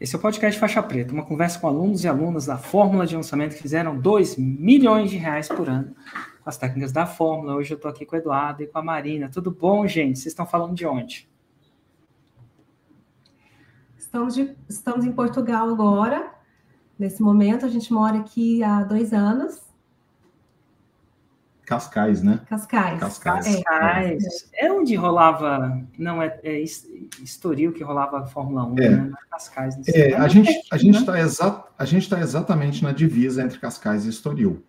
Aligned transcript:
Esse 0.00 0.14
é 0.14 0.18
o 0.18 0.22
podcast 0.22 0.60
Faixa 0.60 0.80
Preta, 0.80 1.12
uma 1.12 1.24
conversa 1.24 1.58
com 1.58 1.66
alunos 1.66 2.04
e 2.04 2.08
alunas 2.08 2.46
da 2.46 2.56
Fórmula 2.56 3.04
de 3.04 3.16
Lançamento 3.16 3.56
que 3.56 3.62
fizeram 3.62 3.98
2 3.98 4.36
milhões 4.36 5.10
de 5.10 5.16
reais 5.16 5.48
por 5.48 5.68
ano 5.68 5.92
com 6.40 6.48
as 6.48 6.56
técnicas 6.56 6.92
da 6.92 7.04
Fórmula. 7.04 7.56
Hoje 7.56 7.72
eu 7.72 7.76
estou 7.76 7.90
aqui 7.90 8.06
com 8.06 8.14
o 8.14 8.18
Eduardo 8.18 8.62
e 8.62 8.68
com 8.68 8.78
a 8.78 8.82
Marina. 8.82 9.28
Tudo 9.28 9.50
bom, 9.50 9.84
gente? 9.88 10.20
Vocês 10.20 10.26
estão 10.32 10.46
falando 10.46 10.72
de 10.76 10.86
onde? 10.86 11.28
Estamos, 13.96 14.36
de, 14.36 14.56
estamos 14.68 15.04
em 15.04 15.10
Portugal 15.10 15.68
agora. 15.68 16.32
Nesse 16.96 17.20
momento, 17.20 17.66
a 17.66 17.68
gente 17.68 17.92
mora 17.92 18.18
aqui 18.20 18.62
há 18.62 18.84
dois 18.84 19.12
anos. 19.12 19.67
Cascais, 21.68 22.22
né? 22.22 22.40
Cascais. 22.48 22.98
Cascais. 22.98 23.46
É. 23.46 23.62
Cascais. 23.62 24.50
É. 24.54 24.72
onde 24.72 24.94
rolava. 24.94 25.78
Não, 25.98 26.22
é, 26.22 26.40
é 26.42 26.62
Estoril 27.22 27.74
que 27.74 27.84
rolava 27.84 28.20
a 28.20 28.26
Fórmula 28.26 28.64
1, 28.64 28.78
é. 28.78 28.88
né? 28.88 29.12
Cascais. 29.30 29.76
É, 29.88 30.14
a, 30.14 30.26
gente, 30.28 30.50
a, 30.70 30.78
gente 30.78 31.04
tá 31.04 31.20
exa 31.20 31.64
a 31.78 31.84
gente 31.84 32.04
está 32.04 32.18
exatamente 32.20 32.82
na 32.82 32.90
divisa 32.90 33.42
entre 33.42 33.58
Cascais 33.58 34.06
e 34.06 34.08
Estoril. 34.08 34.64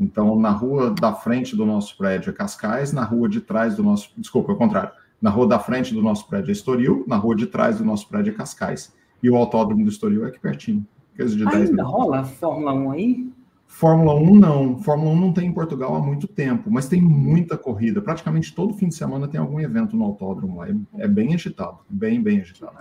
Então, 0.00 0.38
na 0.38 0.50
rua 0.50 0.90
da 0.90 1.12
frente 1.12 1.54
do 1.54 1.66
nosso 1.66 1.98
prédio 1.98 2.30
é 2.30 2.32
Cascais, 2.32 2.94
na 2.94 3.04
rua 3.04 3.28
de 3.28 3.42
trás 3.42 3.76
do 3.76 3.82
nosso. 3.82 4.10
Desculpa, 4.16 4.52
é 4.52 4.54
o 4.54 4.58
contrário. 4.58 4.92
Na 5.20 5.28
rua 5.28 5.46
da 5.46 5.58
frente 5.58 5.92
do 5.92 6.00
nosso 6.00 6.26
prédio 6.26 6.48
é 6.48 6.52
Estoril, 6.52 7.04
na 7.06 7.16
rua 7.16 7.36
de 7.36 7.46
trás 7.46 7.76
do 7.76 7.84
nosso 7.84 8.08
prédio 8.08 8.32
é 8.32 8.34
Cascais. 8.34 8.94
E 9.22 9.28
o 9.28 9.36
autódromo 9.36 9.84
do 9.84 9.90
Estoril 9.90 10.24
é 10.24 10.28
aqui 10.28 10.40
pertinho. 10.40 10.86
De 11.14 11.46
Ainda 11.48 11.82
rola 11.82 12.24
Fórmula 12.24 12.72
1 12.72 12.90
aí? 12.92 13.28
Fórmula 13.68 14.14
1 14.14 14.34
não. 14.34 14.78
Fórmula 14.78 15.10
1 15.12 15.20
não 15.20 15.32
tem 15.32 15.46
em 15.46 15.52
Portugal 15.52 15.94
há 15.94 16.00
muito 16.00 16.26
tempo, 16.26 16.70
mas 16.70 16.88
tem 16.88 17.00
muita 17.00 17.56
corrida. 17.56 18.00
Praticamente 18.00 18.52
todo 18.52 18.74
fim 18.74 18.88
de 18.88 18.94
semana 18.94 19.28
tem 19.28 19.38
algum 19.38 19.60
evento 19.60 19.94
no 19.94 20.04
autódromo 20.04 20.56
lá. 20.56 20.68
É, 20.68 20.74
é 21.04 21.06
bem 21.06 21.34
agitado, 21.34 21.78
bem, 21.88 22.20
bem 22.20 22.40
agitado. 22.40 22.72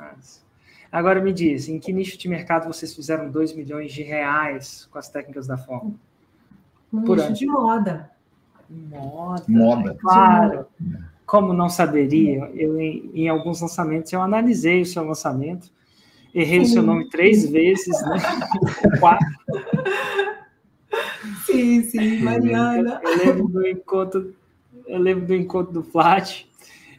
Agora 0.89 1.21
me 1.21 1.33
diz, 1.33 1.67
em 1.67 1.77
que 1.77 1.91
nicho 1.91 2.17
de 2.17 2.29
mercado 2.29 2.65
vocês 2.65 2.95
fizeram 2.95 3.29
2 3.29 3.53
milhões 3.53 3.91
de 3.91 4.01
reais 4.01 4.87
com 4.89 4.97
as 4.97 5.09
técnicas 5.09 5.45
da 5.45 5.57
Fórmula? 5.57 5.93
No 6.91 7.03
Por 7.03 7.17
nicho 7.17 7.33
de 7.33 7.45
moda. 7.45 8.09
Moda. 8.69 9.43
Moda. 9.47 9.97
Claro. 9.99 10.65
Como 11.25 11.51
não 11.51 11.67
saberia, 11.67 12.49
eu 12.55 12.79
em, 12.79 13.11
em 13.13 13.29
alguns 13.29 13.61
lançamentos 13.61 14.11
eu 14.13 14.21
analisei 14.21 14.81
o 14.81 14.85
seu 14.85 15.03
lançamento, 15.03 15.69
errei 16.33 16.63
Sim. 16.63 16.71
o 16.71 16.73
seu 16.73 16.81
nome 16.81 17.09
três 17.09 17.47
vezes, 17.47 18.01
né? 18.03 18.17
Quatro. 19.01 19.27
Sim, 21.47 21.81
sim, 21.83 22.19
Mariana. 22.23 23.01
Eu, 23.03 23.09
eu, 23.09 23.17
lembro 23.17 23.47
do 23.47 23.67
encontro, 23.67 24.35
eu 24.85 24.99
lembro 24.99 25.25
do 25.25 25.33
encontro 25.33 25.73
do 25.73 25.83
Flat. 25.83 26.47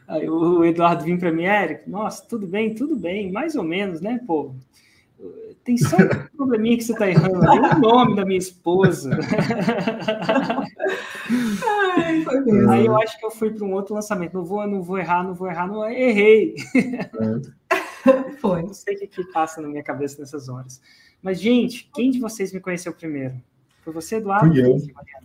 Aí 0.07 0.27
o 0.27 0.65
Eduardo 0.65 1.03
vinha 1.03 1.19
para 1.19 1.31
mim, 1.31 1.43
Érico, 1.43 1.87
nossa, 1.87 2.25
tudo 2.25 2.47
bem, 2.47 2.73
tudo 2.73 2.95
bem, 2.95 3.31
mais 3.31 3.55
ou 3.55 3.63
menos, 3.63 4.01
né, 4.01 4.19
pô? 4.25 4.51
Tem 5.63 5.77
só 5.77 5.97
um 5.97 5.99
probleminha 6.35 6.77
que 6.77 6.83
você 6.83 6.93
está 6.93 7.07
errando 7.07 7.47
ali, 7.47 7.59
o 7.59 7.79
nome 7.79 8.15
da 8.15 8.25
minha 8.25 8.39
esposa. 8.39 9.11
Ai, 11.95 12.23
foi 12.23 12.39
mesmo. 12.41 12.71
Aí 12.71 12.85
eu 12.87 12.97
acho 12.97 13.19
que 13.19 13.25
eu 13.25 13.29
fui 13.29 13.51
para 13.51 13.63
um 13.63 13.73
outro 13.73 13.93
lançamento. 13.93 14.33
Não 14.33 14.43
vou, 14.43 14.65
não 14.65 14.81
vou 14.81 14.97
errar, 14.97 15.23
não 15.23 15.35
vou 15.35 15.47
errar, 15.47 15.67
não 15.67 15.87
errei. 15.87 16.55
É. 16.73 18.33
Foi. 18.39 18.61
Não 18.63 18.73
sei 18.73 18.95
o 18.95 18.99
que, 18.99 19.07
que 19.07 19.23
passa 19.31 19.61
na 19.61 19.67
minha 19.67 19.83
cabeça 19.83 20.19
nessas 20.19 20.47
horas. 20.47 20.81
Mas, 21.21 21.39
gente, 21.39 21.89
quem 21.93 22.09
de 22.09 22.19
vocês 22.19 22.53
me 22.53 22.61
conheceu 22.61 22.93
primeiro? 22.93 23.35
Foi 23.81 23.93
você, 23.93 24.15
Eduardo? 24.15 24.47
Fui 24.47 24.61
eu. 24.61 24.77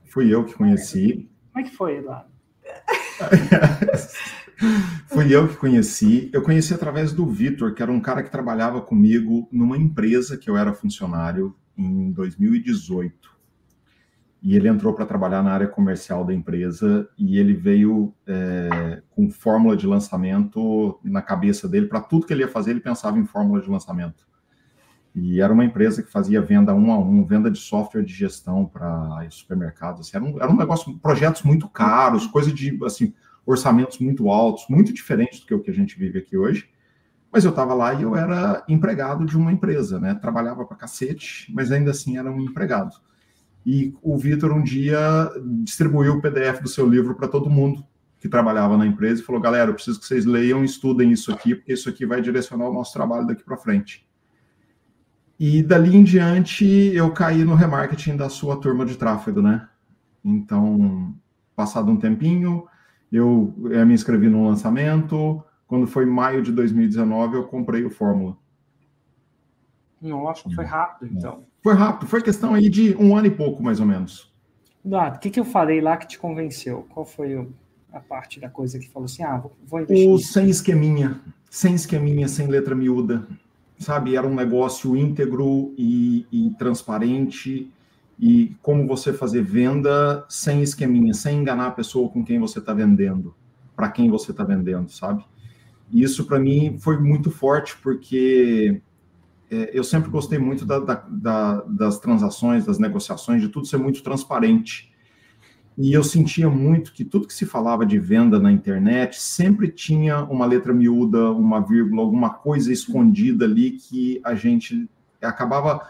Fui 0.06 0.34
eu 0.34 0.44
que 0.44 0.54
conheci. 0.54 1.28
Como 1.52 1.64
é 1.64 1.68
que 1.68 1.74
foi, 1.74 1.98
Eduardo? 1.98 2.28
Fui 5.08 5.34
eu 5.34 5.48
que 5.48 5.56
conheci. 5.56 6.30
Eu 6.32 6.42
conheci 6.42 6.72
através 6.72 7.12
do 7.12 7.26
Vitor, 7.26 7.74
que 7.74 7.82
era 7.82 7.90
um 7.90 8.00
cara 8.00 8.22
que 8.22 8.30
trabalhava 8.30 8.80
comigo 8.80 9.48
numa 9.50 9.76
empresa 9.76 10.36
que 10.36 10.48
eu 10.48 10.56
era 10.56 10.72
funcionário 10.72 11.54
em 11.76 12.10
2018. 12.12 13.34
E 14.42 14.54
ele 14.54 14.68
entrou 14.68 14.92
para 14.92 15.06
trabalhar 15.06 15.42
na 15.42 15.52
área 15.52 15.66
comercial 15.66 16.24
da 16.24 16.34
empresa 16.34 17.08
e 17.16 17.38
ele 17.38 17.54
veio 17.54 18.14
é, 18.26 19.02
com 19.10 19.30
fórmula 19.30 19.74
de 19.74 19.86
lançamento 19.86 21.00
na 21.02 21.22
cabeça 21.22 21.66
dele. 21.66 21.86
Para 21.86 22.00
tudo 22.00 22.26
que 22.26 22.32
ele 22.32 22.42
ia 22.42 22.48
fazer, 22.48 22.72
ele 22.72 22.80
pensava 22.80 23.18
em 23.18 23.24
fórmula 23.24 23.62
de 23.62 23.70
lançamento. 23.70 24.26
E 25.14 25.40
era 25.40 25.52
uma 25.52 25.64
empresa 25.64 26.02
que 26.02 26.10
fazia 26.10 26.42
venda 26.42 26.74
um 26.74 26.90
a 26.90 26.98
um, 26.98 27.24
venda 27.24 27.48
de 27.48 27.58
software 27.58 28.02
de 28.02 28.12
gestão 28.12 28.66
para 28.66 29.24
supermercados. 29.30 30.00
Assim, 30.00 30.16
era, 30.16 30.24
um, 30.24 30.42
era 30.42 30.50
um 30.50 30.56
negócio, 30.56 30.98
projetos 30.98 31.42
muito 31.42 31.68
caros, 31.68 32.26
coisa 32.26 32.52
de 32.52 32.76
assim, 32.84 33.14
orçamentos 33.46 33.98
muito 33.98 34.28
altos, 34.28 34.64
muito 34.68 34.92
diferente 34.92 35.40
do 35.40 35.46
que 35.46 35.54
o 35.54 35.60
que 35.60 35.70
a 35.70 35.74
gente 35.74 35.96
vive 35.96 36.18
aqui 36.18 36.36
hoje. 36.36 36.68
Mas 37.32 37.44
eu 37.44 37.50
estava 37.50 37.74
lá 37.74 37.94
e 37.94 38.02
eu 38.02 38.16
era 38.16 38.64
empregado 38.68 39.24
de 39.24 39.36
uma 39.36 39.52
empresa, 39.52 40.00
né? 40.00 40.14
Trabalhava 40.14 40.64
para 40.64 40.76
cacete, 40.76 41.52
mas 41.54 41.70
ainda 41.70 41.92
assim 41.92 42.16
era 42.16 42.30
um 42.30 42.40
empregado. 42.40 42.96
E 43.64 43.94
o 44.02 44.16
Vitor 44.18 44.52
um 44.52 44.62
dia 44.62 45.30
distribuiu 45.62 46.14
o 46.14 46.20
PDF 46.20 46.60
do 46.60 46.68
seu 46.68 46.88
livro 46.88 47.14
para 47.14 47.28
todo 47.28 47.48
mundo 47.48 47.84
que 48.20 48.28
trabalhava 48.28 48.76
na 48.76 48.86
empresa 48.86 49.20
e 49.20 49.24
falou: 49.24 49.40
galera, 49.40 49.70
eu 49.70 49.74
preciso 49.74 50.00
que 50.00 50.06
vocês 50.06 50.24
leiam 50.24 50.62
e 50.62 50.66
estudem 50.66 51.12
isso 51.12 51.32
aqui, 51.32 51.54
porque 51.54 51.72
isso 51.72 51.88
aqui 51.88 52.04
vai 52.04 52.20
direcionar 52.20 52.68
o 52.68 52.72
nosso 52.72 52.92
trabalho 52.92 53.26
daqui 53.26 53.44
para 53.44 53.56
frente. 53.56 54.06
E 55.38 55.62
dali 55.62 55.96
em 55.96 56.04
diante 56.04 56.64
eu 56.64 57.10
caí 57.12 57.44
no 57.44 57.54
remarketing 57.54 58.16
da 58.16 58.28
sua 58.28 58.60
turma 58.60 58.86
de 58.86 58.96
tráfego, 58.96 59.42
né? 59.42 59.68
Então, 60.24 61.14
passado 61.56 61.90
um 61.90 61.96
tempinho, 61.96 62.66
eu, 63.10 63.52
eu 63.70 63.86
me 63.86 63.94
inscrevi 63.94 64.28
no 64.28 64.46
lançamento. 64.46 65.42
Quando 65.66 65.86
foi 65.86 66.06
maio 66.06 66.42
de 66.42 66.52
2019, 66.52 67.36
eu 67.36 67.44
comprei 67.44 67.84
o 67.84 67.90
Fórmula. 67.90 68.36
Nossa, 70.00 70.48
foi 70.50 70.64
rápido, 70.64 71.10
então. 71.12 71.44
Foi 71.62 71.74
rápido, 71.74 72.08
foi 72.08 72.22
questão 72.22 72.54
aí 72.54 72.68
de 72.68 72.94
um 72.96 73.16
ano 73.16 73.26
e 73.26 73.30
pouco, 73.30 73.62
mais 73.62 73.80
ou 73.80 73.86
menos. 73.86 74.32
Eduardo, 74.84 75.16
o 75.16 75.20
que, 75.20 75.30
que 75.30 75.40
eu 75.40 75.44
falei 75.44 75.80
lá 75.80 75.96
que 75.96 76.06
te 76.06 76.18
convenceu? 76.18 76.86
Qual 76.90 77.06
foi 77.06 77.36
o, 77.36 77.52
a 77.90 78.00
parte 78.00 78.38
da 78.38 78.50
coisa 78.50 78.78
que 78.78 78.88
falou 78.90 79.06
assim, 79.06 79.22
ah, 79.22 79.38
vou, 79.38 79.52
vou 79.66 79.80
investir? 79.80 80.10
O 80.10 80.18
sem 80.18 80.50
esqueminha, 80.50 81.20
sem 81.50 81.74
esqueminha, 81.74 82.28
sem 82.28 82.46
letra 82.46 82.74
miúda 82.74 83.26
sabe, 83.78 84.16
era 84.16 84.26
um 84.26 84.34
negócio 84.34 84.96
íntegro 84.96 85.74
e, 85.76 86.26
e, 86.30 86.50
transparente 86.58 87.70
e 88.18 88.54
como 88.62 88.86
você 88.86 89.12
fazer 89.12 89.42
venda 89.42 90.24
sem 90.28 90.62
esqueminha, 90.62 91.12
sem 91.12 91.40
enganar 91.40 91.66
a 91.66 91.72
pessoa 91.72 92.08
com 92.08 92.24
quem 92.24 92.38
você 92.38 92.60
está 92.60 92.72
vendendo, 92.72 93.34
para 93.74 93.90
quem 93.90 94.08
você 94.08 94.30
está 94.30 94.44
vendendo, 94.44 94.90
sabe? 94.90 95.24
E 95.90 96.02
isso 96.02 96.24
para 96.24 96.38
mim 96.38 96.76
foi 96.78 96.98
muito 96.98 97.30
forte 97.30 97.76
porque 97.82 98.80
é, 99.50 99.70
eu 99.72 99.84
sempre 99.84 100.10
gostei 100.10 100.38
muito 100.38 100.64
da, 100.64 100.78
da, 100.78 100.94
da, 101.08 101.60
das 101.62 101.98
transações, 101.98 102.64
das 102.64 102.78
negociações, 102.78 103.42
de 103.42 103.48
tudo 103.48 103.66
ser 103.66 103.76
muito 103.76 104.02
transparente. 104.02 104.92
E 105.76 105.92
eu 105.92 106.04
sentia 106.04 106.48
muito 106.48 106.92
que 106.92 107.04
tudo 107.04 107.26
que 107.26 107.34
se 107.34 107.44
falava 107.44 107.84
de 107.84 107.98
venda 107.98 108.38
na 108.38 108.52
internet 108.52 109.20
sempre 109.20 109.68
tinha 109.68 110.22
uma 110.22 110.46
letra 110.46 110.72
miúda, 110.72 111.32
uma 111.32 111.60
vírgula, 111.60 112.02
alguma 112.02 112.30
coisa 112.30 112.72
escondida 112.72 113.44
ali 113.44 113.72
que 113.72 114.20
a 114.24 114.34
gente 114.36 114.88
acabava 115.20 115.84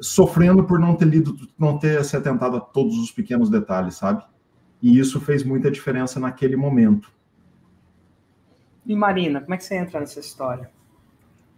sofrendo 0.00 0.64
por 0.64 0.78
não 0.78 0.94
ter 0.94 1.06
lido, 1.06 1.36
não 1.58 1.78
ter 1.78 2.02
se 2.04 2.16
atentado 2.16 2.56
a 2.56 2.60
todos 2.60 2.96
os 2.98 3.10
pequenos 3.10 3.50
detalhes, 3.50 3.96
sabe? 3.96 4.24
E 4.80 4.98
isso 4.98 5.20
fez 5.20 5.44
muita 5.44 5.70
diferença 5.70 6.18
naquele 6.18 6.56
momento. 6.56 7.10
E 8.86 8.96
Marina, 8.96 9.40
como 9.40 9.52
é 9.52 9.56
que 9.58 9.64
você 9.64 9.76
entra 9.76 10.00
nessa 10.00 10.20
história? 10.20 10.70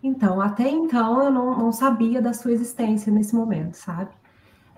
Então, 0.02 0.40
até 0.40 0.68
então 0.68 1.22
eu 1.22 1.30
não, 1.30 1.56
não 1.56 1.72
sabia 1.72 2.20
da 2.20 2.32
sua 2.32 2.52
existência 2.52 3.12
nesse 3.12 3.34
momento, 3.34 3.74
sabe? 3.74 4.10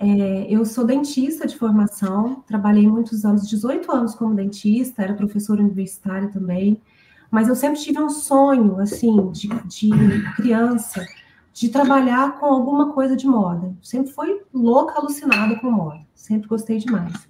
É, 0.05 0.53
eu 0.53 0.65
sou 0.65 0.85
dentista 0.85 1.47
de 1.47 1.57
formação, 1.57 2.43
trabalhei 2.45 2.89
muitos 2.89 3.25
anos, 3.25 3.49
18 3.49 3.93
anos 3.93 4.17
como 4.17 4.35
dentista, 4.35 5.01
era 5.01 5.15
professora 5.15 5.63
universitária 5.63 6.29
também, 6.29 6.83
mas 7.31 7.47
eu 7.47 7.55
sempre 7.55 7.81
tive 7.81 8.01
um 8.01 8.11
sonho, 8.11 8.81
assim, 8.81 9.31
de, 9.31 9.47
de 9.69 10.35
criança, 10.35 11.07
de 11.53 11.69
trabalhar 11.69 12.41
com 12.41 12.47
alguma 12.47 12.93
coisa 12.93 13.15
de 13.15 13.29
moda. 13.29 13.73
Sempre 13.81 14.11
fui 14.11 14.43
louca, 14.53 14.99
alucinada 14.99 15.55
com 15.61 15.71
moda, 15.71 16.01
sempre 16.17 16.49
gostei 16.49 16.79
demais. 16.79 17.29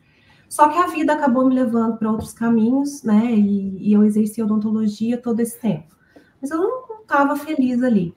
Só 0.48 0.70
que 0.70 0.78
a 0.78 0.86
vida 0.86 1.12
acabou 1.12 1.46
me 1.46 1.54
levando 1.54 1.98
para 1.98 2.10
outros 2.10 2.32
caminhos, 2.32 3.02
né? 3.02 3.34
E, 3.34 3.90
e, 3.90 3.92
eu 3.92 4.02
exerci 4.02 4.42
odontologia 4.42 5.18
todo 5.18 5.40
esse 5.40 5.60
tempo. 5.60 5.94
Mas 6.40 6.50
eu 6.50 6.56
não 6.56 7.02
estava 7.02 7.36
feliz 7.36 7.82
ali. 7.82 8.14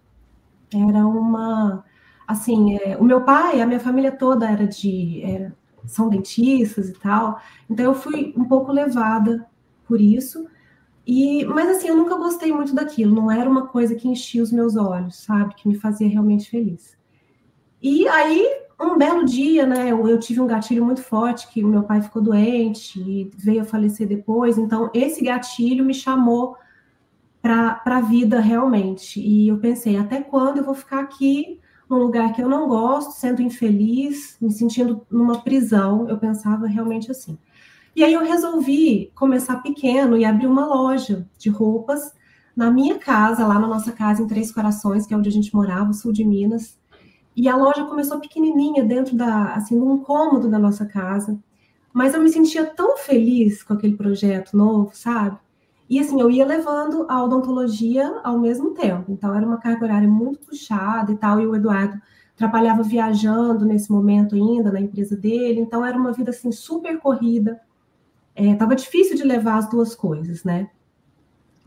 Era 0.73 1.05
uma 1.05 1.83
assim, 2.27 2.77
é, 2.77 2.97
o 2.97 3.03
meu 3.03 3.21
pai, 3.21 3.61
a 3.61 3.65
minha 3.65 3.79
família 3.79 4.11
toda 4.11 4.49
era 4.49 4.67
de 4.67 5.21
é, 5.23 5.51
são 5.85 6.09
dentistas 6.09 6.89
e 6.89 6.93
tal, 6.93 7.39
então 7.69 7.85
eu 7.85 7.93
fui 7.93 8.33
um 8.35 8.45
pouco 8.45 8.71
levada 8.71 9.45
por 9.87 10.01
isso. 10.01 10.47
E, 11.05 11.45
mas 11.45 11.69
assim, 11.69 11.87
eu 11.87 11.95
nunca 11.95 12.15
gostei 12.17 12.51
muito 12.51 12.73
daquilo, 12.73 13.13
não 13.13 13.29
era 13.31 13.49
uma 13.49 13.67
coisa 13.67 13.93
que 13.93 14.07
enchia 14.07 14.41
os 14.41 14.51
meus 14.51 14.75
olhos, 14.75 15.17
sabe, 15.17 15.53
que 15.53 15.67
me 15.67 15.75
fazia 15.75 16.09
realmente 16.09 16.49
feliz. 16.49 16.97
E 17.79 18.07
aí, 18.07 18.43
um 18.81 18.97
belo 18.97 19.23
dia, 19.23 19.67
né, 19.67 19.91
eu, 19.91 20.07
eu 20.07 20.19
tive 20.19 20.41
um 20.41 20.47
gatilho 20.47 20.83
muito 20.83 21.03
forte, 21.03 21.47
que 21.49 21.63
o 21.63 21.67
meu 21.67 21.83
pai 21.83 22.01
ficou 22.01 22.21
doente 22.23 22.99
e 22.99 23.29
veio 23.37 23.61
a 23.61 23.65
falecer 23.65 24.07
depois, 24.07 24.57
então 24.57 24.89
esse 24.95 25.23
gatilho 25.23 25.85
me 25.85 25.93
chamou 25.93 26.57
para 27.39 27.79
a 27.85 28.01
vida 28.01 28.39
realmente. 28.39 29.19
E 29.19 29.47
eu 29.49 29.59
pensei, 29.59 29.97
até 29.97 30.19
quando 30.21 30.57
eu 30.57 30.63
vou 30.63 30.73
ficar 30.73 31.01
aqui 31.01 31.59
num 31.89 31.97
lugar 31.97 32.33
que 32.33 32.41
eu 32.41 32.49
não 32.49 32.67
gosto, 32.67 33.11
sendo 33.11 33.41
infeliz, 33.41 34.37
me 34.41 34.51
sentindo 34.51 35.05
numa 35.09 35.41
prisão? 35.41 36.07
Eu 36.09 36.17
pensava 36.17 36.67
realmente 36.67 37.11
assim. 37.11 37.37
E 37.95 38.03
aí 38.03 38.13
eu 38.13 38.25
resolvi 38.25 39.11
começar 39.15 39.61
pequeno 39.61 40.17
e 40.17 40.25
abrir 40.25 40.47
uma 40.47 40.65
loja 40.65 41.27
de 41.37 41.49
roupas 41.49 42.13
na 42.55 42.71
minha 42.71 42.97
casa, 42.97 43.45
lá 43.45 43.59
na 43.59 43.67
nossa 43.67 43.91
casa 43.91 44.21
em 44.21 44.27
Três 44.27 44.51
Corações, 44.51 45.05
que 45.05 45.13
é 45.13 45.17
onde 45.17 45.29
a 45.29 45.31
gente 45.31 45.53
morava, 45.53 45.93
sul 45.93 46.11
de 46.11 46.23
Minas. 46.23 46.77
E 47.35 47.49
a 47.49 47.55
loja 47.55 47.85
começou 47.85 48.19
pequenininha 48.19 48.83
dentro 48.83 49.15
da, 49.15 49.53
assim, 49.53 49.77
de 49.77 49.85
um 49.85 49.97
cômodo 49.97 50.49
da 50.49 50.57
nossa 50.57 50.85
casa. 50.85 51.37
Mas 51.93 52.13
eu 52.13 52.21
me 52.21 52.29
sentia 52.29 52.65
tão 52.65 52.97
feliz 52.97 53.63
com 53.63 53.73
aquele 53.73 53.95
projeto 53.95 54.57
novo, 54.57 54.91
sabe? 54.93 55.37
E 55.89 55.99
assim, 55.99 56.19
eu 56.19 56.31
ia 56.31 56.45
levando 56.45 57.05
a 57.07 57.23
odontologia 57.23 58.19
ao 58.23 58.39
mesmo 58.39 58.73
tempo. 58.73 59.11
Então 59.11 59.33
era 59.35 59.45
uma 59.45 59.57
carga 59.57 59.85
horária 59.85 60.07
muito 60.07 60.39
puxada 60.39 61.11
e 61.11 61.17
tal, 61.17 61.39
e 61.39 61.45
o 61.45 61.55
Eduardo 61.55 62.01
trabalhava 62.35 62.83
viajando 62.83 63.65
nesse 63.65 63.91
momento 63.91 64.35
ainda 64.35 64.71
na 64.71 64.81
empresa 64.81 65.15
dele, 65.15 65.61
então 65.61 65.85
era 65.85 65.97
uma 65.97 66.11
vida 66.11 66.31
assim 66.31 66.51
super 66.51 66.99
corrida. 66.99 67.61
É, 68.35 68.53
tava 68.55 68.75
difícil 68.75 69.15
de 69.15 69.23
levar 69.23 69.57
as 69.57 69.69
duas 69.69 69.95
coisas, 69.95 70.43
né? 70.43 70.69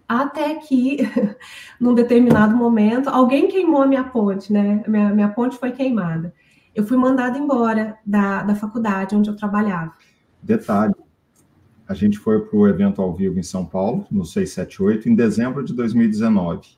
Até 0.07 0.55
que, 0.57 0.99
num 1.81 1.95
determinado 1.95 2.55
momento, 2.57 3.09
alguém 3.09 3.49
queimou 3.49 3.83
a 3.83 3.87
minha 3.87 4.05
ponte, 4.05 4.53
né? 4.53 4.83
Minha, 4.87 5.11
minha 5.11 5.29
ponte 5.29 5.57
foi 5.57 5.73
queimada. 5.73 6.35
Eu 6.75 6.85
fui 6.85 6.97
mandada 6.97 7.39
embora 7.39 7.99
da, 8.05 8.43
da 8.43 8.55
faculdade 8.55 9.17
onde 9.17 9.31
eu 9.31 9.37
trabalhava. 9.37 9.93
Detalhe, 10.43 10.95
a 11.89 11.95
gente 11.95 12.19
foi 12.19 12.41
para 12.41 12.57
o 12.57 12.69
evento 12.69 13.01
ao 13.01 13.15
vivo 13.15 13.39
em 13.39 13.43
São 13.43 13.65
Paulo, 13.65 14.07
no 14.11 14.25
678, 14.25 15.09
em 15.09 15.15
dezembro 15.15 15.65
de 15.65 15.73
2019. 15.73 16.77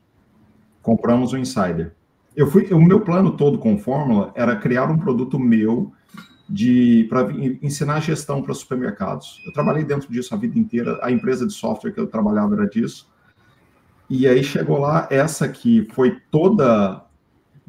Compramos 0.81 1.33
o 1.33 1.37
Insider. 1.37 1.93
Eu 2.37 2.47
fui, 2.47 2.73
o 2.73 2.81
meu 2.81 3.01
plano 3.01 3.37
todo 3.37 3.59
com 3.59 3.77
Fórmula 3.77 4.33
era 4.37 4.55
criar 4.55 4.89
um 4.89 4.97
produto 4.97 5.37
meu 5.39 5.93
de 6.49 7.07
para 7.09 7.31
ensinar 7.61 8.01
gestão 8.01 8.41
para 8.41 8.55
supermercados. 8.55 9.43
Eu 9.45 9.53
trabalhei 9.53 9.85
dentro 9.85 10.11
disso 10.11 10.33
a 10.33 10.39
vida 10.39 10.57
inteira. 10.57 10.99
A 11.03 11.11
empresa 11.11 11.45
de 11.45 11.53
software 11.53 11.91
que 11.91 12.01
eu 12.01 12.07
trabalhava 12.07 12.55
era 12.55 12.69
disso. 12.69 13.09
E 14.09 14.29
aí 14.29 14.45
chegou 14.45 14.79
lá 14.79 15.09
essa 15.11 15.49
que 15.49 15.89
foi 15.93 16.19
toda 16.31 17.05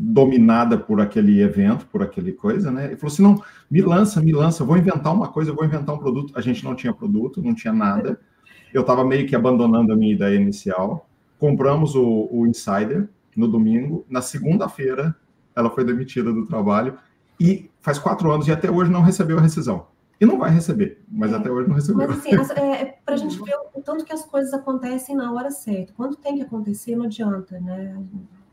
dominada 0.03 0.77
por 0.80 1.00
aquele 1.00 1.42
evento, 1.42 1.86
por 1.86 2.01
aquele 2.01 2.31
coisa, 2.31 2.71
né? 2.71 2.92
E 2.92 2.95
falou 2.95 3.13
assim: 3.13 3.21
não, 3.21 3.44
me 3.69 3.81
lança, 3.81 4.19
me 4.19 4.31
lança, 4.31 4.63
vou 4.63 4.75
inventar 4.75 5.13
uma 5.13 5.27
coisa, 5.27 5.53
vou 5.53 5.63
inventar 5.63 5.94
um 5.94 6.00
produto. 6.00 6.33
A 6.36 6.42
gente 6.42 6.63
não 6.63 6.74
tinha 6.75 6.92
produto, 6.92 7.42
não 7.42 7.53
tinha 7.53 7.71
nada. 7.71 8.19
Eu 8.74 8.81
estava 8.81 9.06
meio 9.06 9.27
que 9.27 9.36
abandonando 9.36 9.94
a 9.94 9.95
minha 9.95 10.13
ideia 10.13 10.36
inicial. 10.36 11.07
Compramos 11.38 11.94
o, 11.95 12.27
o 12.31 12.48
Insider 12.48 13.07
no 13.36 13.48
domingo. 13.48 14.03
Na 14.09 14.21
segunda-feira, 14.21 15.15
ela 15.56 15.69
foi 15.69 15.86
demitida 15.86 16.33
do 16.33 16.47
trabalho 16.47 16.97
e 17.39 17.69
faz 17.80 18.00
quatro 18.00 18.31
anos 18.31 18.47
e 18.47 18.51
até 18.51 18.71
hoje 18.71 18.92
não 18.92 19.01
recebeu 19.01 19.38
a 19.38 19.42
rescisão. 19.42 19.86
E 20.19 20.25
não 20.25 20.38
vai 20.38 20.51
receber, 20.51 21.04
mas 21.12 21.31
é, 21.31 21.36
até 21.36 21.50
hoje 21.50 21.68
não 21.68 21.75
recebeu. 21.75 22.07
Mas 22.07 22.19
assim, 22.19 22.31
é, 22.59 22.81
é 22.81 22.97
para 23.06 23.15
a 23.15 23.18
gente 23.18 23.39
ver 23.42 23.56
o 23.74 23.81
tanto 23.81 24.06
que 24.06 24.13
as 24.13 24.25
coisas 24.25 24.54
acontecem 24.54 25.15
na 25.15 25.31
hora 25.31 25.51
certa. 25.51 25.94
Quando 25.94 26.15
tem 26.15 26.36
que 26.36 26.44
acontecer, 26.44 26.95
não 26.95 27.06
adianta, 27.06 27.59
né? 27.59 27.97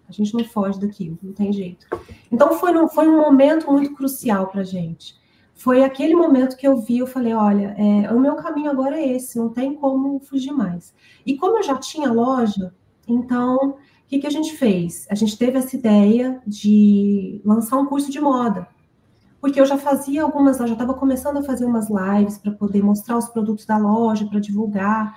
A 0.09 0.13
gente 0.13 0.35
não 0.35 0.45
foge 0.45 0.81
daquilo, 0.81 1.19
não 1.23 1.33
tem 1.33 1.53
jeito. 1.53 1.87
Então 2.31 2.55
foi, 2.55 2.77
um, 2.77 2.89
foi 2.89 3.09
um 3.09 3.19
momento 3.19 3.71
muito 3.71 3.95
crucial 3.95 4.47
para 4.47 4.63
a 4.63 4.65
gente. 4.65 5.17
Foi 5.55 5.83
aquele 5.83 6.15
momento 6.15 6.57
que 6.57 6.67
eu 6.67 6.77
vi, 6.79 6.99
eu 6.99 7.07
falei, 7.07 7.35
olha, 7.35 7.75
é, 7.77 8.13
o 8.13 8.21
meu 8.21 8.37
caminho 8.37 8.71
agora 8.71 8.99
é 8.99 9.09
esse, 9.17 9.39
não 9.39 9.49
tem 9.49 9.75
como 9.75 10.21
fugir 10.21 10.53
mais. 10.53 10.95
E 11.27 11.37
como 11.37 11.59
eu 11.59 11.63
já 11.63 11.77
tinha 11.77 12.13
loja, 12.13 12.73
então 13.07 13.57
o 13.57 13.77
que, 14.07 14.21
que 14.21 14.27
a 14.27 14.31
gente 14.31 14.57
fez? 14.57 15.07
A 15.11 15.15
gente 15.15 15.37
teve 15.37 15.59
essa 15.59 15.77
ideia 15.77 16.41
de 16.47 17.41
lançar 17.45 17.77
um 17.77 17.87
curso 17.87 18.11
de 18.11 18.21
moda 18.21 18.69
porque 19.41 19.61
eu 19.61 19.67
já 19.67 19.79
fazia 19.79 20.23
algumas, 20.23 20.59
eu 20.59 20.67
já 20.67 20.73
estava 20.73 20.95
começando 20.95 21.39
a 21.39 21.43
fazer 21.43 21.65
umas 21.65 21.89
lives 21.89 22.39
para 22.39 22.53
poder 22.53 22.83
mostrar 22.83 23.17
os 23.17 23.29
produtos 23.29 23.65
da 23.65 23.79
loja, 23.79 24.27
para 24.27 24.41
divulgar. 24.41 25.17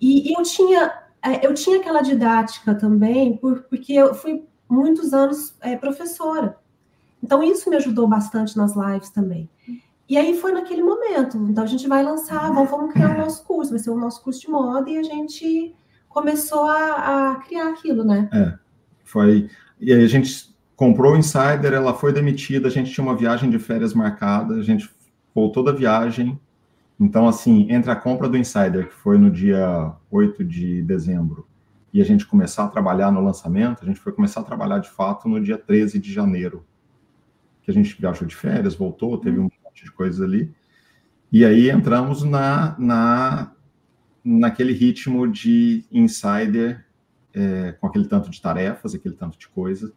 E, 0.00 0.30
e, 0.30 0.34
eu 0.34 0.42
tinha 0.42 0.92
eu 1.42 1.54
tinha 1.54 1.78
aquela 1.78 2.00
didática 2.00 2.74
também, 2.74 3.36
por, 3.36 3.62
porque 3.62 3.92
eu 3.92 4.14
fui 4.14 4.44
muitos 4.68 5.12
anos 5.12 5.56
é, 5.60 5.76
professora. 5.76 6.56
Então 7.22 7.42
isso 7.42 7.68
me 7.68 7.76
ajudou 7.76 8.06
bastante 8.06 8.56
nas 8.56 8.74
lives 8.76 9.10
também. 9.10 9.48
E 10.08 10.16
aí 10.16 10.38
foi 10.38 10.52
naquele 10.52 10.82
momento. 10.82 11.36
Então 11.48 11.64
a 11.64 11.66
gente 11.66 11.86
vai 11.86 12.02
lançar, 12.02 12.52
vamos, 12.52 12.70
vamos 12.70 12.92
criar 12.92 13.14
o 13.14 13.18
nosso 13.18 13.44
curso, 13.44 13.70
vai 13.70 13.78
ser 13.78 13.90
o 13.90 13.98
nosso 13.98 14.22
curso 14.22 14.40
de 14.40 14.48
moda, 14.48 14.88
e 14.88 14.96
a 14.96 15.02
gente 15.02 15.74
começou 16.08 16.64
a, 16.64 17.32
a 17.32 17.34
criar 17.36 17.68
aquilo, 17.68 18.04
né? 18.04 18.28
É, 18.32 18.54
foi. 19.04 19.50
E 19.80 19.92
aí 19.92 20.02
a 20.02 20.08
gente 20.08 20.54
comprou 20.74 21.12
o 21.12 21.16
Insider, 21.16 21.74
ela 21.74 21.92
foi 21.92 22.12
demitida, 22.12 22.68
a 22.68 22.70
gente 22.70 22.92
tinha 22.92 23.04
uma 23.04 23.16
viagem 23.16 23.50
de 23.50 23.58
férias 23.58 23.92
marcada, 23.92 24.54
a 24.54 24.62
gente 24.62 24.88
voltou 25.34 25.62
da 25.62 25.72
viagem. 25.72 26.38
Então, 27.00 27.28
assim, 27.28 27.70
entre 27.70 27.90
a 27.90 27.96
compra 27.96 28.28
do 28.28 28.36
Insider, 28.36 28.88
que 28.88 28.94
foi 28.94 29.18
no 29.18 29.30
dia 29.30 29.92
8 30.10 30.44
de 30.44 30.82
dezembro, 30.82 31.46
e 31.92 32.02
a 32.02 32.04
gente 32.04 32.26
começar 32.26 32.64
a 32.64 32.68
trabalhar 32.68 33.10
no 33.10 33.22
lançamento, 33.22 33.82
a 33.82 33.86
gente 33.86 34.00
foi 34.00 34.12
começar 34.12 34.40
a 34.40 34.44
trabalhar 34.44 34.78
de 34.78 34.90
fato 34.90 35.28
no 35.28 35.40
dia 35.40 35.56
13 35.56 35.98
de 35.98 36.12
janeiro. 36.12 36.64
Que 37.62 37.70
a 37.70 37.74
gente 37.74 37.98
viajou 37.98 38.26
de 38.26 38.34
férias, 38.34 38.74
voltou, 38.74 39.16
teve 39.18 39.38
um 39.38 39.44
monte 39.64 39.84
de 39.84 39.92
coisas 39.92 40.20
ali. 40.20 40.52
E 41.30 41.44
aí 41.44 41.70
entramos 41.70 42.22
na, 42.22 42.74
na 42.78 43.52
naquele 44.24 44.72
ritmo 44.72 45.26
de 45.26 45.84
insider, 45.90 46.84
é, 47.32 47.72
com 47.72 47.86
aquele 47.86 48.06
tanto 48.06 48.30
de 48.30 48.40
tarefas, 48.40 48.94
aquele 48.94 49.14
tanto 49.14 49.38
de 49.38 49.48
coisa. 49.48 49.92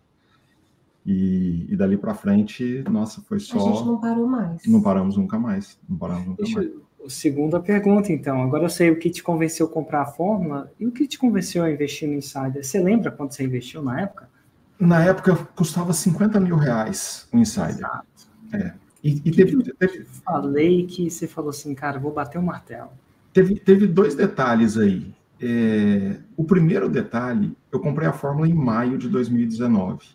E, 1.06 1.66
e 1.68 1.76
dali 1.76 1.98
para 1.98 2.14
frente, 2.14 2.84
nossa, 2.90 3.22
foi 3.22 3.40
só. 3.40 3.58
A 3.58 3.74
gente 3.74 3.86
não 3.86 4.00
parou 4.00 4.28
mais. 4.28 4.66
Não 4.68 4.82
paramos 4.82 5.18
nunca 5.18 5.40
mais. 5.40 5.80
Não 5.90 5.98
paramos 5.98 6.28
nunca 6.28 6.44
Deixa, 6.44 6.60
mais. 6.60 6.72
Segunda 7.08 7.60
pergunta, 7.60 8.12
então. 8.12 8.42
Agora 8.44 8.64
eu 8.64 8.70
sei 8.70 8.92
o 8.92 9.00
que 9.00 9.10
te 9.10 9.24
convenceu 9.24 9.66
a 9.66 9.70
comprar 9.70 10.02
a 10.02 10.06
fórmula 10.06 10.72
e 10.80 10.86
o 10.86 10.92
que 10.92 11.08
te 11.08 11.18
convenceu 11.18 11.64
a 11.64 11.72
investir 11.72 12.08
no 12.08 12.16
Insider. 12.16 12.64
Você 12.64 12.80
lembra 12.80 13.12
quanto 13.12 13.34
você 13.34 13.44
investiu 13.44 13.82
na 13.82 14.02
época? 14.02 14.30
Na 14.80 15.04
época 15.04 15.36
custava 15.56 15.94
50 15.94 16.40
mil 16.40 16.56
reais 16.56 17.28
o 17.32 17.38
Insider. 17.38 17.78
Exato. 17.78 18.06
É. 18.54 18.74
E, 19.04 19.22
e 19.26 19.32
teve, 19.32 19.58
teve, 19.74 20.06
Falei 20.24 20.86
que 20.86 21.10
você 21.10 21.28
falou 21.28 21.50
assim, 21.50 21.74
cara, 21.74 22.00
vou 22.00 22.14
bater 22.14 22.38
o 22.38 22.44
martelo. 22.44 22.92
Teve, 23.34 23.56
teve 23.60 23.88
dois 23.88 24.14
detalhes 24.14 24.78
aí. 24.78 25.14
É, 25.42 26.18
o 26.38 26.44
primeiro 26.44 26.88
detalhe, 26.88 27.58
eu 27.72 27.80
comprei 27.80 28.08
a 28.08 28.14
fórmula 28.14 28.48
em 28.48 28.54
maio 28.54 28.98
de 28.98 29.10
2019. 29.10 30.06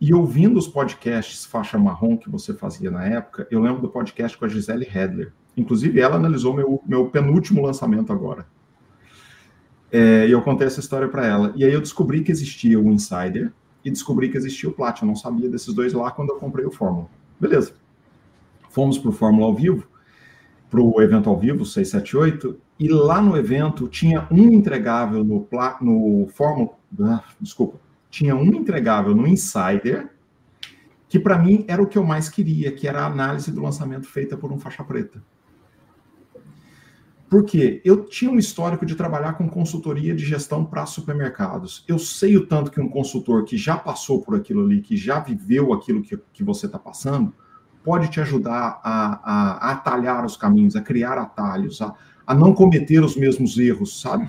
E 0.00 0.14
ouvindo 0.14 0.58
os 0.58 0.66
podcasts 0.66 1.44
faixa 1.44 1.78
marrom 1.78 2.16
que 2.16 2.28
você 2.28 2.54
fazia 2.54 2.90
na 2.90 3.04
época, 3.04 3.46
eu 3.50 3.60
lembro 3.60 3.80
do 3.80 3.88
podcast 3.88 4.36
com 4.36 4.44
a 4.44 4.48
Gisele 4.48 4.86
Hedler. 4.86 5.32
Inclusive, 5.56 6.00
ela 6.00 6.16
analisou 6.16 6.54
meu, 6.54 6.82
meu 6.86 7.06
penúltimo 7.06 7.62
lançamento 7.62 8.12
agora. 8.12 8.46
É, 9.92 10.26
e 10.26 10.30
eu 10.30 10.40
contei 10.42 10.66
essa 10.66 10.80
história 10.80 11.08
para 11.08 11.26
ela. 11.26 11.52
E 11.56 11.64
aí 11.64 11.72
eu 11.72 11.80
descobri 11.80 12.22
que 12.22 12.30
existia 12.30 12.78
o 12.78 12.92
Insider 12.92 13.52
e 13.84 13.90
descobri 13.90 14.28
que 14.28 14.36
existia 14.36 14.68
o 14.68 14.72
Platinum. 14.72 15.08
Eu 15.10 15.14
não 15.14 15.16
sabia 15.16 15.48
desses 15.48 15.74
dois 15.74 15.92
lá 15.92 16.10
quando 16.10 16.30
eu 16.30 16.36
comprei 16.36 16.64
o 16.64 16.70
Fórmula. 16.70 17.08
Beleza. 17.38 17.72
Fomos 18.70 18.98
para 18.98 19.10
o 19.10 19.12
Fórmula 19.12 19.46
ao 19.46 19.54
vivo, 19.54 19.86
para 20.70 20.80
o 20.80 21.02
evento 21.02 21.28
ao 21.28 21.36
vivo, 21.36 21.64
678, 21.64 22.56
e 22.78 22.88
lá 22.88 23.20
no 23.20 23.36
evento 23.36 23.88
tinha 23.88 24.28
um 24.30 24.52
entregável 24.52 25.24
no, 25.24 25.48
no 25.80 26.28
Fórmula. 26.28 26.70
Ah, 27.00 27.24
desculpa 27.40 27.78
tinha 28.10 28.34
um 28.34 28.44
entregável 28.44 29.14
no 29.14 29.26
Insider, 29.26 30.10
que 31.08 31.18
para 31.18 31.38
mim 31.38 31.64
era 31.68 31.80
o 31.80 31.86
que 31.86 31.96
eu 31.96 32.04
mais 32.04 32.28
queria, 32.28 32.72
que 32.72 32.86
era 32.86 33.02
a 33.02 33.06
análise 33.06 33.50
do 33.52 33.62
lançamento 33.62 34.06
feita 34.06 34.36
por 34.36 34.52
um 34.52 34.58
faixa 34.58 34.84
preta. 34.84 35.22
Porque 37.30 37.80
eu 37.84 38.06
tinha 38.06 38.28
um 38.28 38.38
histórico 38.38 38.84
de 38.84 38.96
trabalhar 38.96 39.34
com 39.34 39.48
consultoria 39.48 40.16
de 40.16 40.24
gestão 40.24 40.64
para 40.64 40.84
supermercados. 40.84 41.84
Eu 41.86 41.96
sei 41.96 42.36
o 42.36 42.44
tanto 42.44 42.72
que 42.72 42.80
um 42.80 42.88
consultor 42.88 43.44
que 43.44 43.56
já 43.56 43.76
passou 43.76 44.20
por 44.20 44.34
aquilo 44.34 44.64
ali, 44.64 44.80
que 44.80 44.96
já 44.96 45.20
viveu 45.20 45.72
aquilo 45.72 46.02
que, 46.02 46.18
que 46.32 46.42
você 46.42 46.66
está 46.66 46.76
passando, 46.76 47.32
pode 47.84 48.08
te 48.08 48.20
ajudar 48.20 48.80
a, 48.82 49.12
a, 49.22 49.68
a, 49.68 49.70
atalhar 49.70 50.26
os 50.26 50.36
caminhos, 50.36 50.74
a 50.74 50.82
criar 50.82 51.18
atalhos, 51.18 51.80
a, 51.80 51.94
a 52.26 52.34
não 52.34 52.52
cometer 52.52 53.00
os 53.02 53.16
mesmos 53.16 53.56
erros, 53.56 54.00
sabe? 54.00 54.28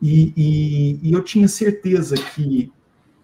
E, 0.00 0.32
e, 0.34 1.10
e 1.10 1.12
eu 1.12 1.22
tinha 1.22 1.46
certeza 1.46 2.16
que 2.16 2.72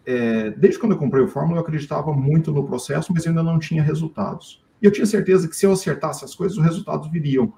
é, 0.04 0.50
desde 0.50 0.78
quando 0.78 0.92
eu 0.92 0.98
comprei 0.98 1.24
o 1.24 1.28
Fórmula, 1.28 1.56
eu 1.56 1.62
acreditava 1.62 2.12
muito 2.12 2.52
no 2.52 2.66
processo, 2.66 3.14
mas 3.14 3.26
ainda 3.26 3.42
não 3.42 3.58
tinha 3.58 3.82
resultados. 3.82 4.62
E 4.82 4.84
eu 4.84 4.90
tinha 4.90 5.06
certeza 5.06 5.48
que 5.48 5.56
se 5.56 5.64
eu 5.64 5.72
acertasse 5.72 6.22
as 6.22 6.34
coisas, 6.34 6.58
os 6.58 6.64
resultados 6.64 7.10
viriam. 7.10 7.52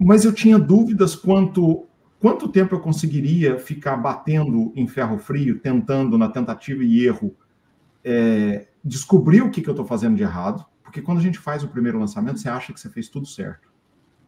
Mas 0.00 0.24
eu 0.24 0.32
tinha 0.32 0.58
dúvidas 0.58 1.14
quanto 1.14 1.86
quanto 2.18 2.48
tempo 2.48 2.74
eu 2.74 2.80
conseguiria 2.80 3.58
ficar 3.58 3.96
batendo 3.96 4.72
em 4.76 4.86
ferro 4.86 5.18
frio, 5.18 5.58
tentando 5.58 6.18
na 6.18 6.28
tentativa 6.28 6.84
e 6.84 7.06
erro 7.06 7.34
é, 8.04 8.68
descobrir 8.84 9.40
o 9.40 9.50
que, 9.50 9.62
que 9.62 9.68
eu 9.68 9.72
estou 9.72 9.86
fazendo 9.86 10.16
de 10.16 10.22
errado, 10.22 10.64
porque 10.82 11.00
quando 11.00 11.18
a 11.18 11.22
gente 11.22 11.38
faz 11.38 11.64
o 11.64 11.68
primeiro 11.68 11.98
lançamento, 11.98 12.38
você 12.38 12.48
acha 12.48 12.72
que 12.72 12.80
você 12.80 12.90
fez 12.90 13.08
tudo 13.08 13.26
certo. 13.26 13.70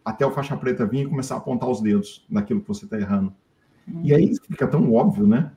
Até 0.05 0.25
o 0.25 0.31
faixa 0.31 0.57
preta 0.57 0.87
vir 0.87 1.07
e 1.07 1.09
começar 1.09 1.35
a 1.35 1.38
apontar 1.38 1.69
os 1.69 1.81
dedos 1.81 2.26
naquilo 2.31 2.62
que 2.62 2.69
você 2.69 2.87
está 2.87 2.99
errando. 2.99 3.35
E 4.02 4.14
aí 4.14 4.33
fica 4.49 4.67
tão 4.67 4.93
óbvio, 4.93 5.26
né? 5.26 5.52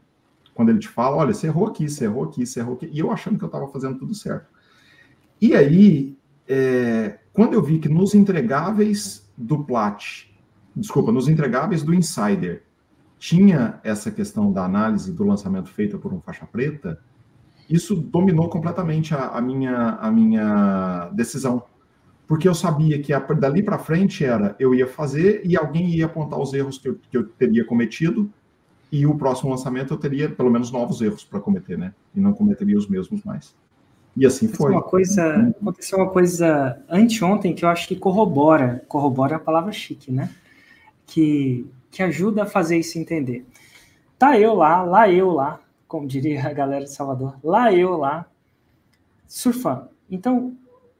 Quando 0.53 0.69
ele 0.69 0.79
te 0.79 0.87
fala, 0.87 1.17
olha, 1.17 1.33
você 1.33 1.47
errou 1.47 1.67
aqui, 1.67 1.87
você 1.87 2.05
errou 2.05 2.23
aqui, 2.23 2.45
você 2.45 2.59
errou 2.59 2.75
aqui. 2.75 2.89
E 2.91 2.99
eu 2.99 3.11
achando 3.11 3.37
que 3.37 3.43
eu 3.43 3.47
estava 3.47 3.67
fazendo 3.67 3.97
tudo 3.97 4.13
certo. 4.13 4.47
E 5.39 5.55
aí, 5.55 6.17
é, 6.47 7.19
quando 7.33 7.53
eu 7.53 7.61
vi 7.61 7.79
que 7.79 7.89
nos 7.89 8.15
entregáveis 8.15 9.24
do 9.37 9.63
Plat, 9.63 10.27
desculpa, 10.75 11.11
nos 11.11 11.27
entregáveis 11.27 11.83
do 11.83 11.93
Insider, 11.93 12.63
tinha 13.17 13.79
essa 13.83 14.11
questão 14.11 14.51
da 14.51 14.65
análise 14.65 15.11
do 15.11 15.23
lançamento 15.23 15.69
feita 15.69 15.97
por 15.97 16.13
um 16.13 16.21
faixa 16.21 16.45
preta, 16.45 16.99
isso 17.69 17.95
dominou 17.95 18.49
completamente 18.49 19.13
a, 19.13 19.29
a 19.29 19.41
minha, 19.41 19.89
a 19.99 20.11
minha 20.11 21.09
decisão. 21.13 21.63
Porque 22.27 22.47
eu 22.47 22.55
sabia 22.55 23.01
que 23.01 23.13
a, 23.13 23.19
dali 23.19 23.61
para 23.63 23.77
frente 23.77 24.25
era 24.25 24.55
eu 24.59 24.73
ia 24.73 24.87
fazer 24.87 25.41
e 25.45 25.55
alguém 25.55 25.89
ia 25.89 26.05
apontar 26.05 26.39
os 26.39 26.53
erros 26.53 26.77
que 26.77 26.89
eu, 26.89 26.99
que 27.09 27.17
eu 27.17 27.27
teria 27.27 27.65
cometido, 27.65 28.31
e 28.91 29.05
o 29.05 29.15
próximo 29.15 29.49
lançamento 29.49 29.93
eu 29.93 29.97
teria 29.97 30.29
pelo 30.29 30.49
menos 30.49 30.71
novos 30.71 31.01
erros 31.01 31.23
para 31.23 31.39
cometer, 31.39 31.77
né? 31.77 31.93
E 32.15 32.19
não 32.19 32.33
cometeria 32.33 32.77
os 32.77 32.87
mesmos 32.87 33.23
mais. 33.23 33.55
E 34.15 34.25
assim 34.25 34.47
foi. 34.47 34.71
Uma 34.71 34.81
coisa, 34.81 35.53
aconteceu 35.61 35.97
uma 35.97 36.09
coisa 36.09 36.81
anteontem 36.89 37.53
que 37.53 37.65
eu 37.65 37.69
acho 37.69 37.87
que 37.87 37.95
corrobora, 37.95 38.83
corrobora 38.87 39.35
a 39.35 39.39
palavra 39.39 39.71
chique, 39.71 40.11
né? 40.11 40.33
Que, 41.05 41.69
que 41.91 42.01
ajuda 42.01 42.43
a 42.43 42.45
fazer 42.45 42.77
isso 42.77 42.97
entender. 42.97 43.45
Tá 44.17 44.39
eu 44.39 44.53
lá, 44.53 44.83
lá 44.83 45.09
eu 45.09 45.31
lá, 45.31 45.59
como 45.87 46.07
diria 46.07 46.47
a 46.47 46.53
galera 46.53 46.85
de 46.85 46.91
Salvador, 46.91 47.37
lá 47.43 47.73
eu 47.73 47.97
lá, 47.97 48.25
surfando. 49.27 49.89
Então, 50.09 50.55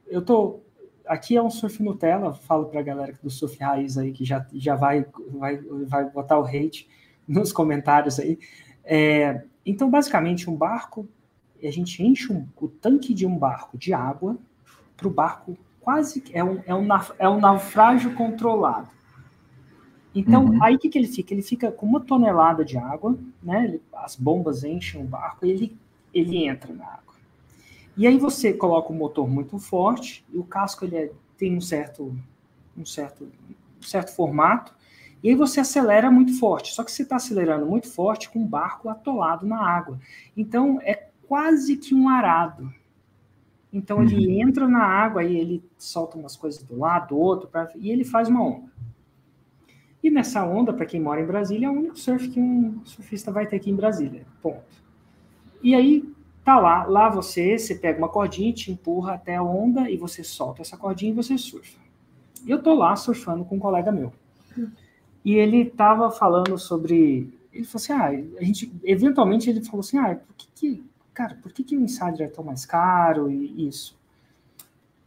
eu 0.06 0.20
tô. 0.20 0.60
Aqui 1.06 1.36
é 1.36 1.42
um 1.42 1.50
surf 1.50 1.82
Nutella, 1.82 2.34
falo 2.34 2.66
para 2.66 2.80
a 2.80 2.82
galera 2.82 3.14
do 3.22 3.30
surf 3.30 3.56
raiz 3.58 3.96
aí 3.96 4.12
que 4.12 4.24
já, 4.24 4.44
já 4.52 4.74
vai, 4.74 5.06
vai, 5.30 5.56
vai 5.86 6.10
botar 6.10 6.38
o 6.38 6.44
hate 6.44 6.88
nos 7.26 7.52
comentários 7.52 8.18
aí. 8.18 8.38
É, 8.84 9.42
então, 9.64 9.88
basicamente, 9.88 10.50
um 10.50 10.56
barco 10.56 11.08
a 11.66 11.72
gente 11.72 12.02
enche 12.02 12.32
um, 12.32 12.46
o 12.60 12.68
tanque 12.68 13.12
de 13.14 13.26
um 13.26 13.36
barco 13.36 13.76
de 13.76 13.92
água 13.92 14.36
para 14.96 15.08
o 15.08 15.10
barco 15.10 15.56
quase 15.80 16.24
é 16.32 16.42
um, 16.42 16.60
é, 16.66 16.74
um, 16.74 16.88
é 17.18 17.28
um 17.28 17.38
naufrágio 17.38 18.14
controlado. 18.14 18.88
Então, 20.12 20.46
uhum. 20.46 20.64
aí 20.64 20.74
o 20.74 20.78
que, 20.78 20.88
que 20.88 20.98
ele 20.98 21.06
fica? 21.06 21.34
Ele 21.34 21.42
fica 21.42 21.70
com 21.70 21.86
uma 21.86 22.00
tonelada 22.00 22.64
de 22.64 22.78
água, 22.78 23.16
né? 23.42 23.64
Ele, 23.64 23.82
as 23.92 24.16
bombas 24.16 24.64
enchem 24.64 25.02
o 25.02 25.04
barco 25.04 25.44
e 25.44 25.50
ele, 25.50 25.78
ele 26.12 26.46
entra 26.46 26.72
na 26.72 26.86
água. 26.86 27.14
E 27.96 28.06
aí 28.06 28.18
você 28.18 28.52
coloca 28.52 28.92
um 28.92 28.96
motor 28.96 29.28
muito 29.28 29.58
forte, 29.58 30.24
e 30.32 30.38
o 30.38 30.44
casco 30.44 30.84
ele 30.84 30.96
é, 30.96 31.12
tem 31.38 31.56
um 31.56 31.60
certo, 31.60 32.18
um 32.76 32.84
certo, 32.84 33.24
um 33.78 33.82
certo 33.82 34.14
formato, 34.14 34.74
e 35.22 35.28
aí 35.28 35.34
você 35.34 35.60
acelera 35.60 36.10
muito 36.10 36.38
forte. 36.38 36.74
Só 36.74 36.82
que 36.82 36.90
você 36.90 37.02
está 37.02 37.16
acelerando 37.16 37.64
muito 37.64 37.88
forte 37.88 38.28
com 38.28 38.42
o 38.42 38.46
barco 38.46 38.88
atolado 38.88 39.46
na 39.46 39.60
água. 39.60 39.98
Então, 40.36 40.80
é 40.82 41.08
quase 41.28 41.76
que 41.76 41.94
um 41.94 42.08
arado. 42.08 42.72
Então 43.72 44.02
ele 44.02 44.26
uhum. 44.26 44.48
entra 44.48 44.66
na 44.66 44.82
água 44.82 45.22
e 45.22 45.36
ele 45.36 45.62
solta 45.76 46.16
umas 46.16 46.36
coisas 46.36 46.62
do 46.62 46.78
lado, 46.78 47.08
do 47.08 47.18
outro, 47.18 47.48
pra, 47.48 47.70
e 47.76 47.90
ele 47.90 48.04
faz 48.04 48.28
uma 48.28 48.42
onda. 48.42 48.70
E 50.02 50.10
nessa 50.10 50.44
onda, 50.44 50.72
para 50.72 50.86
quem 50.86 51.00
mora 51.00 51.20
em 51.20 51.26
Brasília, 51.26 51.66
é 51.66 51.70
o 51.70 51.72
único 51.72 51.98
surf 51.98 52.28
que 52.28 52.40
um 52.40 52.80
surfista 52.84 53.32
vai 53.32 53.46
ter 53.46 53.56
aqui 53.56 53.70
em 53.70 53.76
Brasília. 53.76 54.24
Ponto. 54.40 54.62
E 55.62 55.74
aí 55.74 56.04
tá 56.44 56.60
lá, 56.60 56.84
lá 56.84 57.08
você, 57.08 57.58
você 57.58 57.74
pega 57.74 57.98
uma 57.98 58.08
cordinha, 58.08 58.52
te 58.52 58.70
empurra 58.70 59.14
até 59.14 59.34
a 59.34 59.42
onda 59.42 59.90
e 59.90 59.96
você 59.96 60.22
solta 60.22 60.62
essa 60.62 60.76
cordinha 60.76 61.10
e 61.10 61.14
você 61.14 61.36
surfa. 61.36 61.80
Eu 62.46 62.62
tô 62.62 62.72
lá 62.72 62.94
surfando 62.94 63.44
com 63.44 63.56
um 63.56 63.58
colega 63.58 63.90
meu. 63.90 64.12
E 65.24 65.34
ele 65.34 65.64
tava 65.64 66.08
falando 66.08 66.56
sobre, 66.56 67.36
ele 67.52 67.64
falou 67.64 67.82
assim, 67.82 67.92
ah, 67.92 68.38
a 68.38 68.44
gente, 68.44 68.72
eventualmente 68.84 69.50
ele 69.50 69.64
falou 69.64 69.80
assim, 69.80 69.98
ah, 69.98 70.14
por 70.14 70.36
que, 70.36 70.46
que 70.54 70.84
cara, 71.16 71.34
por 71.42 71.50
que, 71.50 71.64
que 71.64 71.74
o 71.74 71.80
Insider 71.80 72.26
é 72.26 72.28
tão 72.28 72.44
mais 72.44 72.66
caro 72.66 73.30
e 73.30 73.66
isso? 73.66 73.98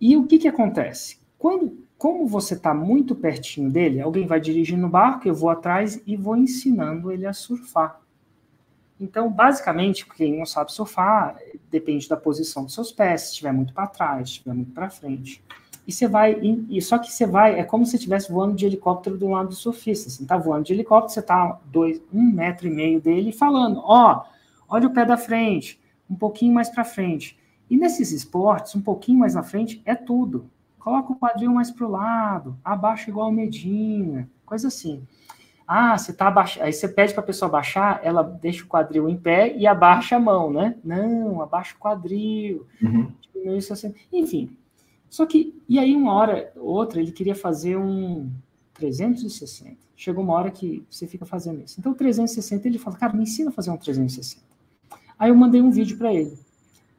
E 0.01 0.17
o 0.17 0.25
que, 0.25 0.39
que 0.39 0.47
acontece? 0.47 1.19
Quando, 1.37 1.85
como 1.99 2.25
você 2.25 2.55
está 2.55 2.73
muito 2.73 3.15
pertinho 3.15 3.69
dele, 3.69 4.01
alguém 4.01 4.25
vai 4.25 4.39
dirigindo 4.39 4.87
o 4.87 4.89
barco, 4.89 5.27
eu 5.27 5.35
vou 5.35 5.51
atrás 5.51 6.01
e 6.07 6.17
vou 6.17 6.35
ensinando 6.35 7.11
ele 7.11 7.27
a 7.27 7.33
surfar. 7.33 8.01
Então, 8.99 9.31
basicamente, 9.31 10.05
quem 10.07 10.39
não 10.39 10.47
sabe 10.47 10.73
surfar, 10.73 11.37
depende 11.69 12.09
da 12.09 12.17
posição 12.17 12.65
dos 12.65 12.73
seus 12.73 12.91
pés, 12.91 13.21
se 13.21 13.27
estiver 13.29 13.53
muito 13.53 13.71
para 13.71 13.85
trás, 13.85 14.29
se 14.29 14.35
estiver 14.37 14.55
muito 14.55 14.71
para 14.71 14.89
frente. 14.89 15.43
E 15.85 15.91
você 15.91 16.07
vai, 16.07 16.39
e, 16.41 16.81
só 16.81 16.97
que 16.97 17.11
você 17.11 17.25
vai, 17.25 17.59
é 17.59 17.63
como 17.63 17.85
se 17.85 17.95
estivesse 17.95 18.31
voando 18.31 18.55
de 18.55 18.65
helicóptero 18.65 19.15
do 19.15 19.29
lado 19.29 19.49
do 19.49 19.55
surfista. 19.55 20.09
Você 20.09 20.23
está 20.23 20.37
voando 20.37 20.65
de 20.65 20.73
helicóptero, 20.73 21.13
você 21.13 21.19
está 21.19 21.59
um 22.11 22.31
metro 22.31 22.67
e 22.67 22.71
meio 22.71 22.99
dele 22.99 23.31
falando, 23.31 23.79
ó, 23.83 24.23
oh, 24.23 24.75
olha 24.75 24.87
o 24.87 24.93
pé 24.93 25.05
da 25.05 25.17
frente, 25.17 25.79
um 26.09 26.15
pouquinho 26.15 26.53
mais 26.53 26.69
para 26.69 26.83
frente. 26.83 27.37
E 27.69 27.77
nesses 27.77 28.11
esportes, 28.11 28.75
um 28.75 28.81
pouquinho 28.81 29.19
mais 29.19 29.35
na 29.35 29.43
frente 29.43 29.81
é 29.85 29.93
tudo. 29.93 30.49
Coloca 30.79 31.11
o 31.11 31.15
quadril 31.15 31.51
mais 31.51 31.69
para 31.69 31.85
o 31.85 31.91
lado, 31.91 32.57
abaixa 32.63 33.09
igual 33.09 33.31
medinha, 33.31 34.29
coisa 34.45 34.69
assim. 34.69 35.03
Ah, 35.67 35.95
você 35.95 36.11
tá 36.11 36.27
abaixando. 36.27 36.65
Aí 36.65 36.73
você 36.73 36.87
pede 36.87 37.13
para 37.13 37.21
a 37.21 37.25
pessoa 37.25 37.47
abaixar, 37.47 37.99
ela 38.03 38.23
deixa 38.23 38.63
o 38.63 38.67
quadril 38.67 39.07
em 39.07 39.15
pé 39.15 39.55
e 39.55 39.67
abaixa 39.67 40.15
a 40.15 40.19
mão, 40.19 40.51
né? 40.51 40.75
Não, 40.83 41.43
abaixa 41.43 41.75
o 41.75 41.79
quadril. 41.79 42.65
Uhum. 42.81 43.11
Isso 43.55 43.71
assim. 43.71 43.93
Enfim. 44.11 44.57
Só 45.09 45.25
que, 45.27 45.59
e 45.67 45.77
aí, 45.77 45.95
uma 45.95 46.13
hora, 46.13 46.51
outra, 46.55 46.99
ele 46.99 47.11
queria 47.11 47.35
fazer 47.35 47.77
um 47.77 48.31
360. 48.73 49.77
Chegou 49.95 50.23
uma 50.23 50.33
hora 50.33 50.49
que 50.49 50.83
você 50.89 51.05
fica 51.05 51.25
fazendo 51.25 51.61
isso. 51.61 51.79
Então, 51.79 51.93
360, 51.93 52.67
ele 52.67 52.79
fala, 52.79 52.95
cara, 52.95 53.13
me 53.13 53.23
ensina 53.23 53.49
a 53.49 53.53
fazer 53.53 53.69
um 53.69 53.77
360. 53.77 54.48
Aí 55.19 55.29
eu 55.29 55.35
mandei 55.35 55.61
um 55.61 55.69
vídeo 55.69 55.97
para 55.97 56.13
ele 56.13 56.39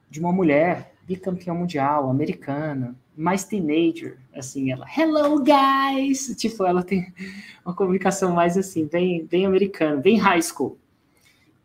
de 0.07 0.19
uma 0.19 0.31
mulher 0.31 0.93
bicampeã 1.07 1.53
mundial, 1.53 2.09
americana, 2.09 2.95
mais 3.17 3.43
teenager, 3.43 4.17
assim, 4.33 4.71
ela, 4.71 4.85
hello 4.95 5.43
guys, 5.43 6.33
tipo, 6.37 6.63
ela 6.63 6.83
tem 6.83 7.11
uma 7.65 7.73
comunicação 7.73 8.33
mais 8.33 8.57
assim, 8.57 8.85
bem, 8.85 9.25
bem 9.25 9.45
americana, 9.45 9.97
bem 9.97 10.17
high 10.17 10.41
school. 10.41 10.77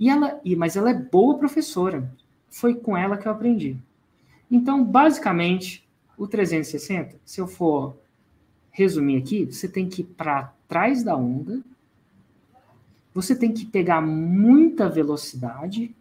E 0.01 0.09
ela, 0.09 0.41
e, 0.45 0.57
mas 0.57 0.77
ela 0.77 0.91
é 0.91 0.95
boa 0.95 1.39
professora. 1.39 2.11
Foi 2.49 2.75
com 2.75 2.97
ela 2.97 3.17
que 3.17 3.29
eu 3.29 3.33
aprendi. 3.33 3.77
Então, 4.51 4.83
basicamente, 4.83 5.87
o 6.17 6.27
360, 6.27 7.17
se 7.25 7.41
eu 7.41 7.47
for 7.47 7.97
resumir 8.71 9.19
aqui, 9.19 9.45
você 9.45 9.69
tem 9.69 9.89
que 9.89 10.03
ir 10.03 10.05
para 10.05 10.53
trás 10.69 11.03
da 11.03 11.17
onda, 11.17 11.61
você 13.15 13.35
tem 13.35 13.53
que 13.53 13.65
pegar 13.65 14.01
muita 14.01 14.89
velocidade 14.89 15.95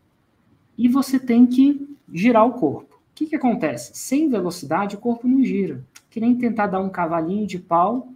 e 0.78 0.88
você 0.88 1.20
tem 1.20 1.46
que 1.46 1.88
girar 2.12 2.46
o 2.46 2.54
corpo. 2.54 2.96
O 2.96 3.16
que, 3.16 3.28
que 3.28 3.36
acontece? 3.36 3.92
Sem 3.94 4.30
velocidade, 4.30 4.96
o 4.96 5.00
corpo 5.00 5.28
não 5.28 5.44
gira. 5.44 5.84
Que 6.10 6.20
nem 6.20 6.36
tentar 6.36 6.68
dar 6.68 6.82
um 6.82 6.90
cavalinho 6.90 7.48
de 7.48 7.60
pau. 7.60 8.10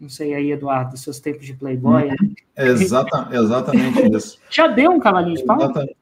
Não 0.00 0.08
sei 0.08 0.34
aí, 0.34 0.50
Eduardo, 0.50 0.92
dos 0.92 1.02
seus 1.02 1.20
tempos 1.20 1.46
de 1.46 1.54
Playboy. 1.54 2.08
Né? 2.08 2.16
Exata, 2.56 3.28
exatamente 3.32 4.00
isso. 4.16 4.38
Já 4.50 4.66
deu 4.66 4.90
um 4.90 5.00
cavalinho 5.00 5.36
de 5.36 5.44
pau? 5.44 5.58
Exatamente. 5.58 5.96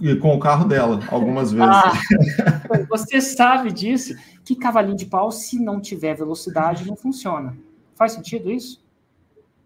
E 0.00 0.16
com 0.16 0.34
o 0.34 0.38
carro 0.38 0.66
dela, 0.66 1.00
algumas 1.10 1.52
vezes. 1.52 1.68
Ah, 1.68 1.92
você 2.88 3.20
sabe 3.20 3.70
disso, 3.70 4.14
que 4.44 4.56
cavalinho 4.56 4.96
de 4.96 5.06
pau, 5.06 5.30
se 5.30 5.58
não 5.58 5.80
tiver 5.80 6.14
velocidade, 6.14 6.86
não 6.86 6.96
funciona. 6.96 7.56
Faz 7.94 8.12
sentido 8.12 8.50
isso? 8.50 8.84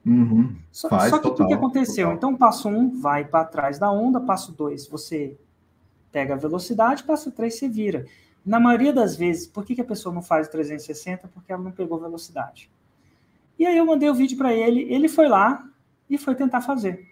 Uhum, 0.05 0.57
só, 0.73 0.88
faz, 0.88 1.11
só, 1.11 1.19
que 1.19 1.29
o 1.29 1.47
que 1.47 1.52
aconteceu? 1.52 2.07
Total. 2.07 2.17
Então, 2.17 2.37
passo 2.37 2.69
um, 2.69 3.00
vai 3.00 3.25
para 3.25 3.45
trás 3.45 3.79
da 3.79 3.90
onda, 3.93 4.19
passo 4.19 4.50
dois, 4.52 4.88
você 4.88 5.37
pega 6.11 6.35
a 6.35 6.37
velocidade, 6.37 7.05
passo 7.05 7.31
3 7.31 7.55
você 7.55 7.69
vira. 7.69 8.07
Na 8.45 8.59
maioria 8.59 8.93
das 8.93 9.17
vezes, 9.17 9.47
por 9.47 9.64
que, 9.64 9.75
que 9.75 9.81
a 9.81 9.85
pessoa 9.85 10.14
não 10.14 10.23
faz 10.23 10.49
360? 10.49 11.29
Porque 11.29 11.52
ela 11.52 11.62
não 11.62 11.71
pegou 11.71 12.00
velocidade. 12.00 12.71
E 13.59 13.67
aí 13.67 13.76
eu 13.76 13.85
mandei 13.85 14.09
o 14.09 14.14
vídeo 14.14 14.38
para 14.38 14.52
ele, 14.52 14.83
ele 14.93 15.09
foi 15.09 15.29
lá 15.29 15.69
e 16.09 16.17
foi 16.17 16.35
tentar 16.35 16.62
fazer. 16.62 17.07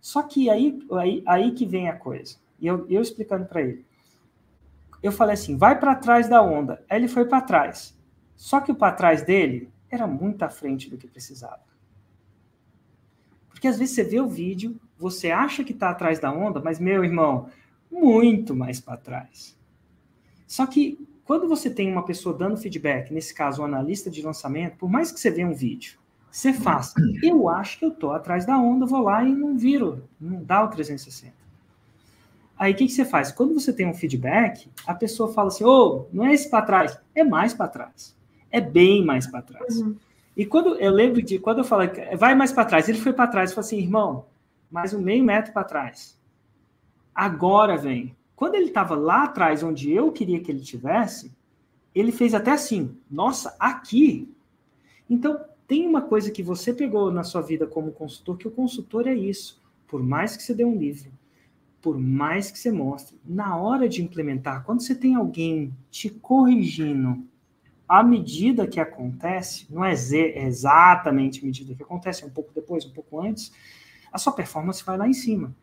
Só 0.00 0.22
que 0.22 0.50
aí, 0.50 0.78
aí, 0.92 1.22
aí 1.26 1.52
que 1.52 1.66
vem 1.66 1.88
a 1.88 1.96
coisa. 1.96 2.36
E 2.60 2.66
eu, 2.66 2.86
eu 2.88 3.00
explicando 3.00 3.46
para 3.46 3.62
ele. 3.62 3.84
Eu 5.02 5.12
falei 5.12 5.34
assim, 5.34 5.56
vai 5.56 5.78
para 5.78 5.94
trás 5.94 6.28
da 6.28 6.42
onda. 6.42 6.84
Aí 6.88 6.98
ele 6.98 7.08
foi 7.08 7.24
para 7.24 7.40
trás. 7.40 7.98
Só 8.36 8.60
que 8.60 8.70
o 8.70 8.74
para 8.74 8.92
trás 8.92 9.22
dele 9.22 9.70
era 9.90 10.06
muito 10.06 10.42
à 10.42 10.48
frente 10.48 10.88
do 10.88 10.96
que 10.96 11.06
precisava. 11.06 11.60
Porque 13.48 13.66
às 13.66 13.78
vezes 13.78 13.94
você 13.94 14.04
vê 14.04 14.20
o 14.20 14.28
vídeo, 14.28 14.80
você 14.98 15.30
acha 15.30 15.64
que 15.64 15.72
está 15.72 15.90
atrás 15.90 16.18
da 16.18 16.32
onda, 16.32 16.60
mas 16.60 16.78
meu 16.78 17.04
irmão, 17.04 17.50
muito 17.90 18.54
mais 18.54 18.80
para 18.80 18.96
trás. 18.96 19.58
Só 20.46 20.66
que 20.66 20.98
quando 21.24 21.48
você 21.48 21.70
tem 21.70 21.90
uma 21.90 22.04
pessoa 22.04 22.36
dando 22.36 22.56
feedback, 22.56 23.12
nesse 23.12 23.34
caso, 23.34 23.62
um 23.62 23.64
analista 23.64 24.10
de 24.10 24.20
lançamento, 24.22 24.76
por 24.76 24.90
mais 24.90 25.12
que 25.12 25.20
você 25.20 25.30
veja 25.30 25.46
um 25.46 25.54
vídeo, 25.54 25.98
você 26.30 26.52
faça, 26.52 26.94
eu 27.22 27.48
acho 27.48 27.78
que 27.78 27.84
eu 27.84 27.90
estou 27.90 28.12
atrás 28.12 28.44
da 28.44 28.58
onda, 28.58 28.86
vou 28.86 29.02
lá 29.02 29.22
e 29.24 29.34
não 29.34 29.56
viro, 29.56 30.08
não 30.20 30.42
dá 30.42 30.64
o 30.64 30.68
360. 30.68 31.32
Aí 32.60 32.72
o 32.72 32.76
que, 32.76 32.86
que 32.86 32.92
você 32.92 33.06
faz? 33.06 33.32
Quando 33.32 33.54
você 33.54 33.72
tem 33.72 33.86
um 33.86 33.94
feedback, 33.94 34.70
a 34.86 34.94
pessoa 34.94 35.32
fala 35.32 35.48
assim: 35.48 35.64
ô, 35.64 35.70
oh, 35.70 36.06
não 36.12 36.26
é 36.26 36.34
esse 36.34 36.50
para 36.50 36.62
trás, 36.62 36.98
é 37.14 37.24
mais 37.24 37.54
para 37.54 37.68
trás. 37.68 38.14
É 38.50 38.60
bem 38.60 39.02
mais 39.02 39.26
para 39.26 39.40
trás. 39.40 39.78
Uhum. 39.78 39.96
E 40.36 40.44
quando 40.44 40.76
eu 40.76 40.92
lembro 40.92 41.22
de 41.22 41.38
quando 41.38 41.58
eu 41.58 41.64
falei, 41.64 41.88
vai 42.18 42.34
mais 42.34 42.52
para 42.52 42.66
trás, 42.66 42.86
ele 42.86 42.98
foi 42.98 43.14
para 43.14 43.28
trás 43.28 43.50
e 43.50 43.54
falou 43.54 43.66
assim: 43.66 43.78
irmão, 43.78 44.26
mais 44.70 44.92
um 44.92 45.00
meio 45.00 45.24
metro 45.24 45.54
para 45.54 45.64
trás. 45.64 46.19
Agora 47.20 47.76
vem. 47.76 48.16
Quando 48.34 48.54
ele 48.54 48.68
estava 48.68 48.94
lá 48.94 49.24
atrás, 49.24 49.62
onde 49.62 49.92
eu 49.92 50.10
queria 50.10 50.40
que 50.40 50.50
ele 50.50 50.60
tivesse, 50.60 51.30
ele 51.94 52.12
fez 52.12 52.32
até 52.32 52.50
assim: 52.50 52.96
nossa, 53.10 53.54
aqui. 53.60 54.26
Então, 55.08 55.38
tem 55.68 55.86
uma 55.86 56.00
coisa 56.00 56.30
que 56.30 56.42
você 56.42 56.72
pegou 56.72 57.12
na 57.12 57.22
sua 57.22 57.42
vida 57.42 57.66
como 57.66 57.92
consultor, 57.92 58.38
que 58.38 58.48
o 58.48 58.50
consultor 58.50 59.06
é 59.06 59.12
isso. 59.12 59.60
Por 59.86 60.02
mais 60.02 60.34
que 60.34 60.42
você 60.42 60.54
dê 60.54 60.64
um 60.64 60.78
livro, 60.78 61.12
por 61.82 61.98
mais 61.98 62.50
que 62.50 62.58
você 62.58 62.72
mostre, 62.72 63.20
na 63.22 63.54
hora 63.54 63.86
de 63.86 64.02
implementar, 64.02 64.64
quando 64.64 64.80
você 64.80 64.94
tem 64.94 65.14
alguém 65.14 65.76
te 65.90 66.08
corrigindo 66.08 67.22
à 67.86 68.02
medida 68.02 68.66
que 68.66 68.80
acontece, 68.80 69.66
não 69.68 69.84
é 69.84 69.92
exatamente 69.92 71.42
a 71.42 71.44
medida 71.44 71.74
que 71.74 71.82
acontece, 71.82 72.24
é 72.24 72.26
um 72.26 72.30
pouco 72.30 72.50
depois, 72.54 72.86
um 72.86 72.92
pouco 72.92 73.20
antes, 73.20 73.52
a 74.10 74.16
sua 74.16 74.32
performance 74.32 74.82
vai 74.82 74.96
lá 74.96 75.06
em 75.06 75.12
cima. 75.12 75.54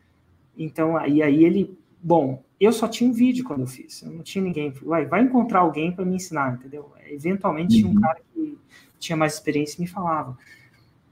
Então, 0.57 0.97
aí, 0.97 1.21
aí 1.21 1.43
ele, 1.43 1.77
bom, 2.01 2.43
eu 2.59 2.71
só 2.71 2.87
tinha 2.87 3.09
um 3.09 3.13
vídeo 3.13 3.43
quando 3.43 3.61
eu 3.61 3.67
fiz, 3.67 4.01
eu 4.01 4.11
não 4.11 4.23
tinha 4.23 4.43
ninguém, 4.43 4.71
vai, 4.81 5.05
vai 5.05 5.21
encontrar 5.21 5.59
alguém 5.59 5.91
para 5.91 6.03
me 6.03 6.15
ensinar, 6.15 6.55
entendeu? 6.55 6.91
Eventualmente 7.07 7.75
tinha 7.75 7.87
um 7.87 7.93
uhum. 7.93 8.01
cara 8.01 8.19
que 8.33 8.57
tinha 8.99 9.15
mais 9.15 9.33
experiência 9.33 9.77
e 9.77 9.81
me 9.81 9.87
falava. 9.87 10.37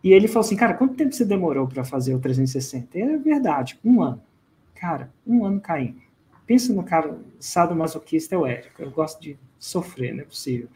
E 0.03 0.11
ele 0.11 0.27
falou 0.27 0.45
assim, 0.45 0.55
cara, 0.55 0.73
quanto 0.73 0.95
tempo 0.95 1.13
você 1.13 1.25
demorou 1.25 1.67
para 1.67 1.83
fazer 1.83 2.13
o 2.13 2.19
360? 2.19 2.97
E 2.97 3.01
é 3.01 3.17
verdade, 3.17 3.79
um 3.83 4.01
ano. 4.01 4.21
Cara, 4.75 5.11
um 5.25 5.45
ano 5.45 5.59
caindo. 5.59 5.99
Pensa 6.45 6.71
no 6.73 6.83
cara 6.83 7.17
sadomasoquista, 7.39 8.35
é 8.35 8.37
o 8.37 8.45
Érico. 8.45 8.81
Eu 8.81 8.91
gosto 8.91 9.19
de 9.19 9.37
sofrer, 9.57 10.13
não 10.13 10.21
é 10.21 10.25
possível. 10.25 10.67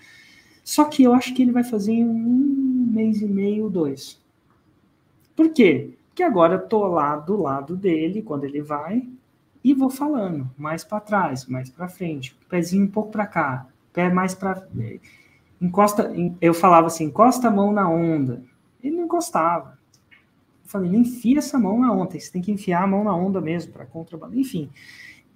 Só 0.63 0.85
que 0.85 1.03
eu 1.03 1.13
acho 1.13 1.33
que 1.35 1.43
ele 1.43 1.51
vai 1.51 1.63
fazer 1.63 1.93
em 1.93 2.05
um 2.05 2.89
mês 2.91 3.21
e 3.21 3.27
meio, 3.27 3.69
dois. 3.69 4.19
Por 5.35 5.53
quê? 5.53 5.93
Porque 6.19 6.29
agora 6.29 6.55
eu 6.55 6.67
tô 6.67 6.85
lá 6.85 7.15
do 7.15 7.41
lado 7.41 7.77
dele, 7.77 8.21
quando 8.21 8.43
ele 8.43 8.61
vai, 8.61 9.07
e 9.63 9.73
vou 9.73 9.89
falando, 9.89 10.51
mais 10.57 10.83
para 10.83 10.99
trás, 10.99 11.45
mais 11.45 11.69
para 11.69 11.87
frente, 11.87 12.37
pezinho 12.49 12.83
um 12.83 12.89
pouco 12.89 13.09
para 13.09 13.25
cá, 13.25 13.67
pé 13.93 14.09
mais 14.09 14.35
para 14.35 14.67
encosta, 15.61 16.11
eu 16.41 16.53
falava 16.53 16.87
assim, 16.87 17.05
encosta 17.05 17.47
a 17.47 17.51
mão 17.51 17.71
na 17.71 17.89
onda. 17.89 18.43
Ele 18.83 18.97
não 18.97 19.05
encostava. 19.05 19.79
Eu 20.11 20.69
falei, 20.69 20.91
não 20.91 20.99
enfia 20.99 21.37
essa 21.37 21.57
mão 21.57 21.79
na 21.79 21.93
onda, 21.93 22.19
você 22.19 22.29
tem 22.29 22.41
que 22.41 22.51
enfiar 22.51 22.83
a 22.83 22.87
mão 22.87 23.05
na 23.05 23.15
onda 23.15 23.39
mesmo 23.39 23.71
para 23.71 23.85
contrabalançar. 23.85 24.41
Enfim, 24.41 24.69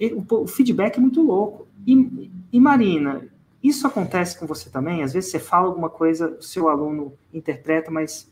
o, 0.02 0.36
o, 0.36 0.48
feedback 0.48 0.98
é 0.98 1.00
muito 1.00 1.22
louco. 1.22 1.66
E, 1.88 2.30
e, 2.52 2.60
Marina, 2.60 3.26
isso 3.64 3.88
acontece 3.88 4.38
com 4.38 4.46
você 4.46 4.70
também? 4.70 5.02
Às 5.02 5.14
vezes 5.14 5.32
você 5.32 5.40
fala 5.40 5.68
alguma 5.68 5.90
coisa, 5.90 6.36
o 6.38 6.44
seu 6.44 6.68
aluno 6.68 7.14
interpreta, 7.34 7.90
mas 7.90 8.30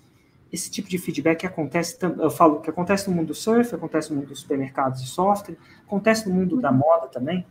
esse 0.51 0.69
tipo 0.69 0.89
de 0.89 0.97
feedback 0.97 1.45
acontece, 1.45 1.97
eu 2.01 2.29
falo 2.29 2.59
que 2.59 2.69
acontece 2.69 3.09
no 3.09 3.15
mundo 3.15 3.27
do 3.27 3.35
surf, 3.35 3.73
acontece 3.73 4.09
no 4.09 4.17
mundo 4.17 4.29
dos 4.29 4.41
supermercados 4.41 5.01
de 5.01 5.07
software, 5.07 5.57
acontece 5.85 6.27
no 6.27 6.35
mundo 6.35 6.59
da 6.59 6.71
moda 6.71 7.07
também? 7.07 7.45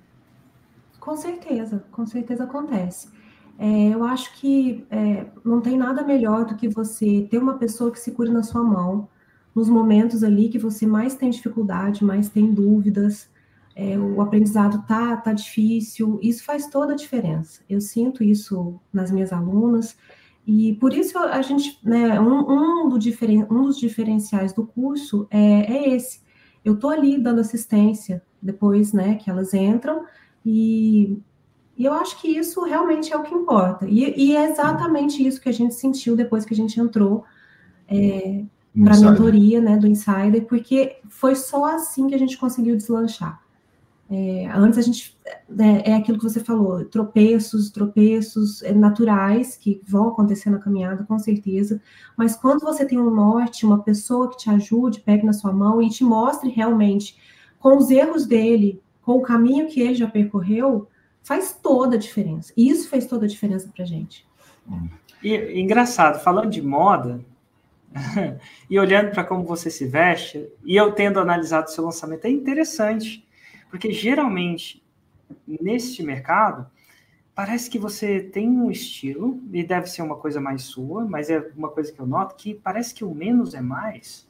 Com 0.99 1.16
certeza, 1.16 1.83
com 1.90 2.07
certeza 2.07 2.45
acontece. 2.45 3.09
É, 3.59 3.88
eu 3.88 4.04
acho 4.04 4.35
que 4.38 4.87
é, 4.90 5.26
não 5.45 5.61
tem 5.61 5.76
nada 5.76 6.02
melhor 6.02 6.45
do 6.45 6.57
que 6.57 6.69
você 6.69 7.26
ter 7.30 7.38
uma 7.38 7.59
pessoa 7.59 7.90
que 7.90 7.99
se 7.99 8.11
cure 8.12 8.30
na 8.30 8.42
sua 8.42 8.62
mão, 8.62 9.09
nos 9.54 9.69
momentos 9.69 10.23
ali 10.23 10.49
que 10.49 10.59
você 10.59 10.87
mais 10.87 11.14
tem 11.14 11.30
dificuldade, 11.30 12.04
mais 12.04 12.28
tem 12.28 12.52
dúvidas, 12.52 13.28
é, 13.75 13.99
o 13.99 14.21
aprendizado 14.21 14.85
tá, 14.87 15.16
tá 15.16 15.33
difícil, 15.33 16.19
isso 16.23 16.45
faz 16.45 16.66
toda 16.66 16.92
a 16.92 16.97
diferença. 16.97 17.62
Eu 17.69 17.80
sinto 17.80 18.23
isso 18.23 18.78
nas 18.92 19.11
minhas 19.11 19.33
alunas, 19.33 19.97
e 20.52 20.75
por 20.75 20.92
isso 20.92 21.16
a 21.16 21.40
gente, 21.42 21.78
né, 21.85 22.19
um, 22.19 22.40
um, 22.85 22.88
do 22.88 22.99
diferen, 22.99 23.47
um 23.49 23.62
dos 23.62 23.78
diferenciais 23.78 24.52
do 24.52 24.66
curso 24.66 25.28
é, 25.30 25.38
é 25.73 25.95
esse. 25.95 26.21
Eu 26.64 26.75
estou 26.75 26.90
ali 26.90 27.16
dando 27.23 27.40
assistência 27.40 28.21
depois, 28.42 28.92
né, 28.92 29.14
que 29.14 29.30
elas 29.30 29.54
entram, 29.54 30.04
e, 30.45 31.16
e 31.78 31.85
eu 31.85 31.92
acho 31.92 32.21
que 32.21 32.26
isso 32.26 32.64
realmente 32.64 33.12
é 33.12 33.16
o 33.16 33.23
que 33.23 33.33
importa. 33.33 33.87
E, 33.88 34.12
e 34.16 34.37
é 34.37 34.50
exatamente 34.50 35.25
isso 35.25 35.41
que 35.41 35.49
a 35.49 35.52
gente 35.52 35.73
sentiu 35.73 36.17
depois 36.17 36.45
que 36.45 36.52
a 36.52 36.56
gente 36.56 36.80
entrou 36.80 37.23
é, 37.86 38.43
para 38.82 38.97
a 38.97 39.00
mentoria 39.00 39.60
né, 39.60 39.76
do 39.76 39.86
Insider, 39.86 40.45
porque 40.49 40.97
foi 41.08 41.36
só 41.36 41.65
assim 41.65 42.08
que 42.08 42.15
a 42.17 42.19
gente 42.19 42.36
conseguiu 42.36 42.76
deslanchar. 42.76 43.41
É, 44.13 44.49
antes 44.53 44.77
a 44.77 44.83
gente 44.83 45.17
né, 45.49 45.83
é 45.85 45.95
aquilo 45.95 46.19
que 46.19 46.25
você 46.25 46.41
falou, 46.41 46.85
tropeços, 46.85 47.71
tropeços 47.71 48.61
é, 48.65 48.73
naturais 48.73 49.57
que 49.57 49.81
vão 49.87 50.09
acontecer 50.09 50.51
na 50.51 50.59
caminhada, 50.59 51.05
com 51.05 51.17
certeza. 51.17 51.81
Mas 52.17 52.35
quando 52.35 52.61
você 52.61 52.85
tem 52.85 52.99
um 52.99 53.11
norte, 53.11 53.65
uma 53.65 53.83
pessoa 53.83 54.29
que 54.29 54.37
te 54.37 54.51
ajude, 54.51 55.01
pegue 55.01 55.25
na 55.25 55.33
sua 55.33 55.53
mão 55.53 55.81
e 55.81 55.89
te 55.89 56.03
mostre 56.03 56.51
realmente 56.51 57.17
com 57.61 57.77
os 57.77 57.89
erros 57.89 58.27
dele, 58.27 58.83
com 59.01 59.13
o 59.13 59.23
caminho 59.23 59.69
que 59.69 59.81
ele 59.81 59.95
já 59.95 60.09
percorreu, 60.09 60.89
faz 61.23 61.57
toda 61.63 61.95
a 61.95 61.99
diferença. 61.99 62.53
E 62.57 62.69
isso 62.69 62.89
fez 62.89 63.07
toda 63.07 63.27
a 63.27 63.29
diferença 63.29 63.71
para 63.73 63.85
gente. 63.85 64.27
E 65.23 65.61
engraçado, 65.61 66.21
falando 66.21 66.51
de 66.51 66.63
moda, 66.63 67.21
e 68.69 68.77
olhando 68.77 69.13
para 69.13 69.23
como 69.23 69.45
você 69.45 69.71
se 69.71 69.87
veste, 69.87 70.49
e 70.65 70.75
eu 70.75 70.91
tendo 70.93 71.21
analisado 71.21 71.71
seu 71.71 71.85
lançamento, 71.85 72.25
é 72.25 72.31
interessante, 72.31 73.25
porque 73.71 73.93
geralmente 73.93 74.83
neste 75.47 76.02
mercado 76.02 76.67
parece 77.35 77.71
que 77.71 77.78
você 77.78 78.21
tem 78.21 78.49
um 78.49 78.71
estilo, 78.71 79.41
e 79.52 79.63
deve 79.63 79.87
ser 79.87 80.02
uma 80.02 80.17
coisa 80.17 80.41
mais 80.41 80.63
sua, 80.63 81.06
mas 81.06 81.30
é 81.30 81.50
uma 81.56 81.71
coisa 81.71 81.91
que 81.91 81.99
eu 81.99 82.06
noto 82.06 82.35
que 82.37 82.54
parece 82.54 82.95
que 82.95 83.04
o 83.04 83.15
menos 83.15 83.54
é 83.54 83.61
mais. 83.61 84.28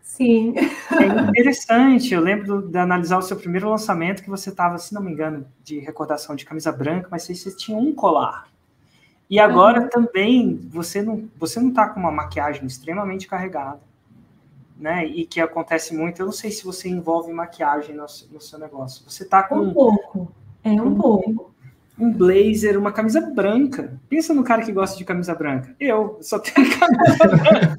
Sim. 0.00 0.54
É 0.56 1.28
interessante. 1.28 2.14
Eu 2.14 2.20
lembro 2.20 2.62
de 2.62 2.78
analisar 2.78 3.18
o 3.18 3.22
seu 3.22 3.36
primeiro 3.36 3.68
lançamento, 3.68 4.22
que 4.22 4.30
você 4.30 4.50
estava, 4.50 4.78
se 4.78 4.94
não 4.94 5.02
me 5.02 5.10
engano, 5.10 5.44
de 5.64 5.80
recordação 5.80 6.36
de 6.36 6.44
camisa 6.44 6.70
branca, 6.70 7.08
mas 7.10 7.24
você 7.24 7.54
tinha 7.54 7.76
um 7.76 7.92
colar. 7.92 8.48
E 9.28 9.40
agora 9.40 9.82
uhum. 9.82 9.88
também 9.88 10.56
você 10.68 11.02
não 11.02 11.28
você 11.36 11.58
não 11.58 11.70
está 11.70 11.88
com 11.88 11.98
uma 11.98 12.12
maquiagem 12.12 12.64
extremamente 12.64 13.26
carregada, 13.26 13.80
né? 14.76 15.06
E 15.06 15.26
que 15.26 15.40
acontece 15.40 15.94
muito. 15.94 16.20
Eu 16.20 16.26
não 16.26 16.32
sei 16.32 16.50
se 16.50 16.64
você 16.64 16.88
envolve 16.88 17.32
maquiagem 17.32 17.94
no, 17.94 18.06
no 18.30 18.40
seu 18.40 18.58
negócio. 18.58 19.04
Você 19.08 19.22
está 19.22 19.42
com 19.42 19.56
um 19.56 19.72
pouco, 19.72 20.32
é 20.62 20.70
um, 20.70 20.88
um 20.88 20.94
pouco. 20.94 21.54
Um 21.98 22.12
blazer, 22.12 22.78
uma 22.78 22.92
camisa 22.92 23.20
branca. 23.20 23.98
Pensa 24.08 24.34
no 24.34 24.44
cara 24.44 24.62
que 24.62 24.72
gosta 24.72 24.98
de 24.98 25.04
camisa 25.04 25.34
branca. 25.34 25.74
Eu 25.80 26.18
só 26.20 26.38
tenho 26.38 26.68
camisa 26.78 27.28
branca. 27.28 27.78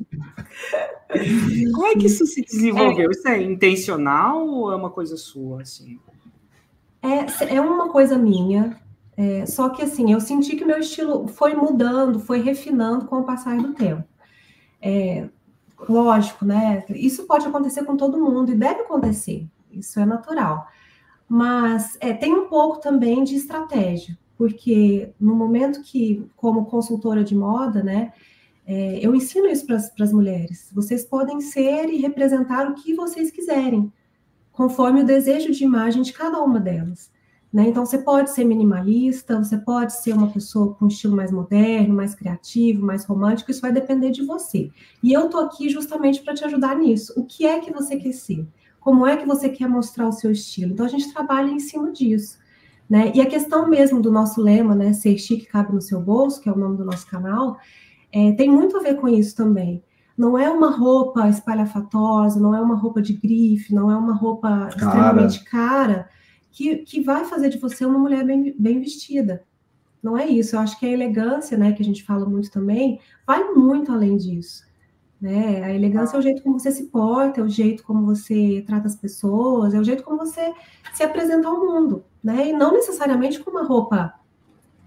Como 1.74 1.88
é 1.88 1.94
que 1.94 2.08
isso 2.08 2.26
se 2.26 2.42
desenvolveu? 2.42 3.10
É. 3.10 3.12
Isso 3.12 3.28
é 3.28 3.42
intencional 3.42 4.48
ou 4.48 4.72
é 4.72 4.76
uma 4.76 4.90
coisa 4.90 5.16
sua, 5.16 5.62
assim? 5.62 6.00
É, 7.02 7.56
é 7.56 7.62
uma 7.62 7.90
coisa 7.90 8.18
minha, 8.18 8.78
é, 9.18 9.48
só 9.48 9.70
que 9.70 9.82
assim, 9.82 10.14
eu 10.14 10.20
senti 10.20 10.56
que 10.56 10.64
meu 10.64 10.78
estilo 10.78 11.28
foi 11.28 11.56
mudando, 11.56 12.20
foi 12.20 12.40
refinando 12.40 13.06
com 13.06 13.18
o 13.18 13.24
passar 13.24 13.58
do 13.58 13.74
tempo. 13.74 14.04
É, 14.80 15.28
lógico, 15.88 16.46
né? 16.46 16.84
Isso 16.90 17.26
pode 17.26 17.48
acontecer 17.48 17.84
com 17.86 17.96
todo 17.96 18.20
mundo 18.20 18.52
e 18.52 18.56
deve 18.56 18.82
acontecer, 18.82 19.48
isso 19.72 20.00
é 20.00 20.06
natural. 20.06 20.68
Mas 21.30 21.98
é, 22.00 22.14
tem 22.14 22.34
um 22.34 22.48
pouco 22.48 22.80
também 22.80 23.24
de 23.24 23.36
estratégia, 23.36 24.18
porque 24.38 25.12
no 25.20 25.36
momento 25.36 25.82
que, 25.82 26.26
como 26.36 26.66
consultora 26.66 27.24
de 27.24 27.36
moda, 27.36 27.84
né, 27.84 28.14
é, 28.66 29.00
eu 29.02 29.16
ensino 29.16 29.48
isso 29.48 29.66
para 29.66 29.76
as 29.76 30.14
mulheres. 30.14 30.70
Vocês 30.74 31.06
podem 31.06 31.40
ser 31.42 31.90
e 31.90 31.98
representar 31.98 32.70
o 32.70 32.76
que 32.76 32.94
vocês 32.94 33.32
quiserem, 33.32 33.92
conforme 34.52 35.02
o 35.02 35.06
desejo 35.06 35.52
de 35.52 35.64
imagem 35.64 36.02
de 36.02 36.14
cada 36.14 36.42
uma 36.42 36.60
delas. 36.60 37.12
Né? 37.58 37.70
Então, 37.70 37.84
você 37.84 37.98
pode 37.98 38.30
ser 38.30 38.44
minimalista, 38.44 39.36
você 39.44 39.58
pode 39.58 39.92
ser 39.92 40.14
uma 40.14 40.28
pessoa 40.28 40.76
com 40.76 40.86
um 40.86 40.88
estilo 40.88 41.16
mais 41.16 41.32
moderno, 41.32 41.92
mais 41.92 42.14
criativo, 42.14 42.86
mais 42.86 43.04
romântico, 43.04 43.50
isso 43.50 43.62
vai 43.62 43.72
depender 43.72 44.12
de 44.12 44.24
você. 44.24 44.70
E 45.02 45.12
eu 45.12 45.26
estou 45.26 45.42
aqui 45.42 45.68
justamente 45.68 46.22
para 46.22 46.36
te 46.36 46.46
ajudar 46.46 46.76
nisso. 46.78 47.14
O 47.18 47.26
que 47.26 47.48
é 47.48 47.60
que 47.60 47.74
você 47.74 47.98
quer 47.98 48.12
ser? 48.12 48.48
Como 48.80 49.08
é 49.08 49.18
que 49.18 49.26
você 49.26 49.50
quer 49.50 49.68
mostrar 49.68 50.08
o 50.08 50.12
seu 50.12 50.32
estilo? 50.32 50.74
Então, 50.74 50.86
a 50.86 50.90
gente 50.90 51.12
trabalha 51.12 51.50
em 51.50 51.58
cima 51.58 51.92
disso. 51.92 52.38
Né? 52.88 53.12
E 53.16 53.20
a 53.20 53.26
questão 53.26 53.68
mesmo 53.68 54.00
do 54.04 54.12
nosso 54.12 54.40
lema, 54.40 54.76
né, 54.76 54.94
ser 54.94 55.18
chique 55.18 55.48
cabe 55.48 55.74
no 55.74 55.82
seu 55.82 56.00
bolso, 56.00 56.40
que 56.40 56.48
é 56.48 56.52
o 56.52 56.58
nome 56.60 56.78
do 56.78 56.86
nosso 56.86 57.08
canal, 57.08 57.58
é, 58.12 58.34
tem 58.34 58.52
muito 58.52 58.78
a 58.78 58.82
ver 58.82 58.98
com 58.98 59.08
isso 59.08 59.36
também. 59.36 59.84
Não 60.16 60.38
é 60.38 60.48
uma 60.48 60.70
roupa 60.70 61.28
espalhafatosa, 61.28 62.40
não 62.40 62.54
é 62.54 62.62
uma 62.62 62.76
roupa 62.76 63.02
de 63.02 63.14
grife, 63.14 63.74
não 63.74 63.92
é 63.92 63.98
uma 63.98 64.14
roupa 64.14 64.48
cara. 64.48 64.68
extremamente 64.68 65.44
cara, 65.44 66.08
que, 66.58 66.78
que 66.78 67.02
vai 67.02 67.24
fazer 67.24 67.50
de 67.50 67.60
você 67.60 67.86
uma 67.86 68.00
mulher 68.00 68.26
bem, 68.26 68.56
bem 68.58 68.80
vestida. 68.80 69.44
Não 70.02 70.18
é 70.18 70.26
isso. 70.26 70.56
Eu 70.56 70.60
acho 70.60 70.80
que 70.80 70.88
a 70.88 70.92
elegância, 70.92 71.56
né, 71.56 71.72
que 71.72 71.84
a 71.84 71.86
gente 71.86 72.04
fala 72.04 72.26
muito 72.26 72.50
também, 72.50 73.00
vai 73.28 73.44
muito 73.54 73.92
além 73.92 74.18
disso. 74.18 74.66
Né? 75.22 75.64
A 75.64 75.72
elegância 75.72 76.16
é 76.16 76.20
o 76.20 76.22
jeito 76.22 76.42
como 76.42 76.60
você 76.60 76.72
se 76.72 76.86
porta, 76.86 77.42
é 77.42 77.44
o 77.44 77.50
jeito 77.50 77.84
como 77.84 78.04
você 78.06 78.64
trata 78.66 78.88
as 78.88 78.96
pessoas, 78.96 79.76
é 79.76 79.80
o 79.80 79.84
jeito 79.84 80.04
como 80.04 80.18
você 80.18 80.52
se 80.94 81.04
apresenta 81.04 81.48
ao 81.48 81.60
mundo, 81.60 82.04
né? 82.24 82.50
E 82.50 82.54
não 82.54 82.74
necessariamente 82.74 83.40
com 83.40 83.50
uma 83.50 83.64
roupa 83.64 84.14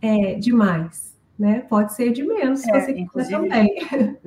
é, 0.00 0.34
demais, 0.34 1.16
né? 1.36 1.60
Pode 1.60 1.94
ser 1.94 2.12
de 2.12 2.22
menos, 2.22 2.60
se 2.60 2.70
é, 2.70 2.80
você 2.80 2.92
quiser 2.92 3.28
também. 3.28 4.18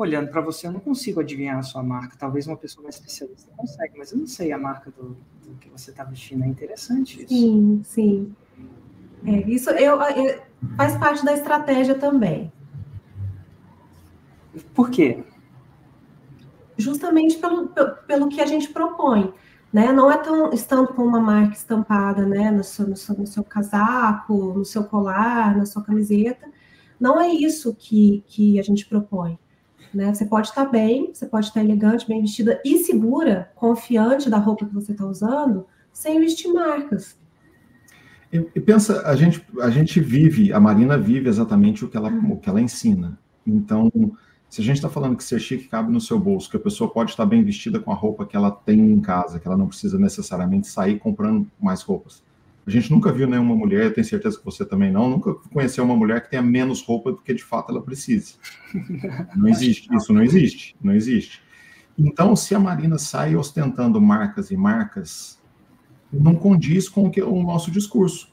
Olhando 0.00 0.30
para 0.30 0.40
você, 0.40 0.66
eu 0.66 0.72
não 0.72 0.80
consigo 0.80 1.20
adivinhar 1.20 1.58
a 1.58 1.62
sua 1.62 1.82
marca. 1.82 2.16
Talvez 2.18 2.46
uma 2.46 2.56
pessoa 2.56 2.82
mais 2.82 2.96
especialista 2.96 3.50
consegue, 3.56 3.98
mas 3.98 4.12
eu 4.12 4.18
não 4.18 4.26
sei 4.26 4.52
a 4.52 4.58
marca 4.58 4.90
do, 4.90 5.16
do 5.46 5.54
que 5.60 5.68
você 5.68 5.90
está 5.90 6.04
vestindo. 6.04 6.44
É 6.44 6.46
interessante 6.46 7.22
isso. 7.22 7.28
Sim, 7.28 7.80
sim. 7.84 8.36
É, 9.24 9.50
isso 9.50 9.70
eu, 9.70 10.00
eu, 10.00 10.42
faz 10.76 10.96
parte 10.96 11.24
da 11.24 11.32
estratégia 11.32 11.94
também. 11.94 12.52
Por 14.74 14.90
quê? 14.90 15.24
Justamente 16.76 17.36
pelo, 17.38 17.68
pelo 18.06 18.28
que 18.28 18.40
a 18.40 18.46
gente 18.46 18.68
propõe. 18.68 19.32
Né? 19.72 19.92
Não 19.92 20.10
é 20.10 20.16
tão 20.16 20.52
estando 20.52 20.88
com 20.94 21.02
uma 21.02 21.20
marca 21.20 21.54
estampada 21.54 22.24
né? 22.24 22.50
no, 22.50 22.64
seu, 22.64 22.88
no, 22.88 22.96
seu, 22.96 23.14
no 23.16 23.26
seu 23.26 23.44
casaco, 23.44 24.54
no 24.54 24.64
seu 24.64 24.84
colar, 24.84 25.56
na 25.56 25.66
sua 25.66 25.82
camiseta. 25.82 26.48
Não 26.98 27.20
é 27.20 27.28
isso 27.28 27.74
que, 27.74 28.24
que 28.26 28.58
a 28.58 28.62
gente 28.62 28.86
propõe. 28.86 29.38
Né? 29.92 30.12
Você 30.12 30.26
pode 30.26 30.48
estar 30.48 30.66
bem, 30.66 31.10
você 31.12 31.26
pode 31.26 31.46
estar 31.46 31.62
elegante, 31.62 32.06
bem 32.06 32.20
vestida 32.20 32.60
e 32.64 32.78
segura, 32.78 33.50
confiante 33.54 34.28
da 34.28 34.38
roupa 34.38 34.66
que 34.66 34.74
você 34.74 34.92
está 34.92 35.06
usando, 35.06 35.66
sem 35.92 36.20
vestir 36.20 36.52
marcas. 36.52 37.16
E, 38.32 38.36
e, 38.54 38.60
pensa, 38.60 39.06
a 39.06 39.16
gente, 39.16 39.42
a 39.60 39.70
gente 39.70 40.00
vive, 40.00 40.52
a 40.52 40.60
Marina 40.60 40.98
vive 40.98 41.28
exatamente 41.28 41.84
o 41.84 41.88
que 41.88 41.96
ela, 41.96 42.10
o 42.10 42.36
que 42.36 42.48
ela 42.48 42.60
ensina. 42.60 43.18
Então, 43.46 43.90
se 44.48 44.60
a 44.60 44.64
gente 44.64 44.76
está 44.76 44.88
falando 44.88 45.16
que 45.16 45.24
ser 45.24 45.40
chique 45.40 45.68
cabe 45.68 45.90
no 45.90 46.00
seu 46.00 46.18
bolso, 46.18 46.50
que 46.50 46.56
a 46.56 46.60
pessoa 46.60 46.90
pode 46.90 47.10
estar 47.10 47.24
bem 47.24 47.42
vestida 47.42 47.80
com 47.80 47.90
a 47.90 47.94
roupa 47.94 48.26
que 48.26 48.36
ela 48.36 48.50
tem 48.50 48.78
em 48.78 49.00
casa, 49.00 49.40
que 49.40 49.46
ela 49.46 49.56
não 49.56 49.66
precisa 49.66 49.98
necessariamente 49.98 50.66
sair 50.66 50.98
comprando 50.98 51.46
mais 51.60 51.82
roupas. 51.82 52.22
A 52.68 52.70
gente 52.70 52.90
nunca 52.90 53.10
viu 53.10 53.26
nenhuma 53.26 53.56
mulher, 53.56 53.86
eu 53.86 53.94
tenho 53.94 54.06
certeza 54.06 54.38
que 54.38 54.44
você 54.44 54.62
também 54.62 54.92
não, 54.92 55.08
nunca 55.08 55.32
conheceu 55.50 55.82
uma 55.82 55.96
mulher 55.96 56.20
que 56.20 56.28
tenha 56.28 56.42
menos 56.42 56.82
roupa 56.82 57.10
do 57.12 57.16
que 57.16 57.32
de 57.32 57.42
fato 57.42 57.72
ela 57.72 57.80
precisa. 57.80 58.34
Não 59.34 59.48
existe, 59.48 59.88
isso 59.96 60.12
não 60.12 60.22
existe, 60.22 60.76
não 60.78 60.92
existe. 60.92 61.42
Então, 61.98 62.36
se 62.36 62.54
a 62.54 62.60
Marina 62.60 62.98
sai 62.98 63.34
ostentando 63.34 63.98
marcas 63.98 64.50
e 64.50 64.56
marcas, 64.56 65.40
não 66.12 66.34
condiz 66.34 66.90
com 66.90 67.06
o, 67.06 67.10
que, 67.10 67.22
o 67.22 67.42
nosso 67.42 67.70
discurso. 67.70 68.30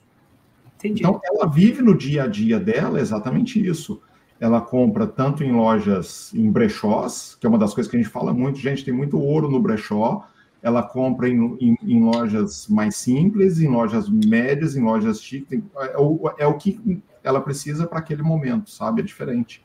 Entendi. 0.75 0.99
Então, 0.99 1.21
ela 1.23 1.49
vive 1.49 1.81
no 1.81 1.97
dia 1.97 2.23
a 2.23 2.27
dia 2.27 2.59
dela 2.59 2.99
exatamente 2.99 3.65
isso. 3.65 4.01
Ela 4.37 4.59
compra 4.59 5.07
tanto 5.07 5.45
em 5.45 5.53
lojas, 5.53 6.33
em 6.33 6.51
brechós, 6.51 7.37
que 7.39 7.47
é 7.47 7.49
uma 7.49 7.57
das 7.57 7.73
coisas 7.73 7.89
que 7.89 7.95
a 7.95 8.01
gente 8.01 8.11
fala 8.11 8.33
muito, 8.33 8.59
gente, 8.59 8.83
tem 8.83 8.93
muito 8.93 9.17
ouro 9.17 9.49
no 9.49 9.61
brechó, 9.61 10.27
ela 10.65 10.81
compra 10.81 11.29
em, 11.29 11.55
em, 11.61 11.77
em, 11.83 12.03
lojas 12.03 12.67
mais 12.67 12.95
simples, 12.95 13.59
em 13.59 13.67
lojas 13.67 14.09
médias, 14.09 14.75
em 14.75 14.81
lojas 14.81 15.21
chiques. 15.21 15.61
É 15.75 15.95
o, 15.95 16.33
é 16.39 16.47
o 16.47 16.55
que 16.55 17.03
ela 17.23 17.39
precisa 17.39 17.85
para 17.85 17.99
aquele 17.99 18.23
momento, 18.23 18.71
sabe? 18.71 19.01
É 19.01 19.05
diferente. 19.05 19.63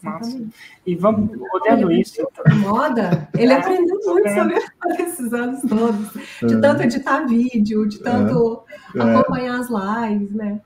Massa. 0.00 0.40
E 0.86 0.94
vamos, 0.94 1.28
olhando 1.52 1.90
isso. 1.90 2.14
Então... 2.20 2.56
Moda, 2.58 3.28
ele 3.34 3.52
é, 3.52 3.56
aprendeu 3.56 3.98
muito 4.04 4.28
é. 4.28 4.34
sobre 4.36 4.62
esses 5.02 5.32
anos 5.32 5.60
todos, 5.62 6.12
de 6.46 6.54
é. 6.54 6.60
tanto 6.60 6.82
editar 6.84 7.26
vídeo, 7.26 7.88
de 7.88 7.98
tanto 7.98 8.62
é. 8.94 9.00
acompanhar 9.00 9.58
as 9.58 9.68
lives, 9.68 10.30
né? 10.30 10.60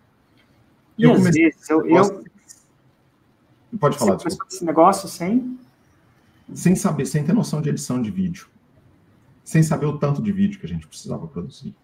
E 0.99 1.05
eu 1.05 1.14
às 1.14 1.25
vezes 1.25 1.71
eu, 1.71 1.87
eu... 1.87 2.25
Pode 3.81 3.97
falar. 3.97 4.18
Você 4.18 4.37
esse 4.51 4.64
negócio 4.66 5.09
sem? 5.09 5.59
Sem 6.53 6.77
saber, 6.77 7.07
sem 7.07 7.25
ter 7.25 7.33
noção 7.33 7.62
de 7.62 7.71
edição 7.71 8.03
de 8.03 8.11
vídeo 8.11 8.49
sem 9.48 9.62
saber 9.62 9.87
o 9.87 9.96
tanto 9.96 10.20
de 10.20 10.30
vídeo 10.30 10.61
que 10.61 10.66
a 10.66 10.68
gente 10.68 10.87
precisava 10.87 11.26
produzir. 11.26 11.74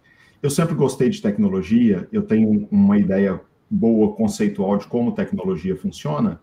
Eu 0.43 0.51
sempre 0.51 0.75
gostei 0.75 1.09
de 1.09 1.23
tecnologia, 1.23 2.07
eu 2.13 2.21
tenho 2.21 2.69
uma 2.71 2.99
ideia 2.99 3.41
boa 3.71 4.15
conceitual 4.15 4.77
de 4.77 4.87
como 4.87 5.15
tecnologia 5.15 5.75
funciona, 5.75 6.39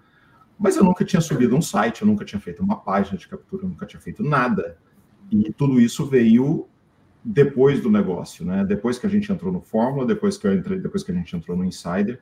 mas 0.58 0.78
eu 0.78 0.84
nunca 0.84 1.06
tinha 1.06 1.22
subido 1.22 1.56
um 1.56 1.62
site, 1.62 2.02
eu 2.02 2.08
nunca 2.08 2.26
tinha 2.26 2.40
feito 2.40 2.64
uma 2.64 2.76
página 2.76 3.20
de 3.20 3.28
captura, 3.28 3.66
eu 3.66 3.70
nunca 3.70 3.86
tinha 3.86 4.02
feito 4.02 4.24
nada. 4.24 4.80
E 5.30 5.54
tudo 5.54 5.80
isso 5.80 6.08
veio 6.08 6.66
depois 7.24 7.80
do 7.82 7.92
negócio, 7.92 8.44
né? 8.44 8.66
Depois 8.66 8.98
que 8.98 9.06
a 9.06 9.10
gente 9.10 9.32
entrou 9.32 9.54
no 9.54 9.62
Fórmula, 9.62 10.08
depois 10.08 10.40
que 10.40 10.48
eu 10.48 10.56
entrei, 10.56 10.80
depois 10.80 11.04
que 11.04 11.12
a 11.12 11.16
gente 11.16 11.36
entrou 11.36 11.56
no 11.56 11.64
Insider, 11.64 12.20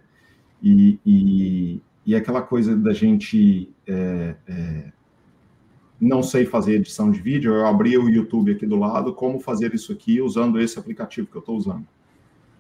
e, 0.62 1.00
e, 1.06 1.82
e 2.06 2.16
aquela 2.18 2.42
coisa 2.42 2.76
da 2.76 2.92
gente 2.92 3.74
é, 3.88 4.36
é, 4.46 4.92
não 6.00 6.24
sei 6.24 6.46
fazer 6.46 6.76
edição 6.76 7.12
de 7.12 7.20
vídeo, 7.20 7.54
eu 7.54 7.66
abri 7.66 7.98
o 7.98 8.10
YouTube 8.10 8.54
aqui 8.54 8.66
do 8.66 8.78
lado, 8.78 9.14
como 9.14 9.40
fazer 9.40 9.74
isso 9.74 9.92
aqui 9.92 10.22
usando 10.22 10.60
esse 10.60 10.80
aplicativo 10.80 11.28
que 11.28 11.36
eu 11.36 11.42
estou 11.42 11.58
usando. 11.58 11.86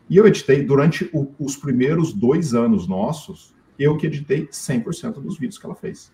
E 0.09 0.17
eu 0.17 0.27
editei 0.27 0.63
durante 0.63 1.09
o, 1.13 1.31
os 1.39 1.55
primeiros 1.55 2.11
dois 2.11 2.53
anos 2.53 2.87
nossos, 2.87 3.55
eu 3.77 3.95
que 3.95 4.07
editei 4.07 4.47
100% 4.47 5.21
dos 5.21 5.37
vídeos 5.37 5.57
que 5.57 5.65
ela 5.65 5.75
fez. 5.75 6.11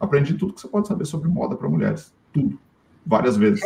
Aprendi 0.00 0.34
tudo 0.34 0.54
que 0.54 0.60
você 0.60 0.68
pode 0.68 0.88
saber 0.88 1.04
sobre 1.04 1.28
moda 1.28 1.56
para 1.56 1.68
mulheres. 1.68 2.14
Tudo. 2.32 2.58
Várias 3.04 3.36
vezes. 3.36 3.62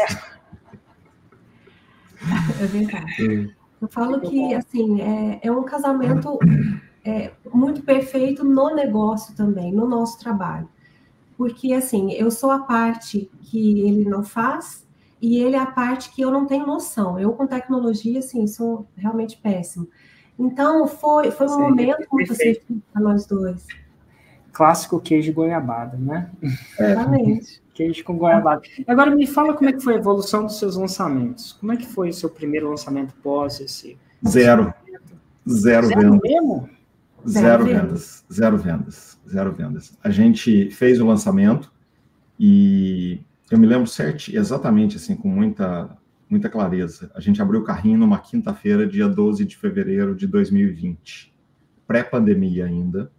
É 2.61 2.67
verdade. 2.67 3.55
Eu 3.81 3.89
falo 3.89 4.21
que, 4.21 4.55
assim, 4.55 5.01
é, 5.01 5.41
é 5.45 5.53
um 5.53 5.63
casamento 5.63 6.39
é, 7.05 7.33
muito 7.53 7.83
perfeito 7.83 8.43
no 8.43 8.75
negócio 8.75 9.37
também, 9.37 9.73
no 9.73 9.87
nosso 9.87 10.19
trabalho 10.19 10.69
porque 11.37 11.73
assim, 11.73 12.13
eu 12.13 12.31
sou 12.31 12.51
a 12.51 12.61
parte 12.61 13.31
que 13.43 13.81
ele 13.81 14.05
não 14.05 14.23
faz 14.23 14.87
e 15.21 15.39
ele 15.39 15.57
é 15.57 15.59
a 15.59 15.67
parte 15.67 16.11
que 16.11 16.23
eu 16.23 16.31
não 16.31 16.47
tenho 16.47 16.67
noção. 16.67 17.19
Eu 17.19 17.33
com 17.33 17.47
tecnologia, 17.47 18.19
assim, 18.19 18.47
sou 18.47 18.87
realmente 18.97 19.37
péssimo. 19.37 19.89
Então, 20.39 20.87
foi, 20.87 21.31
foi 21.31 21.47
um 21.47 21.51
Sim, 21.51 21.61
momento 21.61 22.07
muito 22.13 22.33
assertivo 22.33 22.83
para 22.93 23.03
nós 23.03 23.27
dois. 23.27 23.67
Clássico 24.53 25.01
queijo 25.01 25.33
goiabada, 25.33 25.97
né? 25.97 26.31
Exatamente. 26.79 27.63
queijo 27.73 28.05
com 28.05 28.17
goiabada. 28.17 28.63
Agora, 28.87 29.15
me 29.15 29.27
fala 29.27 29.55
como 29.55 29.69
é 29.71 29.73
que 29.73 29.81
foi 29.81 29.95
a 29.95 29.99
evolução 29.99 30.45
dos 30.45 30.59
seus 30.59 30.77
lançamentos. 30.77 31.53
Como 31.55 31.73
é 31.73 31.77
que 31.77 31.87
foi 31.87 32.11
o 32.11 32.15
seu 32.15 32.29
primeiro 32.29 32.69
lançamento 32.69 33.15
pós 33.23 33.61
esse... 33.61 33.99
Zero. 34.27 34.73
Zero, 35.49 35.87
Zero 35.87 36.21
mesmo? 36.23 36.69
Zero, 37.29 37.65
vendas. 37.65 38.25
Zero 38.33 38.57
vendas. 38.57 39.21
Zero 39.29 39.53
vendas. 39.53 39.99
A 40.03 40.11
gente 40.11 40.71
fez 40.71 41.01
o 41.01 41.07
lançamento 41.07 41.73
e 42.39 43.21
eu 43.51 43.59
me 43.59 43.67
lembro 43.67 43.87
certo, 43.87 44.29
exatamente 44.35 44.97
assim, 44.97 45.17
com 45.17 45.29
muita, 45.29 45.97
muita 46.29 46.49
clareza. 46.49 47.11
A 47.15 47.21
gente 47.21 47.41
abriu 47.41 47.61
o 47.61 47.65
carrinho 47.65 47.99
numa 47.99 48.19
quinta-feira, 48.19 48.87
dia 48.87 49.09
12 49.09 49.45
de 49.45 49.57
fevereiro 49.57 50.15
de 50.15 50.27
2020, 50.27 51.35
pré-pandemia 51.87 52.67
ainda. 52.67 53.11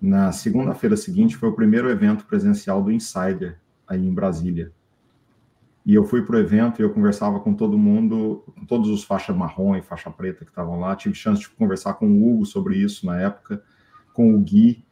Na 0.00 0.32
segunda-feira 0.32 0.96
seguinte 0.96 1.36
foi 1.36 1.48
o 1.48 1.54
primeiro 1.54 1.88
evento 1.88 2.26
presencial 2.26 2.82
do 2.82 2.92
Insider 2.92 3.58
aí 3.86 4.06
em 4.06 4.12
Brasília. 4.12 4.72
E 5.86 5.94
eu 5.94 6.04
fui 6.04 6.22
para 6.22 6.36
o 6.36 6.38
evento 6.38 6.80
e 6.80 6.82
eu 6.82 6.90
conversava 6.90 7.38
com 7.40 7.52
todo 7.52 7.76
mundo, 7.76 8.42
com 8.54 8.64
todos 8.64 8.88
os 8.88 9.04
faixas 9.04 9.36
marrom 9.36 9.76
e 9.76 9.82
faixa 9.82 10.10
preta 10.10 10.44
que 10.44 10.50
estavam 10.50 10.80
lá. 10.80 10.96
Tive 10.96 11.14
chance 11.14 11.42
de 11.42 11.50
conversar 11.50 11.94
com 11.94 12.08
o 12.08 12.26
Hugo 12.26 12.46
sobre 12.46 12.76
isso 12.78 13.04
na 13.04 13.20
época, 13.20 13.62
com 14.14 14.34
o 14.34 14.38
Gui, 14.40 14.82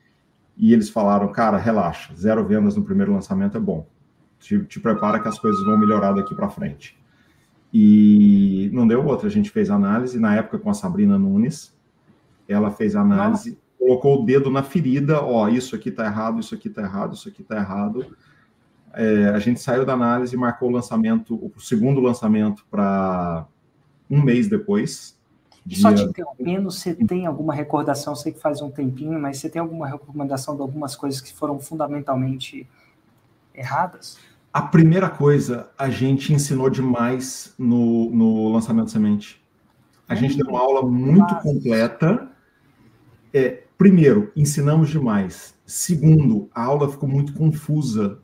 e 0.55 0.73
eles 0.73 0.91
falaram: 0.91 1.33
cara, 1.33 1.57
relaxa, 1.57 2.15
zero 2.15 2.45
vendas 2.45 2.77
no 2.77 2.85
primeiro 2.85 3.13
lançamento 3.13 3.57
é 3.57 3.61
bom. 3.61 3.87
Te, 4.39 4.59
te 4.65 4.81
prepara 4.81 5.19
que 5.19 5.29
as 5.29 5.39
coisas 5.39 5.65
vão 5.65 5.79
melhorar 5.79 6.13
daqui 6.13 6.35
para 6.35 6.51
frente. 6.51 6.99
E 7.73 8.69
não 8.75 8.87
deu 8.87 9.03
outra, 9.07 9.29
a 9.29 9.31
gente 9.31 9.49
fez 9.49 9.71
análise 9.71 10.21
na 10.21 10.37
época 10.37 10.59
com 10.59 10.69
a 10.69 10.75
Sabrina 10.75 11.19
Nunes. 11.19 11.75
Ela 12.47 12.71
fez 12.71 12.95
análise, 12.95 13.51
Nossa. 13.51 13.63
colocou 13.79 14.23
o 14.23 14.27
dedo 14.27 14.51
na 14.51 14.63
ferida: 14.63 15.23
ó, 15.23 15.49
isso 15.49 15.75
aqui 15.75 15.91
tá 15.91 16.05
errado, 16.05 16.39
isso 16.39 16.55
aqui 16.55 16.69
tá 16.69 16.83
errado, 16.83 17.15
isso 17.15 17.31
aqui 17.31 17.43
tá 17.43 17.57
errado 17.57 18.15
é, 18.95 19.29
a 19.29 19.39
gente 19.39 19.61
saiu 19.61 19.85
da 19.85 19.95
análise 19.95 20.35
e 20.35 20.39
marcou 20.39 20.69
o 20.69 20.73
lançamento, 20.73 21.35
o 21.35 21.61
segundo 21.61 22.01
lançamento 22.01 22.65
para 22.71 23.47
um 24.11 24.23
mês 24.23 24.49
depois. 24.49 25.19
Dia... 25.65 25.81
Só 25.81 25.95
te 25.95 26.03
interrompendo, 26.03 26.71
você 26.71 26.95
tem 26.95 27.25
alguma 27.25 27.55
recordação, 27.55 28.17
sei 28.17 28.33
que 28.33 28.41
faz 28.41 28.61
um 28.61 28.71
tempinho, 28.71 29.19
mas 29.21 29.39
você 29.39 29.49
tem 29.49 29.61
alguma 29.61 29.87
recomendação 29.87 30.57
de 30.57 30.63
algumas 30.63 30.97
coisas 30.97 31.21
que 31.21 31.33
foram 31.33 31.59
fundamentalmente 31.61 32.69
erradas? 33.55 34.19
A 34.53 34.61
primeira 34.61 35.09
coisa, 35.09 35.71
a 35.79 35.89
gente 35.89 36.33
ensinou 36.33 36.69
demais 36.69 37.55
no, 37.59 38.11
no 38.11 38.53
lançamento 38.53 38.91
semente. 38.91 39.43
A 40.07 40.15
gente 40.15 40.37
deu 40.37 40.47
uma 40.49 40.61
aula 40.61 40.83
muito 40.83 41.35
completa. 41.37 42.29
É, 43.33 43.63
primeiro, 43.79 44.31
ensinamos 44.37 44.91
demais. 44.91 45.55
Segundo, 45.65 46.51
a 46.55 46.65
aula 46.65 46.91
ficou 46.91 47.09
muito 47.09 47.33
confusa 47.33 48.19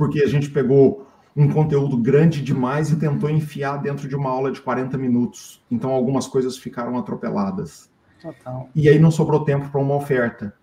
porque 0.00 0.22
a 0.22 0.26
gente 0.26 0.48
pegou 0.48 1.06
um 1.36 1.46
conteúdo 1.52 1.94
grande 1.98 2.40
demais 2.40 2.90
e 2.90 2.96
tentou 2.96 3.28
enfiar 3.28 3.76
dentro 3.76 4.08
de 4.08 4.16
uma 4.16 4.30
aula 4.30 4.50
de 4.50 4.58
40 4.58 4.96
minutos. 4.96 5.62
Então 5.70 5.90
algumas 5.90 6.26
coisas 6.26 6.56
ficaram 6.56 6.96
atropeladas. 6.96 7.90
Total. 8.18 8.70
E 8.74 8.88
aí 8.88 8.98
não 8.98 9.10
sobrou 9.10 9.44
tempo 9.44 9.68
para 9.68 9.78
uma 9.78 9.94
oferta. 9.94 10.54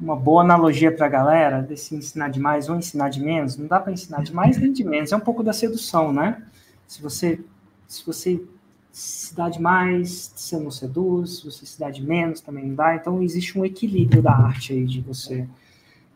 Uma 0.00 0.16
boa 0.16 0.42
analogia 0.42 0.90
para 0.90 1.04
a 1.04 1.08
galera 1.10 1.60
desse 1.60 1.94
ensinar 1.94 2.30
demais 2.30 2.70
ou 2.70 2.76
ensinar 2.76 3.10
de 3.10 3.22
menos, 3.22 3.58
não 3.58 3.66
dá 3.66 3.78
para 3.78 3.92
ensinar 3.92 4.22
de 4.22 4.34
mais 4.34 4.56
nem 4.56 4.72
de 4.72 4.84
menos, 4.84 5.12
é 5.12 5.16
um 5.16 5.20
pouco 5.20 5.42
da 5.42 5.52
sedução, 5.52 6.10
né? 6.10 6.42
Se 6.86 7.02
você 7.02 7.38
se 7.86 8.06
você 8.06 8.42
se 8.90 9.36
dá 9.36 9.50
demais, 9.50 10.32
você 10.34 10.58
não 10.58 10.70
seduz, 10.70 11.40
se 11.40 11.44
você 11.44 11.66
se 11.66 11.78
dá 11.78 11.90
de 11.90 12.02
menos, 12.02 12.40
também 12.40 12.64
não 12.64 12.74
dá. 12.74 12.96
Então 12.96 13.22
existe 13.22 13.58
um 13.58 13.66
equilíbrio 13.66 14.22
da 14.22 14.32
arte 14.32 14.72
aí 14.72 14.86
de 14.86 15.02
você 15.02 15.46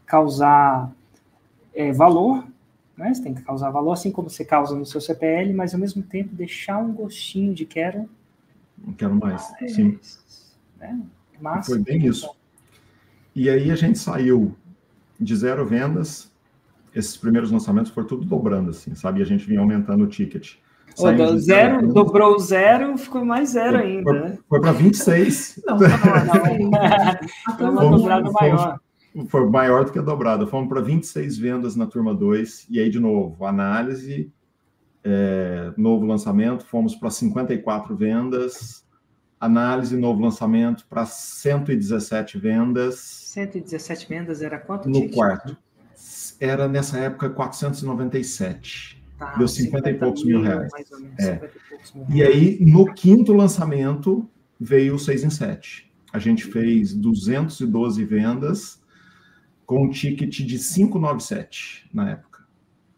causar 0.06 0.90
é, 1.74 1.92
valor, 1.92 2.44
né? 2.96 3.12
Você 3.12 3.22
tem 3.22 3.34
que 3.34 3.42
causar 3.42 3.70
valor, 3.70 3.92
assim 3.92 4.10
como 4.10 4.30
você 4.30 4.44
causa 4.44 4.76
no 4.76 4.86
seu 4.86 5.00
CPL, 5.00 5.52
mas 5.52 5.74
ao 5.74 5.80
mesmo 5.80 6.02
tempo 6.02 6.34
deixar 6.34 6.78
um 6.78 6.92
gostinho 6.92 7.52
de 7.54 7.64
quero. 7.64 8.08
Não 8.78 8.92
quero 8.92 9.14
mais, 9.14 9.50
mais 9.60 9.74
sim. 9.74 9.98
Né? 10.78 11.00
Massa, 11.40 11.72
Foi 11.72 11.82
bem 11.82 12.06
isso. 12.06 12.30
E 13.34 13.50
aí 13.50 13.70
a 13.70 13.74
gente 13.74 13.98
saiu 13.98 14.54
de 15.18 15.34
zero 15.34 15.66
vendas, 15.66 16.30
esses 16.94 17.16
primeiros 17.16 17.50
lançamentos 17.50 17.90
foram 17.90 18.06
tudo 18.06 18.24
dobrando, 18.24 18.70
assim, 18.70 18.94
sabe? 18.94 19.20
E 19.20 19.22
a 19.22 19.26
gente 19.26 19.44
vinha 19.46 19.60
aumentando 19.60 20.04
o 20.04 20.06
ticket. 20.06 20.54
Oh, 20.96 21.10
do 21.10 21.38
zero, 21.38 21.40
zero 21.40 21.92
dobrou 21.92 22.38
zero, 22.38 22.96
ficou 22.96 23.24
mais 23.24 23.50
zero 23.50 23.78
foi, 23.78 23.86
ainda, 23.86 24.12
né? 24.12 24.38
Foi 24.48 24.60
para 24.60 24.70
26. 24.70 25.62
Não, 25.66 25.76
não, 25.76 25.88
não. 26.70 27.56
Foi 27.56 27.68
uma 27.68 27.96
dobrada 27.96 28.30
maior. 28.30 28.80
Foi 29.28 29.48
maior 29.48 29.84
do 29.84 29.92
que 29.92 29.98
a 29.98 30.02
dobrada. 30.02 30.46
Fomos 30.46 30.68
para 30.68 30.80
26 30.80 31.38
vendas 31.38 31.76
na 31.76 31.86
turma 31.86 32.12
2, 32.12 32.66
e 32.68 32.80
aí, 32.80 32.90
de 32.90 32.98
novo, 32.98 33.44
análise, 33.44 34.32
é, 35.04 35.72
novo 35.76 36.04
lançamento, 36.04 36.64
fomos 36.64 36.96
para 36.96 37.10
54 37.10 37.94
vendas, 37.94 38.84
análise, 39.38 39.96
novo 39.96 40.20
lançamento 40.20 40.86
para 40.88 41.04
117 41.06 42.38
vendas. 42.38 42.94
117 42.96 44.08
vendas 44.08 44.42
era 44.42 44.58
quanto? 44.58 44.88
No 44.88 45.08
quarto. 45.10 45.56
Era 46.40 46.66
nessa 46.66 46.98
época 46.98 47.30
497. 47.30 49.02
Tá, 49.16 49.36
Deu 49.36 49.46
50, 49.46 49.88
50 49.88 49.90
e 49.90 49.94
poucos 49.94 50.24
mil, 50.24 50.40
mil 50.40 50.48
reais. 50.48 50.72
Mais 50.72 50.90
ou 50.90 51.00
menos, 51.00 51.18
é. 51.20 51.50
e, 52.08 52.16
e 52.16 52.22
aí, 52.22 52.58
no 52.60 52.92
quinto 52.92 53.32
lançamento, 53.32 54.28
veio 54.58 54.96
o 54.96 54.98
6 54.98 55.24
em 55.24 55.30
7. 55.30 55.92
A 56.12 56.18
gente 56.18 56.44
fez 56.44 56.92
212 56.94 58.04
vendas 58.04 58.82
com 59.66 59.84
um 59.84 59.90
ticket 59.90 60.40
de 60.40 60.58
597 60.58 61.88
na 61.92 62.10
época. 62.10 62.44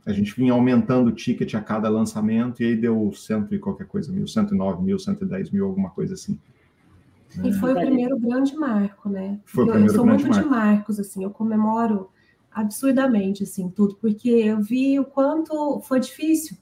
A 0.05 0.12
gente 0.12 0.35
vinha 0.37 0.52
aumentando 0.52 1.09
o 1.09 1.12
ticket 1.12 1.55
a 1.55 1.61
cada 1.61 1.88
lançamento 1.88 2.62
e 2.62 2.66
aí 2.66 2.76
deu 2.76 3.11
cento 3.12 3.55
e 3.55 3.59
qualquer 3.59 3.87
coisa 3.87 4.12
mil, 4.12 4.26
109 4.26 4.83
mil, 4.83 4.98
110 4.98 5.50
mil, 5.50 5.66
alguma 5.66 5.90
coisa 5.90 6.14
assim. 6.14 6.38
E 7.42 7.52
foi 7.52 7.72
o 7.72 7.76
primeiro 7.76 8.18
grande 8.18 8.55
marco, 8.55 9.09
né? 9.09 9.40
Foi 9.44 9.64
o 9.64 9.66
primeiro 9.66 9.92
eu 9.92 9.96
sou 9.96 10.05
grande 10.05 10.24
muito 10.24 10.35
marco. 10.35 10.48
de 10.48 10.55
marcos, 10.55 11.00
assim, 11.00 11.24
eu 11.24 11.31
comemoro 11.31 12.11
absurdamente, 12.52 13.42
assim, 13.42 13.68
tudo, 13.68 13.96
porque 13.96 14.31
eu 14.31 14.62
vi 14.62 14.98
o 14.98 15.05
quanto 15.05 15.81
foi 15.81 16.00
difícil 16.00 16.57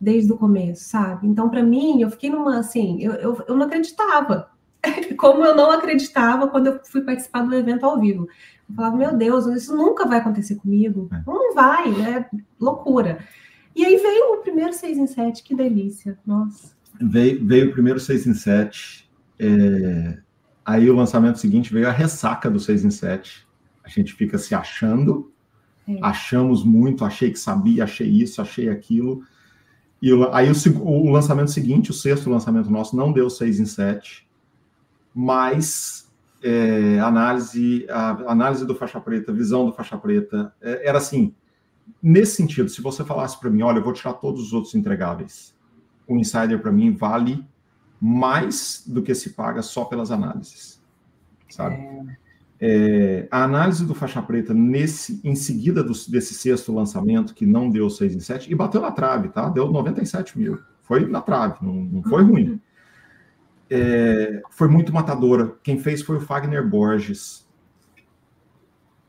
desde 0.00 0.32
o 0.32 0.36
começo, 0.36 0.88
sabe? 0.88 1.26
Então, 1.26 1.48
para 1.48 1.62
mim, 1.62 2.00
eu 2.02 2.10
fiquei 2.10 2.30
numa, 2.30 2.58
assim, 2.58 3.00
eu, 3.00 3.12
eu, 3.12 3.44
eu 3.46 3.56
não 3.56 3.66
acreditava, 3.66 4.50
como 5.16 5.44
eu 5.44 5.54
não 5.54 5.70
acreditava 5.70 6.48
quando 6.48 6.68
eu 6.68 6.80
fui 6.84 7.02
participar 7.02 7.42
do 7.42 7.54
evento 7.54 7.84
ao 7.84 8.00
vivo. 8.00 8.26
Eu 8.68 8.74
falava, 8.74 8.96
meu 8.96 9.16
Deus, 9.16 9.46
isso 9.46 9.76
nunca 9.76 10.06
vai 10.06 10.18
acontecer 10.18 10.56
comigo. 10.56 11.08
É. 11.12 11.22
Não 11.26 11.54
vai, 11.54 11.90
né? 11.90 12.26
Loucura. 12.60 13.18
E 13.74 13.84
aí 13.84 13.96
veio 13.96 14.34
o 14.34 14.42
primeiro 14.42 14.72
6 14.72 14.98
em 14.98 15.06
7, 15.06 15.42
que 15.42 15.54
delícia, 15.54 16.18
nossa. 16.26 16.74
Veio, 17.00 17.44
veio 17.44 17.68
o 17.68 17.72
primeiro 17.72 18.00
6 18.00 18.26
em 18.26 18.34
7. 18.34 19.08
É... 19.38 20.18
Aí 20.64 20.90
o 20.90 20.96
lançamento 20.96 21.38
seguinte 21.38 21.72
veio 21.72 21.88
a 21.88 21.92
ressaca 21.92 22.50
do 22.50 22.58
6 22.58 22.84
em 22.84 22.90
7. 22.90 23.46
A 23.84 23.88
gente 23.88 24.14
fica 24.14 24.36
se 24.36 24.54
achando, 24.54 25.30
é. 25.86 25.98
achamos 26.02 26.64
muito, 26.64 27.04
achei 27.04 27.30
que 27.30 27.38
sabia, 27.38 27.84
achei 27.84 28.08
isso, 28.08 28.42
achei 28.42 28.68
aquilo. 28.68 29.22
E 30.02 30.10
aí 30.32 30.50
o, 30.50 30.82
o 30.82 31.10
lançamento 31.10 31.50
seguinte, 31.50 31.90
o 31.90 31.94
sexto 31.94 32.30
lançamento 32.30 32.70
nosso, 32.70 32.96
não 32.96 33.12
deu 33.12 33.30
6 33.30 33.60
em 33.60 33.64
7, 33.64 34.28
mas 35.14 36.05
é, 36.42 36.98
análise, 37.00 37.86
a 37.88 38.32
análise 38.32 38.64
do 38.66 38.74
faixa 38.74 39.00
preta, 39.00 39.32
visão 39.32 39.66
do 39.66 39.72
faixa 39.72 39.96
preta, 39.96 40.52
é, 40.60 40.88
era 40.88 40.98
assim, 40.98 41.34
nesse 42.02 42.36
sentido, 42.36 42.68
se 42.68 42.80
você 42.80 43.04
falasse 43.04 43.38
para 43.38 43.50
mim, 43.50 43.62
olha, 43.62 43.78
eu 43.78 43.84
vou 43.84 43.92
tirar 43.92 44.14
todos 44.14 44.42
os 44.42 44.52
outros 44.52 44.74
entregáveis, 44.74 45.54
o 46.06 46.16
insider 46.16 46.60
para 46.60 46.72
mim 46.72 46.92
vale 46.92 47.44
mais 48.00 48.84
do 48.86 49.02
que 49.02 49.14
se 49.14 49.30
paga 49.30 49.62
só 49.62 49.84
pelas 49.84 50.10
análises, 50.10 50.82
sabe? 51.48 51.76
É, 52.58 53.28
a 53.30 53.44
análise 53.44 53.84
do 53.84 53.94
faixa 53.94 54.22
preta 54.22 54.54
nesse, 54.54 55.20
em 55.22 55.34
seguida 55.34 55.82
do, 55.82 55.92
desse 56.08 56.32
sexto 56.34 56.74
lançamento 56.74 57.34
que 57.34 57.44
não 57.44 57.68
deu 57.68 57.90
6 57.90 58.14
em 58.14 58.20
7 58.20 58.50
e 58.50 58.54
bateu 58.54 58.80
na 58.80 58.90
trave, 58.90 59.28
tá? 59.28 59.48
Deu 59.48 59.70
97 59.70 60.38
mil, 60.38 60.58
foi 60.82 61.06
na 61.06 61.20
trave, 61.20 61.56
não, 61.60 61.74
não 61.74 62.02
foi 62.02 62.22
ruim 62.22 62.60
é, 63.70 64.42
foi 64.50 64.68
muito 64.68 64.92
matadora. 64.92 65.54
Quem 65.62 65.78
fez 65.78 66.02
foi 66.02 66.16
o 66.16 66.20
Fagner 66.20 66.68
Borges. 66.68 67.46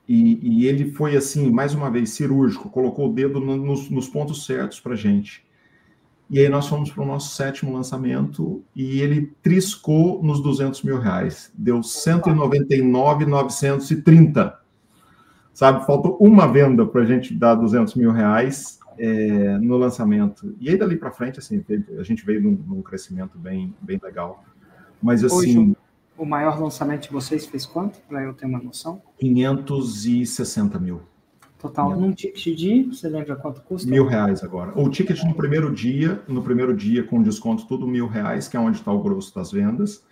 E, 0.07 0.39
e, 0.41 0.67
ele 0.67 0.91
foi 0.91 1.17
assim, 1.17 1.51
mais 1.51 1.73
uma 1.73 1.91
vez, 1.91 2.11
cirúrgico, 2.11 2.69
colocou 2.69 3.09
o 3.09 3.13
dedo 3.13 3.41
no, 3.41 3.57
nos, 3.57 3.89
nos, 3.89 4.07
pontos 4.07 4.45
certos 4.45 4.79
para 4.79 4.95
gente. 4.95 5.45
E 6.29 6.39
aí 6.39 6.47
nós 6.47 6.67
fomos 6.67 6.89
para 6.91 7.03
o 7.03 7.05
nosso 7.05 7.35
sétimo 7.35 7.73
lançamento 7.73 8.63
e 8.75 9.01
ele 9.01 9.33
triscou 9.41 10.21
nos 10.23 10.41
200 10.41 10.83
mil 10.83 10.99
reais. 10.99 11.51
Deu 11.53 11.83
199,930. 11.83 14.57
Sabe, 15.53 15.85
faltou 15.85 16.17
uma 16.21 16.47
venda 16.47 16.85
para 16.85 17.01
a 17.01 17.05
gente 17.05 17.33
dar 17.33 17.55
200 17.55 17.95
mil 17.95 18.11
reais 18.11 18.76
é, 18.97 19.57
no 19.57 19.77
lançamento. 19.77 20.55
E 20.59 20.69
aí, 20.69 20.77
dali 20.77 20.97
para 20.97 21.11
frente, 21.11 21.39
assim, 21.39 21.63
a 21.97 22.03
gente 22.03 22.25
veio 22.25 22.41
num, 22.41 22.51
num, 22.67 22.81
crescimento 22.81 23.37
bem, 23.37 23.73
bem 23.81 23.99
legal. 24.01 24.43
Mas, 25.01 25.23
assim... 25.23 25.35
Hoje, 25.35 25.77
o 26.17 26.25
maior 26.25 26.59
lançamento 26.59 27.03
de 27.03 27.11
vocês 27.11 27.45
fez 27.45 27.65
quanto, 27.65 27.99
para 28.01 28.23
eu 28.23 28.33
ter 28.33 28.45
uma 28.45 28.59
noção? 28.59 29.01
560 29.19 30.79
mil. 30.79 31.01
Total, 31.59 31.99
num 31.99 32.11
ticket 32.11 32.55
de, 32.55 32.83
você 32.83 33.09
lembra 33.09 33.35
quanto 33.35 33.61
custa? 33.61 33.89
Mil 33.89 34.05
reais 34.05 34.43
agora. 34.43 34.79
O 34.79 34.89
ticket 34.89 35.23
no 35.23 35.33
primeiro 35.33 35.73
dia, 35.73 36.21
no 36.27 36.43
primeiro 36.43 36.75
dia 36.75 37.03
com 37.03 37.21
desconto 37.21 37.65
tudo 37.67 37.87
mil 37.87 38.07
reais, 38.07 38.47
que 38.47 38.55
é 38.55 38.59
onde 38.59 38.77
está 38.77 38.91
o 38.91 39.01
grosso 39.01 39.33
das 39.33 39.51
vendas, 39.51 40.03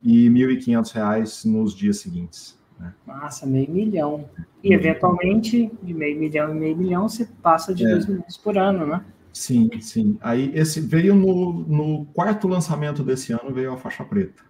e 0.00 0.30
mil 0.30 0.50
e 0.50 0.56
quinhentos 0.56 0.92
reais 0.92 1.44
nos 1.44 1.74
dias 1.74 1.98
seguintes. 1.98 2.56
Né? 2.78 2.92
Massa, 3.06 3.46
meio 3.46 3.70
milhão. 3.70 4.28
E 4.62 4.72
eventualmente, 4.72 5.70
de 5.82 5.94
meio 5.94 6.18
milhão 6.18 6.54
e 6.54 6.58
meio 6.58 6.76
milhão, 6.76 7.08
você 7.08 7.28
passa 7.42 7.74
de 7.74 7.84
é. 7.86 7.90
dois 7.90 8.06
milhões 8.06 8.36
por 8.36 8.56
ano, 8.58 8.86
né? 8.86 9.04
Sim, 9.32 9.68
sim. 9.80 10.16
Aí 10.20 10.52
esse 10.54 10.80
veio 10.80 11.14
no, 11.14 11.52
no 11.52 12.04
quarto 12.06 12.46
lançamento 12.46 13.02
desse 13.02 13.32
ano, 13.32 13.52
veio 13.52 13.72
a 13.72 13.76
faixa 13.76 14.04
preta. 14.04 14.42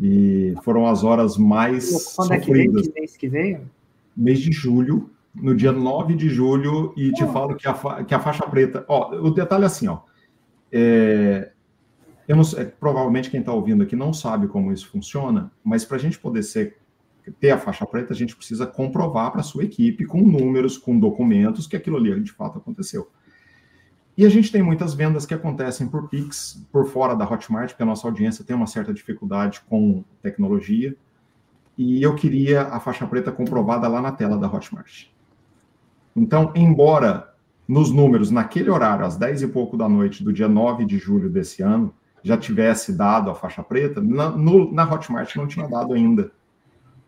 E 0.00 0.54
foram 0.62 0.86
as 0.86 1.02
horas 1.04 1.36
mais 1.36 2.14
Quando 2.14 2.34
sofridas. 2.34 2.40
é 2.40 2.40
que 2.40 2.52
veio? 2.52 2.72
Que 2.72 3.00
mês 3.00 3.16
que 3.16 3.28
veio? 3.28 3.70
Mês 4.16 4.38
de 4.40 4.52
julho, 4.52 5.10
no 5.34 5.54
dia 5.54 5.72
9 5.72 6.14
de 6.14 6.28
julho, 6.28 6.92
e 6.96 7.12
te 7.12 7.24
oh. 7.24 7.32
falo 7.32 7.56
que 7.56 7.68
a, 7.68 8.04
que 8.04 8.14
a 8.14 8.20
faixa 8.20 8.46
preta... 8.46 8.84
Ó, 8.88 9.14
o 9.14 9.30
detalhe 9.30 9.64
é 9.64 9.66
assim, 9.66 9.88
ó. 9.88 10.00
É, 10.70 11.52
eu 12.28 12.36
não 12.36 12.44
sei, 12.44 12.66
provavelmente 12.66 13.30
quem 13.30 13.40
está 13.40 13.52
ouvindo 13.52 13.82
aqui 13.82 13.96
não 13.96 14.12
sabe 14.12 14.46
como 14.46 14.70
isso 14.70 14.86
funciona, 14.88 15.50
mas 15.64 15.86
para 15.86 15.96
a 15.96 16.00
gente 16.00 16.18
poder 16.18 16.42
ser, 16.42 16.76
ter 17.40 17.50
a 17.50 17.58
faixa 17.58 17.86
preta, 17.86 18.12
a 18.12 18.16
gente 18.16 18.36
precisa 18.36 18.66
comprovar 18.66 19.32
para 19.32 19.40
a 19.40 19.44
sua 19.44 19.64
equipe, 19.64 20.04
com 20.04 20.20
números, 20.20 20.76
com 20.76 20.98
documentos, 20.98 21.66
que 21.66 21.74
aquilo 21.74 21.96
ali 21.96 22.20
de 22.20 22.30
fato 22.30 22.58
aconteceu. 22.58 23.10
E 24.14 24.26
a 24.26 24.28
gente 24.28 24.52
tem 24.52 24.62
muitas 24.62 24.92
vendas 24.92 25.24
que 25.24 25.32
acontecem 25.32 25.88
por 25.88 26.08
Pix, 26.08 26.62
por 26.70 26.86
fora 26.86 27.16
da 27.16 27.24
Hotmart, 27.24 27.70
porque 27.70 27.82
a 27.82 27.86
nossa 27.86 28.06
audiência 28.06 28.44
tem 28.44 28.54
uma 28.54 28.66
certa 28.66 28.92
dificuldade 28.92 29.62
com 29.62 30.04
tecnologia. 30.20 30.94
E 31.78 32.02
eu 32.02 32.14
queria 32.14 32.62
a 32.64 32.78
faixa 32.78 33.06
preta 33.06 33.32
comprovada 33.32 33.88
lá 33.88 34.02
na 34.02 34.12
tela 34.12 34.36
da 34.36 34.52
Hotmart. 34.52 35.06
Então, 36.14 36.52
embora 36.54 37.32
nos 37.66 37.90
números, 37.90 38.30
naquele 38.30 38.68
horário, 38.68 39.06
às 39.06 39.16
10 39.16 39.42
e 39.42 39.48
pouco 39.48 39.76
da 39.76 39.88
noite 39.88 40.22
do 40.22 40.32
dia 40.32 40.48
9 40.48 40.84
de 40.84 40.98
julho 40.98 41.30
desse 41.30 41.62
ano, 41.62 41.94
já 42.28 42.36
tivesse 42.36 42.92
dado 42.92 43.30
a 43.30 43.34
faixa 43.34 43.62
preta, 43.62 44.02
na, 44.02 44.28
no, 44.28 44.70
na 44.70 44.84
Hotmart 44.84 45.34
não 45.36 45.46
tinha 45.46 45.66
dado 45.66 45.94
ainda. 45.94 46.30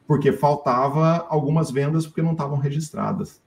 Porque 0.07 0.33
faltava 0.33 1.27
algumas 1.29 1.71
vendas 1.71 2.07
porque 2.07 2.23
não 2.23 2.33
estavam 2.33 2.59
registradas. 2.59 3.43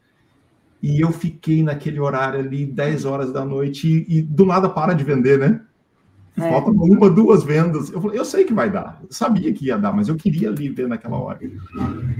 E 0.82 1.02
eu 1.02 1.12
fiquei 1.12 1.64
naquele 1.64 2.00
horário 2.00 2.40
ali, 2.40 2.66
10 2.66 3.06
horas 3.06 3.34
da 3.34 3.44
noite, 3.44 3.88
e, 3.88 4.20
e 4.20 4.22
do 4.22 4.46
nada 4.46 4.70
para 4.70 4.94
de 4.94 5.04
vender, 5.04 5.40
né? 5.40 5.62
É. 6.38 6.50
Falta 6.50 6.70
uma, 6.70 7.10
duas 7.10 7.44
vendas. 7.44 7.90
Eu 7.92 8.02
falei, 8.02 8.20
eu 8.20 8.26
sei 8.26 8.44
que 8.44 8.54
vai 8.54 8.70
dar. 8.70 9.00
Eu 9.02 9.12
sabia 9.12 9.52
que 9.52 9.66
ia 9.66 9.78
dar, 9.78 9.94
mas 9.94 10.08
eu 10.08 10.16
queria 10.16 10.50
ali 10.50 10.70
ver 10.70 10.88
naquela 10.88 11.18
hora. 11.18 11.40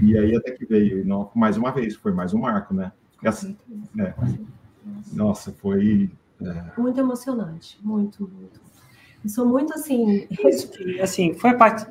E 0.02 0.18
aí 0.18 0.34
até 0.34 0.50
que 0.50 0.66
veio, 0.66 1.06
não, 1.06 1.30
mais 1.34 1.56
uma 1.56 1.70
vez, 1.70 1.94
foi 1.94 2.12
mais 2.12 2.34
um 2.34 2.40
marco, 2.40 2.74
né? 2.74 2.90
Essa, 3.22 3.54
é. 3.98 4.14
Nossa, 5.12 5.52
foi. 5.52 6.10
É... 6.42 6.80
Muito 6.80 6.98
emocionante, 6.98 7.78
muito, 7.82 8.28
muito. 8.28 8.60
Eu 9.24 9.30
sou 9.30 9.46
muito 9.46 9.72
assim. 9.72 10.28
Assim, 11.00 11.32
foi 11.32 11.50
a 11.50 11.54
parte. 11.54 11.86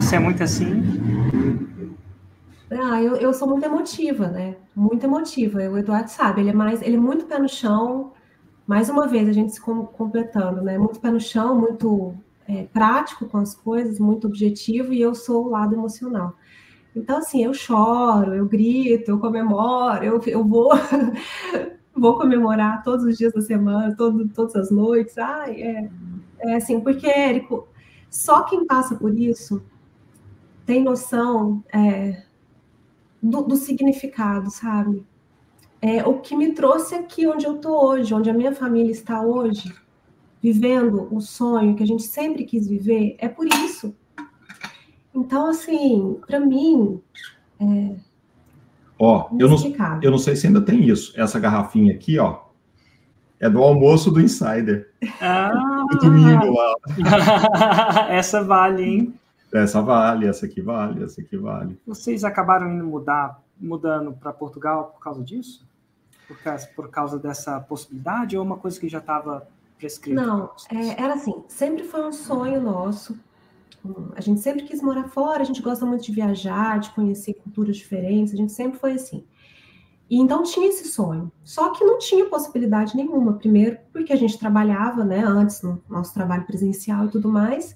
Você 0.00 0.16
é 0.16 0.18
muito 0.18 0.42
assim. 0.42 0.82
Ah, 2.70 3.02
eu, 3.02 3.16
eu 3.16 3.34
sou 3.34 3.46
muito 3.46 3.64
emotiva, 3.66 4.28
né? 4.28 4.56
Muito 4.74 5.04
emotiva. 5.04 5.58
O 5.58 5.76
Eduardo 5.76 6.08
sabe, 6.08 6.40
ele 6.40 6.50
é 6.50 6.54
mais, 6.54 6.80
ele 6.80 6.96
é 6.96 7.00
muito 7.00 7.26
pé 7.26 7.38
no 7.38 7.48
chão. 7.48 8.12
Mais 8.66 8.88
uma 8.88 9.06
vez, 9.06 9.28
a 9.28 9.32
gente 9.32 9.52
se 9.52 9.60
completando, 9.60 10.62
né? 10.62 10.78
Muito 10.78 10.98
pé 10.98 11.10
no 11.10 11.20
chão, 11.20 11.60
muito 11.60 12.14
é, 12.48 12.62
prático 12.72 13.26
com 13.26 13.36
as 13.36 13.54
coisas, 13.54 13.98
muito 13.98 14.26
objetivo, 14.26 14.94
e 14.94 15.00
eu 15.02 15.14
sou 15.14 15.44
o 15.44 15.50
lado 15.50 15.74
emocional. 15.74 16.34
Então, 16.96 17.18
assim, 17.18 17.44
eu 17.44 17.52
choro, 17.52 18.34
eu 18.34 18.46
grito, 18.46 19.10
eu 19.10 19.18
comemoro, 19.18 20.02
eu, 20.02 20.20
eu 20.26 20.42
vou 20.42 20.70
vou 21.94 22.16
comemorar 22.16 22.82
todos 22.82 23.04
os 23.04 23.16
dias 23.16 23.32
da 23.32 23.40
semana, 23.40 23.94
todo, 23.96 24.28
todas 24.28 24.56
as 24.56 24.70
noites. 24.70 25.16
Ai, 25.18 25.62
é, 25.62 25.90
é 26.40 26.54
assim, 26.56 26.80
porque, 26.80 27.06
Érico, 27.06 27.68
só 28.10 28.42
quem 28.42 28.66
passa 28.66 28.94
por 28.94 29.16
isso 29.18 29.62
tem 30.64 30.82
noção 30.82 31.62
é, 31.72 32.22
do, 33.22 33.42
do, 33.42 33.56
significado, 33.56 34.50
sabe? 34.50 35.04
É, 35.80 36.04
o 36.06 36.20
que 36.20 36.36
me 36.36 36.52
trouxe 36.52 36.94
aqui 36.94 37.26
onde 37.26 37.44
eu 37.44 37.56
estou 37.56 37.84
hoje, 37.84 38.14
onde 38.14 38.30
a 38.30 38.34
minha 38.34 38.54
família 38.54 38.92
está 38.92 39.20
hoje, 39.22 39.74
vivendo 40.40 41.08
o 41.14 41.20
sonho 41.20 41.74
que 41.74 41.82
a 41.82 41.86
gente 41.86 42.04
sempre 42.04 42.44
quis 42.44 42.68
viver, 42.68 43.16
é 43.18 43.28
por 43.28 43.46
isso. 43.46 43.94
Então, 45.14 45.46
assim, 45.46 46.20
para 46.26 46.40
mim. 46.40 47.00
É, 47.60 48.11
ó, 49.04 49.28
eu 49.38 49.48
não, 49.48 49.56
eu 50.00 50.10
não 50.10 50.18
sei 50.18 50.36
se 50.36 50.46
ainda 50.46 50.60
tem 50.60 50.88
isso. 50.88 51.12
Essa 51.20 51.40
garrafinha 51.40 51.92
aqui, 51.92 52.18
ó, 52.18 52.40
é 53.40 53.50
do 53.50 53.60
almoço 53.60 54.10
do 54.10 54.20
Insider. 54.20 54.92
Ah! 55.20 55.50
Domingo 56.00 56.52
lá. 56.52 56.74
essa 58.08 58.42
vale, 58.44 58.82
hein? 58.84 59.14
Essa 59.52 59.82
vale, 59.82 60.26
essa 60.26 60.46
aqui 60.46 60.60
vale, 60.60 61.02
essa 61.02 61.20
aqui 61.20 61.36
vale. 61.36 61.78
Vocês 61.86 62.22
acabaram 62.22 62.72
indo 62.72 62.84
mudar, 62.84 63.42
mudando 63.60 64.12
para 64.12 64.32
Portugal 64.32 64.92
por 64.94 65.00
causa 65.00 65.22
disso? 65.22 65.66
Por 66.28 66.38
causa, 66.38 66.66
por 66.68 66.88
causa 66.88 67.18
dessa 67.18 67.60
possibilidade 67.60 68.36
ou 68.38 68.44
uma 68.44 68.56
coisa 68.56 68.78
que 68.78 68.88
já 68.88 68.98
estava 68.98 69.46
prescrita? 69.76 70.24
Não, 70.24 70.50
é, 70.70 71.02
era 71.02 71.14
assim, 71.14 71.42
sempre 71.48 71.82
foi 71.82 72.06
um 72.06 72.12
sonho 72.12 72.60
nosso 72.60 73.18
a 74.14 74.20
gente 74.20 74.40
sempre 74.40 74.62
quis 74.62 74.80
morar 74.80 75.08
fora, 75.08 75.42
a 75.42 75.44
gente 75.44 75.62
gosta 75.62 75.84
muito 75.84 76.04
de 76.04 76.12
viajar, 76.12 76.78
de 76.78 76.90
conhecer 76.90 77.34
culturas 77.34 77.76
diferentes, 77.76 78.32
a 78.32 78.36
gente 78.36 78.52
sempre 78.52 78.78
foi 78.78 78.92
assim. 78.92 79.24
E 80.08 80.16
então 80.18 80.42
tinha 80.42 80.68
esse 80.68 80.88
sonho. 80.88 81.32
Só 81.42 81.70
que 81.70 81.84
não 81.84 81.98
tinha 81.98 82.26
possibilidade 82.26 82.94
nenhuma. 82.94 83.32
Primeiro, 83.32 83.78
porque 83.92 84.12
a 84.12 84.16
gente 84.16 84.38
trabalhava, 84.38 85.04
né, 85.04 85.24
antes 85.24 85.62
no 85.62 85.82
nosso 85.88 86.12
trabalho 86.12 86.44
presencial 86.44 87.06
e 87.06 87.08
tudo 87.08 87.30
mais. 87.30 87.74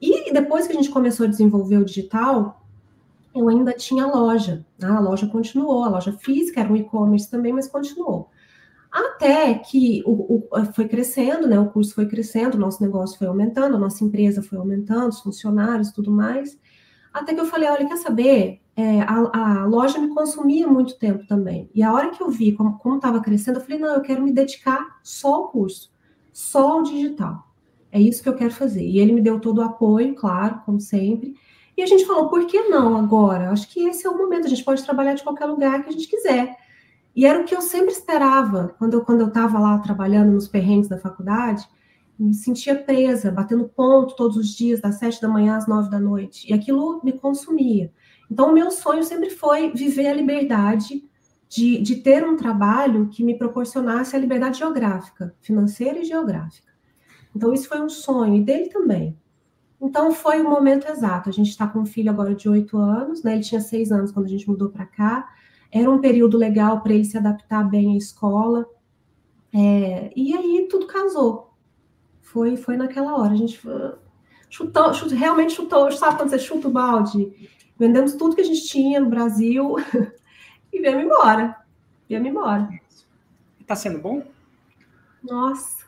E 0.00 0.30
depois 0.32 0.66
que 0.66 0.74
a 0.74 0.76
gente 0.76 0.90
começou 0.90 1.24
a 1.24 1.28
desenvolver 1.30 1.78
o 1.78 1.84
digital, 1.84 2.62
eu 3.34 3.48
ainda 3.48 3.72
tinha 3.72 4.06
loja. 4.06 4.64
Né? 4.78 4.88
A 4.88 5.00
loja 5.00 5.26
continuou, 5.26 5.82
a 5.82 5.88
loja 5.88 6.12
física 6.12 6.60
era 6.60 6.70
um 6.70 6.76
e-commerce 6.76 7.30
também, 7.30 7.52
mas 7.52 7.66
continuou. 7.66 8.28
Até 8.94 9.54
que 9.54 10.04
o, 10.06 10.46
o, 10.52 10.64
foi 10.72 10.86
crescendo, 10.86 11.48
né? 11.48 11.58
O 11.58 11.68
curso 11.68 11.92
foi 11.92 12.06
crescendo, 12.06 12.54
o 12.54 12.60
nosso 12.60 12.80
negócio 12.80 13.18
foi 13.18 13.26
aumentando, 13.26 13.74
a 13.74 13.78
nossa 13.78 14.04
empresa 14.04 14.40
foi 14.40 14.56
aumentando, 14.56 15.08
os 15.08 15.18
funcionários, 15.18 15.90
tudo 15.90 16.12
mais. 16.12 16.56
Até 17.12 17.34
que 17.34 17.40
eu 17.40 17.44
falei, 17.44 17.68
olha, 17.68 17.88
quer 17.88 17.96
saber? 17.96 18.60
É, 18.76 19.00
a, 19.00 19.62
a, 19.62 19.66
loja 19.66 19.98
me 19.98 20.14
consumia 20.14 20.68
muito 20.68 20.96
tempo 20.96 21.26
também. 21.26 21.68
E 21.74 21.82
a 21.82 21.92
hora 21.92 22.10
que 22.10 22.22
eu 22.22 22.30
vi 22.30 22.52
como 22.52 22.78
estava 22.94 23.20
crescendo, 23.20 23.58
eu 23.58 23.64
falei, 23.64 23.80
não, 23.80 23.94
eu 23.94 24.00
quero 24.00 24.22
me 24.22 24.30
dedicar 24.30 25.00
só 25.02 25.34
ao 25.34 25.48
curso, 25.48 25.92
só 26.32 26.74
ao 26.74 26.82
digital. 26.84 27.48
É 27.90 28.00
isso 28.00 28.22
que 28.22 28.28
eu 28.28 28.36
quero 28.36 28.52
fazer. 28.52 28.84
E 28.84 29.00
ele 29.00 29.12
me 29.12 29.20
deu 29.20 29.40
todo 29.40 29.58
o 29.58 29.62
apoio, 29.62 30.14
claro, 30.14 30.62
como 30.64 30.80
sempre. 30.80 31.34
E 31.76 31.82
a 31.82 31.86
gente 31.86 32.06
falou, 32.06 32.28
por 32.28 32.46
que 32.46 32.68
não 32.68 32.96
agora? 32.96 33.50
Acho 33.50 33.68
que 33.68 33.88
esse 33.88 34.06
é 34.06 34.10
o 34.10 34.16
momento, 34.16 34.46
a 34.46 34.50
gente 34.50 34.62
pode 34.62 34.84
trabalhar 34.84 35.14
de 35.14 35.24
qualquer 35.24 35.46
lugar 35.46 35.82
que 35.82 35.88
a 35.88 35.92
gente 35.92 36.06
quiser. 36.06 36.56
E 37.14 37.26
era 37.26 37.40
o 37.40 37.44
que 37.44 37.54
eu 37.54 37.62
sempre 37.62 37.92
esperava 37.92 38.74
quando 38.78 38.94
eu 38.94 39.04
quando 39.04 39.26
estava 39.26 39.58
lá 39.58 39.78
trabalhando 39.78 40.32
nos 40.32 40.48
perrengues 40.48 40.88
da 40.88 40.98
faculdade, 40.98 41.66
me 42.18 42.34
sentia 42.34 42.76
presa, 42.76 43.30
batendo 43.30 43.68
ponto 43.68 44.14
todos 44.16 44.36
os 44.36 44.48
dias, 44.48 44.80
das 44.80 44.98
sete 44.98 45.20
da 45.20 45.28
manhã 45.28 45.56
às 45.56 45.66
nove 45.66 45.90
da 45.90 45.98
noite, 45.98 46.48
e 46.48 46.54
aquilo 46.54 47.00
me 47.04 47.12
consumia. 47.12 47.92
Então, 48.30 48.50
o 48.50 48.54
meu 48.54 48.70
sonho 48.70 49.02
sempre 49.02 49.30
foi 49.30 49.72
viver 49.72 50.06
a 50.06 50.14
liberdade 50.14 51.04
de, 51.48 51.80
de 51.80 51.96
ter 51.96 52.24
um 52.24 52.36
trabalho 52.36 53.08
que 53.08 53.22
me 53.22 53.36
proporcionasse 53.36 54.16
a 54.16 54.18
liberdade 54.18 54.58
geográfica, 54.58 55.34
financeira 55.40 56.00
e 56.00 56.04
geográfica. 56.04 56.72
Então, 57.34 57.52
isso 57.52 57.68
foi 57.68 57.80
um 57.80 57.88
sonho, 57.88 58.36
e 58.36 58.40
dele 58.40 58.68
também. 58.68 59.16
Então, 59.80 60.12
foi 60.12 60.40
o 60.40 60.48
momento 60.48 60.88
exato. 60.88 61.28
A 61.28 61.32
gente 61.32 61.50
está 61.50 61.66
com 61.66 61.80
um 61.80 61.86
filho 61.86 62.10
agora 62.10 62.34
de 62.34 62.48
oito 62.48 62.78
anos, 62.78 63.22
né? 63.22 63.34
Ele 63.34 63.42
tinha 63.42 63.60
seis 63.60 63.92
anos 63.92 64.12
quando 64.12 64.26
a 64.26 64.30
gente 64.30 64.48
mudou 64.48 64.70
para 64.70 64.86
cá. 64.86 65.28
Era 65.74 65.90
um 65.90 66.00
período 66.00 66.38
legal 66.38 66.80
para 66.82 66.94
ele 66.94 67.04
se 67.04 67.18
adaptar 67.18 67.68
bem 67.68 67.94
à 67.94 67.98
escola. 67.98 68.64
É, 69.52 70.12
e 70.14 70.32
aí 70.32 70.68
tudo 70.70 70.86
casou. 70.86 71.52
Foi, 72.22 72.56
foi 72.56 72.76
naquela 72.76 73.16
hora. 73.16 73.32
A 73.32 73.36
gente 73.36 73.60
chutou, 74.48 74.94
chutou, 74.94 75.18
realmente 75.18 75.52
chutou, 75.52 75.90
sabe 75.90 76.16
quando 76.16 76.30
você 76.30 76.38
chuta 76.38 76.68
o 76.68 76.70
balde? 76.70 77.50
Vendemos 77.76 78.14
tudo 78.14 78.36
que 78.36 78.40
a 78.40 78.44
gente 78.44 78.68
tinha 78.68 79.00
no 79.00 79.10
Brasil 79.10 79.74
e 80.72 80.80
viemos 80.80 81.06
embora. 81.06 81.56
Viemos 82.08 82.28
embora. 82.28 82.68
Está 83.60 83.74
sendo 83.74 83.98
bom? 83.98 84.22
Nossa. 85.24 85.84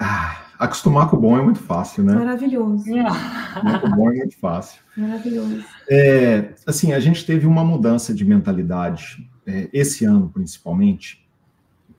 Ah, 0.00 0.42
acostumar 0.58 1.08
com 1.08 1.16
o 1.16 1.20
bom 1.20 1.38
é 1.38 1.42
muito 1.42 1.60
fácil, 1.60 2.04
né? 2.04 2.14
Maravilhoso. 2.14 2.84
Acostumar 2.98 3.80
com 3.80 3.86
o 3.86 3.96
bom 3.96 4.10
é 4.10 4.16
muito 4.16 4.36
fácil. 4.38 4.80
Maravilhoso. 4.96 5.64
É, 5.88 6.54
assim, 6.66 6.92
a 6.92 7.00
gente 7.00 7.24
teve 7.24 7.46
uma 7.46 7.64
mudança 7.64 8.12
de 8.14 8.24
mentalidade 8.24 9.28
é, 9.46 9.68
esse 9.72 10.04
ano, 10.04 10.28
principalmente, 10.28 11.26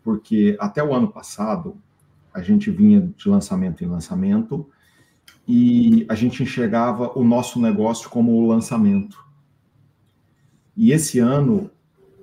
porque 0.03 0.55
até 0.59 0.83
o 0.83 0.93
ano 0.93 1.07
passado 1.07 1.77
a 2.33 2.41
gente 2.41 2.69
vinha 2.69 3.09
de 3.17 3.27
lançamento 3.27 3.83
em 3.83 3.87
lançamento 3.87 4.67
e 5.47 6.05
a 6.07 6.15
gente 6.15 6.43
enxergava 6.43 7.17
o 7.17 7.23
nosso 7.23 7.59
negócio 7.59 8.09
como 8.09 8.33
o 8.33 8.47
lançamento. 8.47 9.17
E 10.77 10.91
esse 10.91 11.19
ano 11.19 11.71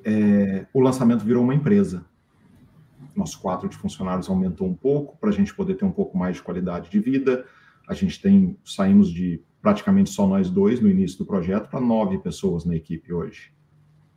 é, 0.04 0.64
o 0.72 0.80
lançamento 0.80 1.24
virou 1.24 1.42
uma 1.42 1.54
empresa. 1.54 2.04
Nosso 3.16 3.40
quadro 3.40 3.68
de 3.68 3.76
funcionários 3.76 4.28
aumentou 4.28 4.68
um 4.68 4.74
pouco 4.74 5.16
para 5.18 5.30
a 5.30 5.32
gente 5.32 5.54
poder 5.54 5.74
ter 5.74 5.84
um 5.84 5.92
pouco 5.92 6.16
mais 6.16 6.36
de 6.36 6.42
qualidade 6.42 6.90
de 6.90 7.00
vida. 7.00 7.44
A 7.88 7.94
gente 7.94 8.20
tem 8.20 8.58
saímos 8.64 9.10
de 9.10 9.42
praticamente 9.62 10.10
só 10.10 10.26
nós 10.26 10.50
dois 10.50 10.80
no 10.80 10.88
início 10.88 11.18
do 11.18 11.26
projeto 11.26 11.68
para 11.68 11.80
nove 11.80 12.18
pessoas 12.18 12.64
na 12.64 12.76
equipe 12.76 13.12
hoje. 13.12 13.52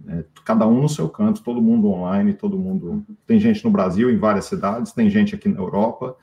É, 0.07 0.23
cada 0.45 0.65
um 0.67 0.81
no 0.81 0.89
seu 0.89 1.09
canto, 1.09 1.43
todo 1.43 1.61
mundo 1.61 1.87
online, 1.87 2.33
todo 2.33 2.57
mundo. 2.57 3.05
Tem 3.25 3.39
gente 3.39 3.63
no 3.65 3.71
Brasil, 3.71 4.09
em 4.09 4.17
várias 4.17 4.45
cidades, 4.45 4.91
tem 4.91 5.09
gente 5.09 5.35
aqui 5.35 5.49
na 5.49 5.59
Europa. 5.59 6.15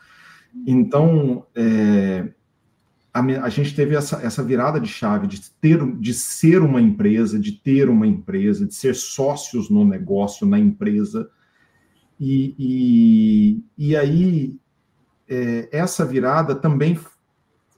Então, 0.67 1.45
é, 1.55 2.29
a, 3.13 3.21
a, 3.21 3.49
gente 3.49 3.75
teve 3.75 3.95
essa, 3.95 4.23
essa 4.23 4.43
virada 4.43 4.81
de 4.81 4.89
chave 4.89 5.27
de 5.27 5.41
ter, 5.61 5.85
de 5.99 6.15
ser 6.15 6.63
uma 6.63 6.81
empresa, 6.81 7.39
de 7.39 7.53
ter 7.53 7.89
uma 7.89 8.07
empresa, 8.07 8.67
de 8.67 8.75
ser 8.75 8.95
sócios 8.95 9.69
no 9.69 9.85
negócio, 9.85 10.47
na 10.47 10.59
empresa. 10.59 11.29
E, 12.19 12.55
e, 12.59 13.65
e 13.77 13.97
aí, 13.97 14.59
é, 15.29 15.69
essa 15.71 16.05
virada 16.05 16.55
também 16.55 16.99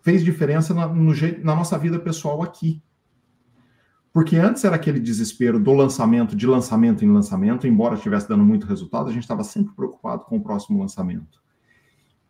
fez 0.02 0.24
diferença 0.24 0.72
na, 0.72 0.86
no, 0.86 1.12
na 1.42 1.54
nossa 1.54 1.78
vida 1.78 1.98
pessoal 1.98 2.42
aqui. 2.42 2.82
Porque 4.12 4.36
antes 4.36 4.64
era 4.64 4.76
aquele 4.76 4.98
desespero 4.98 5.60
do 5.60 5.72
lançamento, 5.72 6.34
de 6.34 6.46
lançamento 6.46 7.04
em 7.04 7.12
lançamento, 7.12 7.66
embora 7.66 7.94
estivesse 7.94 8.28
dando 8.28 8.44
muito 8.44 8.66
resultado, 8.66 9.08
a 9.08 9.12
gente 9.12 9.22
estava 9.22 9.44
sempre 9.44 9.74
preocupado 9.74 10.24
com 10.24 10.36
o 10.38 10.42
próximo 10.42 10.78
lançamento. 10.80 11.40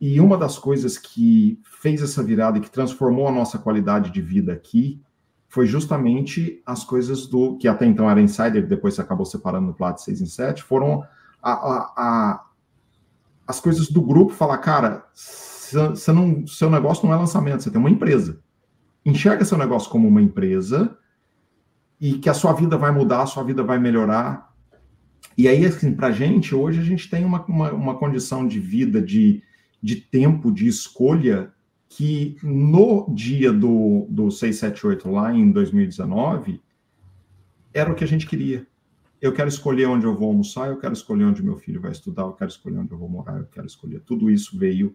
E 0.00 0.20
uma 0.20 0.36
das 0.36 0.58
coisas 0.58 0.96
que 0.96 1.60
fez 1.64 2.02
essa 2.02 2.22
virada 2.22 2.58
e 2.58 2.60
que 2.60 2.70
transformou 2.70 3.26
a 3.26 3.32
nossa 3.32 3.58
qualidade 3.58 4.10
de 4.10 4.20
vida 4.20 4.52
aqui 4.52 5.00
foi 5.48 5.66
justamente 5.66 6.62
as 6.66 6.84
coisas 6.84 7.26
do 7.26 7.56
que 7.56 7.66
até 7.66 7.86
então 7.86 8.10
era 8.10 8.20
insider, 8.20 8.66
depois 8.66 8.94
você 8.94 9.00
acabou 9.00 9.24
separando 9.24 9.68
no 9.68 9.74
Plat 9.74 9.98
6 9.98 10.20
em 10.20 10.26
7, 10.26 10.62
foram 10.62 11.02
a, 11.42 11.52
a, 11.52 11.92
a, 11.96 12.44
as 13.46 13.60
coisas 13.60 13.88
do 13.88 14.02
grupo 14.02 14.32
falar, 14.32 14.58
cara, 14.58 15.04
você 15.14 16.12
não, 16.12 16.46
seu 16.46 16.70
negócio 16.70 17.06
não 17.06 17.14
é 17.14 17.18
lançamento, 17.18 17.62
você 17.62 17.70
tem 17.70 17.80
uma 17.80 17.90
empresa. 17.90 18.40
Enxerga 19.04 19.44
seu 19.44 19.58
negócio 19.58 19.90
como 19.90 20.08
uma 20.08 20.22
empresa 20.22 20.96
e 22.00 22.14
que 22.14 22.28
a 22.28 22.34
sua 22.34 22.52
vida 22.52 22.76
vai 22.76 22.90
mudar, 22.90 23.22
a 23.22 23.26
sua 23.26 23.42
vida 23.42 23.62
vai 23.62 23.78
melhorar. 23.78 24.52
E 25.36 25.48
aí, 25.48 25.64
assim, 25.64 25.94
para 25.94 26.10
gente, 26.10 26.54
hoje 26.54 26.80
a 26.80 26.84
gente 26.84 27.08
tem 27.08 27.24
uma, 27.24 27.44
uma, 27.46 27.72
uma, 27.72 27.98
condição 27.98 28.46
de 28.46 28.58
vida, 28.58 29.00
de, 29.00 29.42
de 29.82 29.96
tempo, 29.96 30.50
de 30.52 30.66
escolha, 30.66 31.52
que 31.88 32.36
no 32.42 33.06
dia 33.14 33.52
do, 33.52 34.06
do 34.10 34.30
678 34.30 35.10
lá 35.10 35.32
em 35.32 35.50
2019, 35.50 36.60
era 37.72 37.90
o 37.90 37.94
que 37.94 38.04
a 38.04 38.08
gente 38.08 38.26
queria. 38.26 38.66
Eu 39.20 39.32
quero 39.32 39.48
escolher 39.48 39.86
onde 39.86 40.06
eu 40.06 40.14
vou 40.14 40.28
almoçar, 40.28 40.68
eu 40.68 40.78
quero 40.78 40.92
escolher 40.92 41.24
onde 41.24 41.42
meu 41.42 41.56
filho 41.56 41.80
vai 41.80 41.90
estudar, 41.90 42.22
eu 42.22 42.32
quero 42.32 42.50
escolher 42.50 42.78
onde 42.78 42.92
eu 42.92 42.98
vou 42.98 43.08
morar, 43.08 43.38
eu 43.38 43.46
quero 43.46 43.66
escolher. 43.66 44.00
Tudo 44.00 44.30
isso 44.30 44.56
veio 44.56 44.94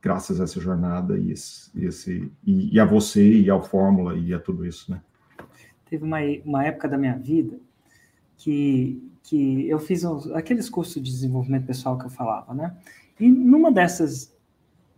graças 0.00 0.40
a 0.40 0.44
essa 0.44 0.60
jornada 0.60 1.18
e, 1.18 1.32
esse, 1.32 1.70
esse 1.78 2.32
e, 2.44 2.74
e, 2.74 2.80
a 2.80 2.84
você 2.84 3.40
e 3.40 3.50
ao 3.50 3.62
Fórmula 3.62 4.16
e 4.16 4.32
a 4.32 4.40
tudo 4.40 4.64
isso, 4.64 4.90
né? 4.90 5.02
Teve 5.88 6.04
uma, 6.04 6.18
uma 6.44 6.64
época 6.64 6.88
da 6.88 6.96
minha 6.96 7.16
vida 7.16 7.58
que, 8.36 9.12
que 9.22 9.68
eu 9.68 9.78
fiz 9.78 10.02
uns, 10.04 10.30
aqueles 10.32 10.70
cursos 10.70 10.94
de 10.94 11.10
desenvolvimento 11.10 11.66
pessoal 11.66 11.98
que 11.98 12.06
eu 12.06 12.10
falava, 12.10 12.54
né? 12.54 12.76
E 13.20 13.30
numa 13.30 13.70
dessas, 13.70 14.34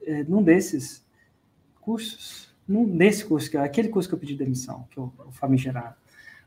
é, 0.02 0.22
num 0.24 0.42
desses 0.42 1.04
cursos, 1.80 2.54
nesse 2.66 3.24
curso, 3.24 3.54
é 3.56 3.64
aquele 3.64 3.88
curso 3.88 4.08
que 4.08 4.14
eu 4.14 4.18
pedi 4.18 4.34
demissão, 4.34 4.86
que 4.90 4.98
eu, 4.98 5.12
o 5.26 5.32
famigerado, 5.32 5.96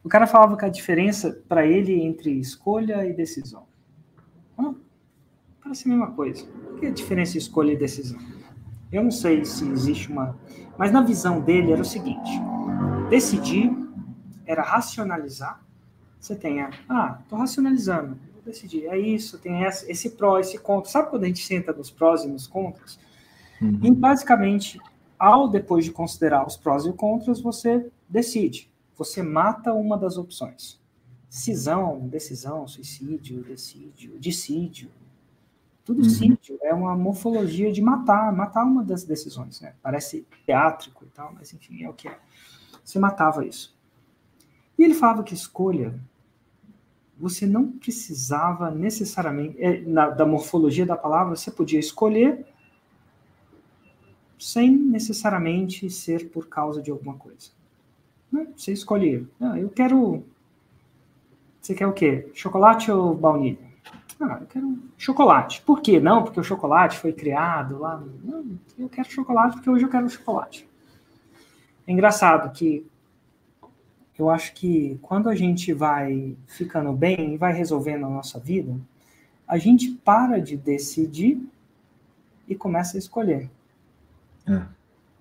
o 0.07 0.09
cara 0.09 0.25
falava 0.25 0.55
que 0.55 0.63
a 0.63 0.69
diferença 0.69 1.43
para 1.49 1.67
ele 1.67 2.01
entre 2.01 2.31
escolha 2.31 3.05
e 3.05 3.11
decisão. 3.11 3.65
Hum, 4.57 4.73
parece 5.61 5.85
a 5.85 5.89
mesma 5.89 6.11
coisa. 6.11 6.45
O 6.71 6.79
que 6.79 6.85
é 6.85 6.89
a 6.89 6.93
diferença 6.93 7.37
escolha 7.37 7.73
e 7.73 7.75
decisão? 7.75 8.17
Eu 8.89 9.03
não 9.03 9.11
sei 9.11 9.43
se 9.43 9.67
existe 9.67 10.09
uma. 10.09 10.39
Mas 10.77 10.93
na 10.93 11.01
visão 11.01 11.41
dele 11.41 11.73
era 11.73 11.81
o 11.81 11.85
seguinte: 11.85 12.31
decidir 13.09 13.69
era 14.45 14.61
racionalizar. 14.61 15.61
Você 16.17 16.37
tem 16.37 16.61
a. 16.61 16.69
Ah, 16.87 17.19
estou 17.21 17.37
racionalizando, 17.37 18.17
vou 18.33 18.43
decidir. 18.45 18.85
É 18.87 18.97
isso, 18.97 19.37
tem 19.37 19.63
esse, 19.63 19.91
esse 19.91 20.11
pró, 20.11 20.39
esse 20.39 20.57
contra. 20.57 20.89
Sabe 20.89 21.09
quando 21.09 21.25
a 21.25 21.27
gente 21.27 21.45
senta 21.45 21.73
nos 21.73 21.91
prós 21.91 22.23
e 22.23 22.29
nos 22.29 22.47
contras? 22.47 22.97
Uhum. 23.61 23.77
E 23.83 23.91
basicamente, 23.91 24.79
ao 25.19 25.49
depois 25.49 25.83
de 25.83 25.91
considerar 25.91 26.47
os 26.47 26.55
prós 26.55 26.85
e 26.85 26.89
os 26.91 26.95
contras, 26.95 27.41
você 27.41 27.91
decide. 28.07 28.71
Você 28.97 29.21
mata 29.21 29.73
uma 29.73 29.97
das 29.97 30.17
opções. 30.17 30.79
Cisão, 31.29 32.07
decisão, 32.07 32.67
suicídio, 32.67 33.43
decídio, 33.43 34.17
dissídio, 34.19 34.89
tudo 35.87 36.01
uhum. 36.03 36.57
é 36.63 36.73
uma 36.73 36.97
morfologia 36.97 37.71
de 37.71 37.81
matar, 37.81 38.33
matar 38.33 38.65
uma 38.65 38.83
das 38.83 39.05
decisões, 39.05 39.61
né? 39.61 39.73
Parece 39.81 40.27
teátrico 40.45 41.05
e 41.05 41.07
tal, 41.07 41.33
mas 41.33 41.53
enfim, 41.53 41.81
é 41.81 41.89
o 41.89 41.93
que 41.93 42.09
é. 42.09 42.19
Você 42.83 42.99
matava 42.99 43.45
isso. 43.45 43.73
E 44.77 44.83
ele 44.83 44.93
falava 44.93 45.23
que 45.23 45.33
escolha, 45.33 45.97
você 47.17 47.47
não 47.47 47.71
precisava 47.71 48.69
necessariamente, 48.69 49.55
é, 49.63 49.79
na, 49.79 50.09
da 50.09 50.25
morfologia 50.25 50.85
da 50.85 50.97
palavra, 50.97 51.37
você 51.37 51.49
podia 51.49 51.79
escolher 51.79 52.45
sem 54.37 54.69
necessariamente 54.77 55.89
ser 55.89 56.29
por 56.31 56.49
causa 56.49 56.81
de 56.81 56.91
alguma 56.91 57.15
coisa. 57.15 57.51
Né? 58.31 58.47
Você 58.55 58.71
escolher. 58.71 59.27
Ah, 59.39 59.57
eu 59.57 59.69
quero. 59.69 60.23
Você 61.61 61.73
quer 61.73 61.87
o 61.87 61.93
quê? 61.93 62.29
Chocolate 62.33 62.91
ou 62.91 63.15
baunilha? 63.15 63.67
Ah, 64.19 64.37
eu 64.41 64.47
quero 64.47 64.79
chocolate. 64.97 65.61
Por 65.61 65.81
quê? 65.81 65.99
Não, 65.99 66.23
porque 66.23 66.39
o 66.39 66.43
chocolate 66.43 66.97
foi 66.97 67.13
criado 67.13 67.77
lá. 67.77 68.03
Não, 68.23 68.45
eu 68.77 68.89
quero 68.89 69.09
chocolate 69.11 69.55
porque 69.55 69.69
hoje 69.69 69.85
eu 69.85 69.89
quero 69.89 70.09
chocolate. 70.09 70.67
É 71.85 71.91
engraçado 71.91 72.51
que 72.51 72.85
eu 74.17 74.29
acho 74.29 74.53
que 74.53 74.97
quando 75.01 75.29
a 75.29 75.35
gente 75.35 75.71
vai 75.73 76.35
ficando 76.47 76.91
bem 76.91 77.35
e 77.35 77.37
vai 77.37 77.53
resolvendo 77.53 78.05
a 78.05 78.09
nossa 78.09 78.39
vida, 78.39 78.75
a 79.47 79.57
gente 79.57 79.91
para 80.03 80.41
de 80.41 80.57
decidir 80.57 81.39
e 82.47 82.55
começa 82.55 82.97
a 82.97 82.99
escolher. 82.99 83.49
É. 84.47 84.65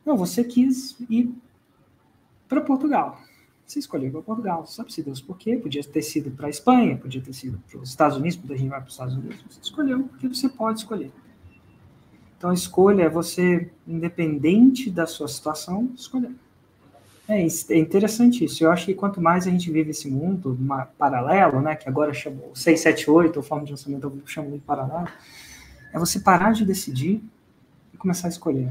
Não, 0.04 0.16
você 0.16 0.42
quis 0.42 0.96
ir 1.10 1.34
para 2.48 2.60
Portugal. 2.60 3.20
Você 3.66 3.80
escolheu 3.80 4.12
para 4.12 4.22
Portugal, 4.22 4.64
sabe-se 4.66 5.02
Deus 5.02 5.20
por 5.20 5.36
quê? 5.36 5.56
Podia 5.56 5.82
ter 5.82 6.02
sido 6.02 6.30
para 6.30 6.46
a 6.46 6.50
Espanha, 6.50 6.96
podia 6.96 7.20
ter 7.20 7.32
sido 7.32 7.58
para 7.68 7.80
os 7.80 7.88
Estados 7.88 8.16
Unidos, 8.16 8.36
podia 8.36 8.54
a 8.54 8.58
gente 8.58 8.68
vai 8.68 8.78
para 8.78 8.86
os 8.86 8.94
Estados 8.94 9.16
Unidos. 9.16 9.44
Você 9.50 9.60
escolheu 9.60 10.04
porque 10.04 10.28
você 10.28 10.48
pode 10.48 10.78
escolher. 10.78 11.10
Então 12.38 12.50
a 12.50 12.54
escolha 12.54 13.04
é 13.04 13.08
você, 13.08 13.70
independente 13.88 14.90
da 14.90 15.06
sua 15.06 15.26
situação, 15.26 15.90
escolher. 15.96 16.32
É, 17.28 17.42
é 17.42 17.78
interessante 17.78 18.44
isso. 18.44 18.62
Eu 18.62 18.70
acho 18.70 18.86
que 18.86 18.94
quanto 18.94 19.20
mais 19.20 19.46
a 19.46 19.50
gente 19.50 19.70
vive 19.70 19.90
esse 19.90 20.08
mundo 20.08 20.56
uma, 20.58 20.84
paralelo, 20.84 21.60
né, 21.60 21.74
que 21.74 21.88
agora 21.88 22.14
chamou 22.14 22.54
678, 22.54 23.36
ou 23.36 23.42
forma 23.42 23.64
de 23.64 23.72
lançamento 23.72 24.04
eu 24.04 24.22
chamo 24.26 24.52
de 24.52 24.58
paralelo, 24.58 25.08
é 25.92 25.98
você 25.98 26.20
parar 26.20 26.52
de 26.52 26.64
decidir 26.64 27.20
e 27.92 27.96
começar 27.96 28.28
a 28.28 28.30
escolher. 28.30 28.70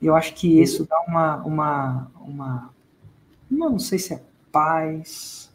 E 0.00 0.06
eu 0.06 0.14
acho 0.14 0.34
que 0.34 0.60
isso 0.60 0.86
dá 0.86 1.00
uma, 1.06 1.36
uma, 1.44 2.10
uma 2.20 2.70
não 3.50 3.78
sei 3.78 3.98
se 3.98 4.14
é 4.14 4.22
paz, 4.52 5.52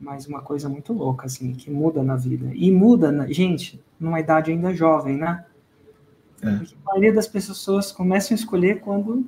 mas 0.00 0.26
uma 0.26 0.40
coisa 0.40 0.68
muito 0.68 0.92
louca, 0.92 1.26
assim, 1.26 1.52
que 1.52 1.70
muda 1.70 2.02
na 2.02 2.16
vida. 2.16 2.50
E 2.54 2.70
muda, 2.70 3.12
na, 3.12 3.26
gente, 3.26 3.82
numa 3.98 4.18
idade 4.18 4.50
ainda 4.50 4.74
jovem, 4.74 5.16
né? 5.16 5.44
É. 6.42 6.56
Porque 6.56 6.74
a 6.74 6.88
maioria 6.88 7.12
das 7.12 7.28
pessoas 7.28 7.92
começam 7.92 8.34
a 8.34 8.38
escolher 8.38 8.80
quando 8.80 9.26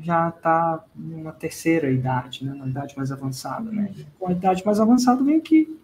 já 0.00 0.28
está 0.28 0.84
numa 0.94 1.32
terceira 1.32 1.90
idade, 1.90 2.44
né? 2.44 2.52
Uma 2.52 2.68
idade 2.68 2.94
mais 2.96 3.10
avançada, 3.10 3.70
né? 3.70 3.92
E 3.96 4.06
com 4.18 4.28
a 4.28 4.32
idade 4.32 4.64
mais 4.64 4.78
avançada 4.78 5.22
vem 5.24 5.40
que 5.40 5.76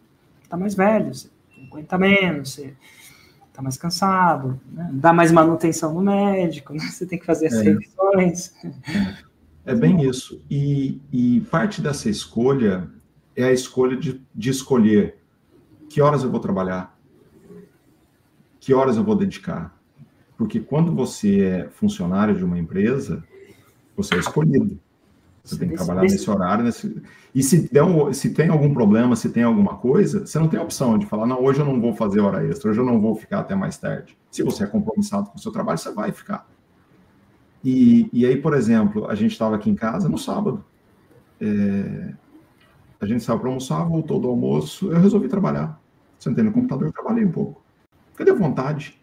está 0.43 0.57
mais 0.57 0.75
velho, 0.75 1.15
você 1.15 1.29
aguenta 1.67 1.99
menos, 1.99 2.53
você 2.53 2.77
está 3.53 3.61
mais 3.61 3.77
cansado, 3.77 4.59
né? 4.73 4.91
dá 4.95 5.13
mais 5.13 5.31
manutenção 5.31 5.93
no 5.93 6.01
médico, 6.01 6.73
né? 6.73 6.81
você 6.81 7.05
tem 7.07 7.19
que 7.19 7.27
fazer 7.27 7.49
as 7.49 7.55
é. 7.55 7.63
revisões. 7.63 8.55
É. 8.65 9.33
É 9.65 9.75
bem 9.75 10.03
isso. 10.03 10.43
E, 10.51 11.01
e 11.13 11.41
parte 11.43 11.81
dessa 11.81 12.11
escolha 12.11 12.91
é 13.37 13.45
a 13.45 13.53
escolha 13.53 13.97
de, 13.97 14.21
de 14.35 14.51
escolher 14.51 15.19
que 15.89 16.01
horas 16.01 16.25
eu 16.25 16.31
vou 16.31 16.41
trabalhar, 16.41 16.99
que 18.59 18.75
horas 18.75 18.97
eu 18.97 19.05
vou 19.05 19.15
dedicar. 19.15 19.79
Porque 20.37 20.59
quando 20.59 20.93
você 20.93 21.43
é 21.43 21.69
funcionário 21.69 22.37
de 22.37 22.45
uma 22.45 22.59
empresa, 22.59 23.23
você 23.97 24.17
é 24.17 24.19
escolhido. 24.19 24.81
Você 25.45 25.59
tem 25.59 25.69
que 25.69 25.75
trabalhar 25.75 26.03
nesse 26.03 26.31
horário. 26.31 26.65
Nesse... 26.65 27.03
E 27.35 27.43
se, 27.43 27.69
der 27.73 27.83
um, 27.83 28.13
se 28.13 28.31
tem 28.31 28.49
algum 28.49 28.73
problema, 28.73 29.17
se 29.17 29.29
tem 29.29 29.43
alguma 29.43 29.77
coisa, 29.77 30.25
você 30.25 30.39
não 30.39 30.49
tem 30.49 30.61
a 30.61 30.63
opção 30.63 30.97
de 30.97 31.07
falar, 31.07 31.27
não, 31.27 31.43
hoje 31.43 31.61
eu 31.61 31.65
não 31.65 31.81
vou 31.81 31.95
fazer 31.95 32.21
hora 32.21 32.47
extra, 32.47 32.71
hoje 32.71 32.79
eu 32.79 32.85
não 32.85 33.01
vou 33.01 33.17
ficar 33.17 33.41
até 33.41 33.55
mais 33.55 33.77
tarde. 33.77 34.17
Se 34.31 34.43
você 34.43 34.65
é 34.65 34.67
compromissado 34.67 35.31
com 35.31 35.37
o 35.37 35.41
seu 35.41 35.51
trabalho, 35.51 35.79
você 35.79 35.91
vai 35.91 36.13
ficar. 36.13 36.47
E, 37.65 38.09
e 38.13 38.25
aí, 38.25 38.37
por 38.37 38.55
exemplo, 38.55 39.09
a 39.09 39.15
gente 39.15 39.33
estava 39.33 39.57
aqui 39.57 39.69
em 39.69 39.75
casa 39.75 40.09
no 40.09 40.19
sábado. 40.19 40.65
É, 41.41 42.15
a 43.01 43.07
gente 43.07 43.25
saiu 43.25 43.39
para 43.39 43.49
almoçar, 43.49 43.83
voltou 43.85 44.21
do 44.21 44.29
almoço, 44.29 44.93
eu 44.93 45.01
resolvi 45.01 45.29
trabalhar. 45.29 45.81
Sentei 46.19 46.45
no 46.45 46.53
computador 46.53 46.89
e 46.89 46.93
trabalhei 46.93 47.25
um 47.25 47.33
pouco. 47.33 47.63
Cadê 48.15 48.33
vontade? 48.33 49.01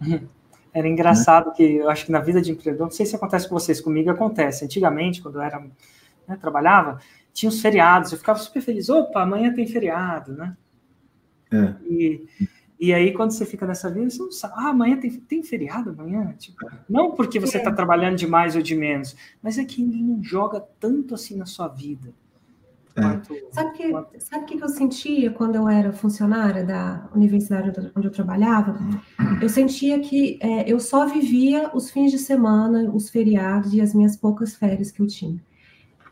Era 0.72 0.88
engraçado 0.88 1.52
que 1.52 1.62
eu 1.62 1.88
acho 1.88 2.06
que 2.06 2.12
na 2.12 2.20
vida 2.20 2.40
de 2.40 2.52
empreendedor, 2.52 2.86
não 2.86 2.92
sei 2.92 3.06
se 3.06 3.16
acontece 3.16 3.48
com 3.48 3.58
vocês, 3.58 3.80
comigo 3.80 4.10
acontece. 4.10 4.64
Antigamente, 4.64 5.22
quando 5.22 5.36
eu 5.36 5.42
era, 5.42 5.60
né, 6.26 6.36
trabalhava, 6.40 7.00
tinha 7.32 7.48
os 7.48 7.60
feriados, 7.60 8.12
eu 8.12 8.18
ficava 8.18 8.38
super 8.38 8.60
feliz. 8.60 8.88
Opa, 8.88 9.22
amanhã 9.22 9.52
tem 9.52 9.66
feriado, 9.66 10.32
né? 10.32 10.56
É. 11.50 11.74
E, 11.84 12.28
e 12.78 12.94
aí, 12.94 13.12
quando 13.12 13.32
você 13.32 13.44
fica 13.44 13.66
nessa 13.66 13.90
vida, 13.90 14.08
você 14.10 14.18
não 14.22 14.30
sabe, 14.30 14.54
ah, 14.56 14.68
amanhã 14.68 14.96
tem, 14.98 15.10
tem 15.10 15.42
feriado 15.42 15.90
amanhã? 15.90 16.34
Tipo, 16.38 16.70
não 16.88 17.12
porque 17.12 17.40
você 17.40 17.58
está 17.58 17.70
é. 17.70 17.74
trabalhando 17.74 18.16
de 18.16 18.26
mais 18.26 18.54
ou 18.54 18.62
de 18.62 18.74
menos, 18.74 19.16
mas 19.42 19.58
é 19.58 19.64
que 19.64 19.82
ele 19.82 20.02
não 20.02 20.22
joga 20.22 20.60
tanto 20.78 21.14
assim 21.14 21.36
na 21.36 21.46
sua 21.46 21.68
vida. 21.68 22.12
É. 22.98 23.02
Quanto, 23.02 23.34
sabe 23.52 23.68
o 23.68 23.72
que, 23.72 23.90
quanto... 23.90 24.20
sabe 24.20 24.44
que 24.44 24.62
eu 24.62 24.68
sentia 24.68 25.30
quando 25.30 25.54
eu 25.54 25.68
era 25.68 25.92
funcionária 25.92 26.64
da 26.64 27.08
universidade 27.14 27.70
onde 27.96 28.06
eu 28.06 28.12
trabalhava? 28.12 28.78
Eu 29.40 29.48
sentia 29.48 30.00
que 30.00 30.38
é, 30.42 30.70
eu 30.70 30.80
só 30.80 31.06
vivia 31.06 31.70
os 31.72 31.90
fins 31.90 32.10
de 32.10 32.18
semana, 32.18 32.90
os 32.92 33.08
feriados 33.08 33.72
e 33.72 33.80
as 33.80 33.94
minhas 33.94 34.16
poucas 34.16 34.54
férias 34.54 34.90
que 34.90 35.00
eu 35.00 35.06
tinha. 35.06 35.40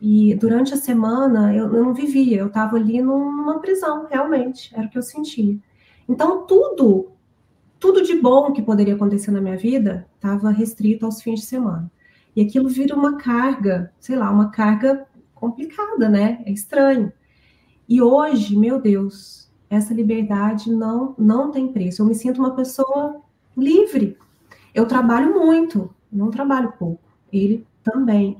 E 0.01 0.35
durante 0.35 0.75
a 0.75 0.77
semana 0.77 1.55
eu, 1.55 1.75
eu 1.75 1.85
não 1.85 1.95
vivia, 1.95 2.39
eu 2.39 2.49
estava 2.49 2.77
ali 2.77 3.01
numa 3.01 3.59
prisão, 3.61 4.07
realmente, 4.09 4.71
era 4.75 4.87
o 4.87 4.91
que 4.91 4.99
eu 4.99 5.03
sentia. 5.03 5.59
Então, 6.09 6.47
tudo, 6.47 7.13
tudo 7.81 8.03
de 8.03 8.21
bom 8.21 8.53
que 8.53 8.63
poderia 8.63 8.95
acontecer 8.95 9.31
na 9.31 9.41
minha 9.41 9.57
vida 9.57 10.07
estava 10.15 10.51
restrito 10.51 11.05
aos 11.05 11.23
fins 11.23 11.41
de 11.41 11.47
semana. 11.47 11.91
E 12.35 12.43
aquilo 12.43 12.69
vira 12.69 12.95
uma 12.95 13.17
carga, 13.17 13.91
sei 13.99 14.15
lá, 14.15 14.31
uma 14.31 14.51
carga 14.51 15.07
complicada, 15.37 16.09
né? 16.09 16.43
É 16.45 16.51
estranho. 16.51 17.13
E 17.89 18.03
hoje, 18.03 18.57
meu 18.57 18.81
Deus, 18.81 19.49
essa 19.71 19.95
liberdade 19.95 20.71
não, 20.73 21.15
não 21.17 21.53
tem 21.53 21.69
preço. 21.73 22.03
Eu 22.03 22.07
me 22.07 22.15
sinto 22.15 22.39
uma 22.39 22.57
pessoa 22.57 23.21
livre. 23.57 24.19
Eu 24.75 24.87
trabalho 24.87 25.33
muito, 25.33 25.95
não 26.13 26.31
trabalho 26.31 26.73
pouco. 26.79 27.01
Ele 27.33 27.65
também. 27.85 28.37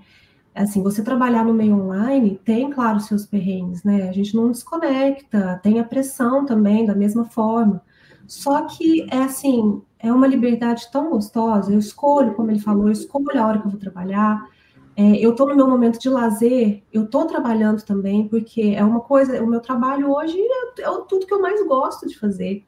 Assim, 0.55 0.83
você 0.83 1.03
trabalhar 1.03 1.45
no 1.45 1.55
meio 1.55 1.77
online 1.77 2.41
tem, 2.45 2.71
claro, 2.71 2.99
seus 2.99 3.27
perrengues, 3.27 3.85
né? 3.85 4.09
A 4.09 4.13
gente 4.13 4.35
não 4.35 4.51
desconecta, 4.51 5.61
tem 5.63 5.79
a 5.79 5.85
pressão 5.85 6.45
também, 6.47 6.87
da 6.87 6.95
mesma 6.95 7.25
forma. 7.25 7.83
Só 8.27 8.63
que 8.63 9.07
é 9.11 9.19
assim, 9.19 9.83
é 9.99 10.11
uma 10.13 10.27
liberdade 10.27 10.91
tão 10.91 11.11
gostosa. 11.11 11.73
Eu 11.73 11.79
escolho, 11.79 12.35
como 12.35 12.51
ele 12.51 12.59
falou, 12.59 12.87
eu 12.87 12.93
escolho 12.93 13.41
a 13.41 13.47
hora 13.47 13.59
que 13.61 13.67
eu 13.67 13.71
vou 13.71 13.81
trabalhar. 13.81 14.49
É, 14.97 15.17
eu 15.19 15.33
estou 15.33 15.47
no 15.49 15.55
meu 15.55 15.69
momento 15.69 15.99
de 15.99 16.09
lazer, 16.09 16.83
eu 16.93 17.05
estou 17.05 17.27
trabalhando 17.27 17.83
também, 17.83 18.27
porque 18.27 18.75
é 18.75 18.83
uma 18.83 19.01
coisa, 19.01 19.43
o 19.43 19.47
meu 19.47 19.61
trabalho 19.61 20.11
hoje 20.11 20.39
é, 20.39 20.83
é 20.83 20.91
tudo 21.07 21.27
que 21.27 21.35
eu 21.35 21.43
mais 21.43 21.65
gosto 21.67 22.09
de 22.09 22.19
fazer. 22.19 22.65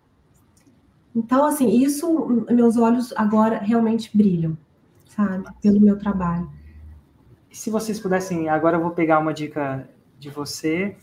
Então, 1.17 1.45
assim, 1.45 1.69
isso, 1.71 2.47
meus 2.51 2.77
olhos 2.77 3.13
agora 3.17 3.59
realmente 3.59 4.15
brilham, 4.15 4.57
sabe, 5.09 5.45
pelo 5.63 5.81
meu 5.81 5.99
trabalho 5.99 6.49
se 7.59 7.71
vocês 7.71 7.99
pudessem, 7.99 8.49
agora 8.49 8.77
eu 8.77 8.81
vou 8.81 8.93
pegar 8.93 9.19
uma 9.19 9.35
dica 9.35 9.89
de 10.19 10.31
você, 10.31 10.97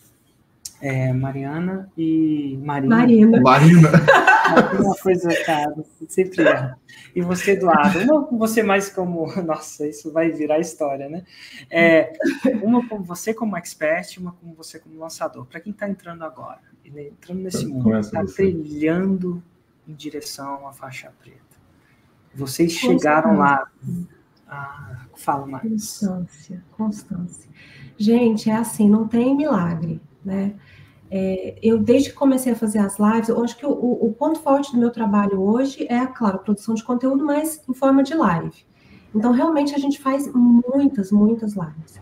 é, 0.81 1.11
Mariana 1.11 1.89
e 1.97 2.57
Marina. 2.63 2.95
Marina. 2.95 3.41
Marina. 3.41 3.89
uma 4.79 4.95
coisa, 4.97 5.29
cara, 5.45 5.75
sempre 6.07 6.43
erra. 6.43 6.79
E 7.15 7.21
você, 7.21 7.51
Eduardo, 7.51 7.99
uma 7.99 8.25
com 8.25 8.37
você 8.37 8.61
mais 8.61 8.89
como. 8.89 9.25
Nossa, 9.43 9.87
isso 9.87 10.11
vai 10.11 10.31
virar 10.31 10.59
história, 10.59 11.09
né? 11.09 11.23
É, 11.69 12.13
uma 12.61 12.87
com 12.87 13.01
você 13.01 13.33
como 13.33 13.55
expert, 13.57 14.17
uma 14.17 14.33
com 14.33 14.53
você 14.53 14.79
como 14.79 14.99
lançador. 14.99 15.45
Para 15.45 15.59
quem 15.59 15.71
está 15.71 15.87
entrando 15.87 16.23
agora, 16.23 16.61
entrando 16.83 17.41
nesse 17.41 17.65
mundo, 17.65 17.97
está 17.97 18.23
trilhando 18.25 19.41
em 19.87 19.93
direção 19.93 20.67
à 20.67 20.73
faixa 20.73 21.11
preta. 21.21 21.39
Vocês 22.33 22.73
chegaram 22.73 23.37
lá. 23.37 23.69
Ah, 24.47 25.05
fala 25.15 25.45
mais. 25.47 25.63
Constância, 25.63 26.63
constância. 26.71 27.49
Gente, 27.97 28.49
é 28.49 28.55
assim, 28.55 28.89
não 28.89 29.07
tem 29.07 29.35
milagre, 29.35 30.01
né? 30.23 30.53
É, 31.09 31.57
eu, 31.61 31.77
desde 31.77 32.09
que 32.09 32.15
comecei 32.15 32.51
a 32.51 32.55
fazer 32.55 32.79
as 32.79 32.97
lives, 32.97 33.29
eu 33.29 33.43
acho 33.43 33.55
que 33.57 33.65
o, 33.65 33.71
o, 33.71 34.13
ponto 34.17 34.39
forte 34.39 34.71
do 34.71 34.79
meu 34.79 34.89
trabalho 34.89 35.39
hoje 35.39 35.85
é, 35.89 36.05
claro, 36.07 36.37
a 36.37 36.39
produção 36.39 36.73
de 36.73 36.83
conteúdo, 36.83 37.23
mas 37.23 37.61
em 37.69 37.73
forma 37.73 38.03
de 38.03 38.15
live. 38.15 38.65
Então, 39.13 39.31
realmente, 39.31 39.73
a 39.73 39.77
gente 39.77 39.99
faz 39.99 40.29
muitas, 40.33 41.11
muitas 41.11 41.53
lives. 41.53 42.01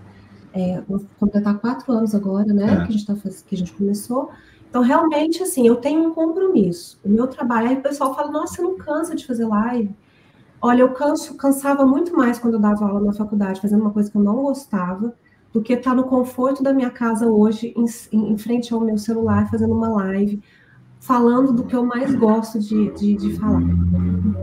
É, 0.53 0.81
vou 0.87 1.01
completar 1.19 1.59
quatro 1.59 1.91
anos 1.91 2.15
agora, 2.15 2.51
né, 2.53 2.65
é. 2.65 2.75
que, 2.85 2.93
a 2.93 2.97
gente 2.97 3.05
tá 3.05 3.15
que 3.15 3.55
a 3.55 3.57
gente 3.57 3.73
começou. 3.73 4.31
Então, 4.69 4.81
realmente, 4.81 5.43
assim, 5.43 5.67
eu 5.67 5.75
tenho 5.75 6.07
um 6.07 6.13
compromisso. 6.13 6.99
O 7.03 7.09
meu 7.09 7.27
trabalho, 7.27 7.69
aí 7.69 7.75
o 7.75 7.81
pessoal 7.81 8.15
fala, 8.15 8.31
nossa, 8.31 8.55
você 8.55 8.61
não 8.61 8.77
cansa 8.77 9.15
de 9.15 9.25
fazer 9.25 9.45
live? 9.45 9.93
Olha, 10.59 10.81
eu 10.81 10.93
canso, 10.93 11.35
cansava 11.35 11.85
muito 11.85 12.15
mais 12.15 12.39
quando 12.39 12.55
eu 12.55 12.59
dava 12.59 12.85
aula 12.85 13.01
na 13.01 13.13
faculdade, 13.13 13.61
fazendo 13.61 13.81
uma 13.81 13.91
coisa 13.91 14.09
que 14.09 14.17
eu 14.17 14.23
não 14.23 14.41
gostava, 14.41 15.13
do 15.53 15.61
que 15.61 15.73
estar 15.73 15.93
no 15.93 16.05
conforto 16.05 16.63
da 16.63 16.73
minha 16.73 16.89
casa 16.89 17.27
hoje, 17.27 17.75
em, 17.77 17.85
em, 18.31 18.37
frente 18.37 18.73
ao 18.73 18.81
meu 18.81 18.97
celular, 18.97 19.49
fazendo 19.51 19.75
uma 19.75 19.87
live, 19.87 20.41
falando 20.99 21.53
do 21.53 21.63
que 21.63 21.75
eu 21.75 21.85
mais 21.85 22.15
gosto 22.15 22.59
de, 22.59 22.91
de, 22.93 23.13
de 23.13 23.37
falar. 23.37 23.61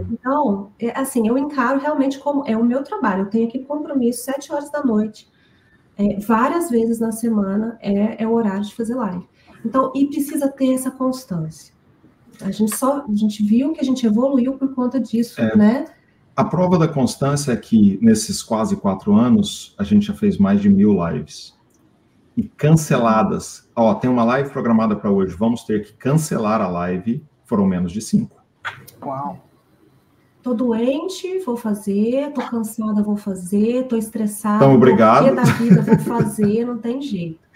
Então, 0.08 0.70
é, 0.78 0.96
assim, 0.96 1.26
eu 1.26 1.36
encaro 1.36 1.80
realmente 1.80 2.20
como 2.20 2.44
é 2.46 2.56
o 2.56 2.64
meu 2.64 2.84
trabalho. 2.84 3.22
Eu 3.22 3.30
tenho 3.30 3.48
aqui 3.48 3.58
compromisso, 3.58 4.22
sete 4.22 4.52
horas 4.52 4.70
da 4.70 4.84
noite, 4.84 5.28
é, 5.98 6.20
várias 6.20 6.70
vezes 6.70 7.00
na 7.00 7.11
semana, 7.11 7.76
é, 7.82 8.22
é 8.22 8.28
o 8.28 8.32
horário 8.32 8.64
de 8.64 8.74
fazer 8.74 8.94
live. 8.94 9.28
Então, 9.64 9.90
e 9.94 10.06
precisa 10.06 10.48
ter 10.48 10.72
essa 10.74 10.92
constância. 10.92 11.74
A 12.40 12.52
gente 12.52 12.74
só, 12.76 13.04
a 13.06 13.14
gente 13.14 13.42
viu 13.42 13.72
que 13.72 13.80
a 13.80 13.84
gente 13.84 14.06
evoluiu 14.06 14.54
por 14.54 14.74
conta 14.74 15.00
disso, 15.00 15.40
é. 15.40 15.56
né? 15.56 15.84
A 16.41 16.45
prova 16.47 16.78
da 16.78 16.88
constância 16.88 17.53
é 17.53 17.57
que 17.57 17.99
nesses 18.01 18.43
quase 18.43 18.74
quatro 18.74 19.14
anos 19.14 19.74
a 19.76 19.84
gente 19.84 20.07
já 20.07 20.14
fez 20.14 20.38
mais 20.38 20.59
de 20.59 20.70
mil 20.70 20.97
lives 21.07 21.55
e 22.34 22.45
canceladas. 22.45 23.68
Ó, 23.76 23.93
tem 23.93 24.09
uma 24.09 24.24
live 24.24 24.49
programada 24.49 24.97
para 24.97 25.11
hoje, 25.11 25.36
vamos 25.36 25.64
ter 25.64 25.84
que 25.84 25.93
cancelar 25.93 26.62
a 26.62 26.66
live. 26.66 27.22
Foram 27.45 27.66
menos 27.66 27.93
de 27.93 28.01
cinco. 28.01 28.43
Uau! 29.05 29.38
Tô 30.43 30.55
doente, 30.55 31.41
vou 31.41 31.59
fazer. 31.59 32.32
Tô 32.32 32.41
cansada, 32.41 33.03
vou 33.03 33.18
fazer. 33.18 33.86
Tô 33.86 33.99
estressada. 33.99 34.64
Então, 34.64 34.74
obrigado. 34.74 35.34
da 35.34 35.43
vida, 35.43 35.82
vou 35.82 35.99
fazer. 36.16 36.64
não 36.64 36.78
tem 36.78 37.03
jeito. 37.03 37.47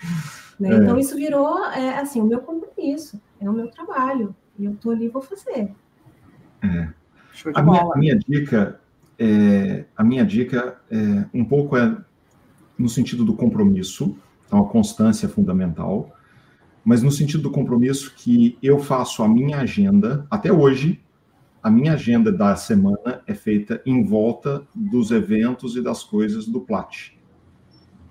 Né? 0.61 0.74
É. 0.74 0.76
Então, 0.76 0.99
isso 0.99 1.16
virou, 1.16 1.64
é, 1.68 2.01
assim, 2.01 2.20
o 2.20 2.26
meu 2.26 2.41
compromisso. 2.41 3.18
É 3.41 3.49
o 3.49 3.53
meu 3.55 3.68
trabalho. 3.68 4.37
E 4.59 4.66
eu 4.66 4.76
tô 4.76 4.91
ali, 4.91 5.09
vou 5.09 5.22
fazer. 5.22 5.74
É 6.61 7.03
a, 7.55 7.62
minha, 7.62 7.82
a 7.82 7.99
minha, 7.99 8.18
dica 8.18 8.80
é, 9.18 9.85
a 9.97 10.05
minha 10.05 10.24
dica 10.24 10.78
é 10.91 11.26
um 11.32 11.45
pouco 11.45 11.76
é 11.76 11.97
no 12.78 12.89
sentido 12.89 13.24
do 13.24 13.35
compromisso, 13.35 14.16
então 14.47 14.61
a 14.61 14.68
constância 14.68 15.26
é 15.26 15.28
fundamental, 15.28 16.14
mas 16.85 17.03
no 17.03 17.11
sentido 17.11 17.45
do 17.45 17.51
compromisso 17.51 18.12
que 18.16 18.59
eu 18.62 18.78
faço 18.78 19.22
a 19.22 19.28
minha 19.28 19.59
agenda, 19.59 20.26
até 20.30 20.53
hoje, 20.53 21.01
a 21.62 21.70
minha 21.70 21.95
agenda 21.95 22.30
da 22.30 22.57
semana 22.57 23.22
é 23.26 23.32
feita 23.32 23.80
em 23.87 24.05
volta 24.05 24.66
dos 24.74 25.11
eventos 25.11 25.76
e 25.76 25.82
das 25.82 26.03
coisas 26.03 26.47
do 26.47 26.61
Plat. 26.61 27.12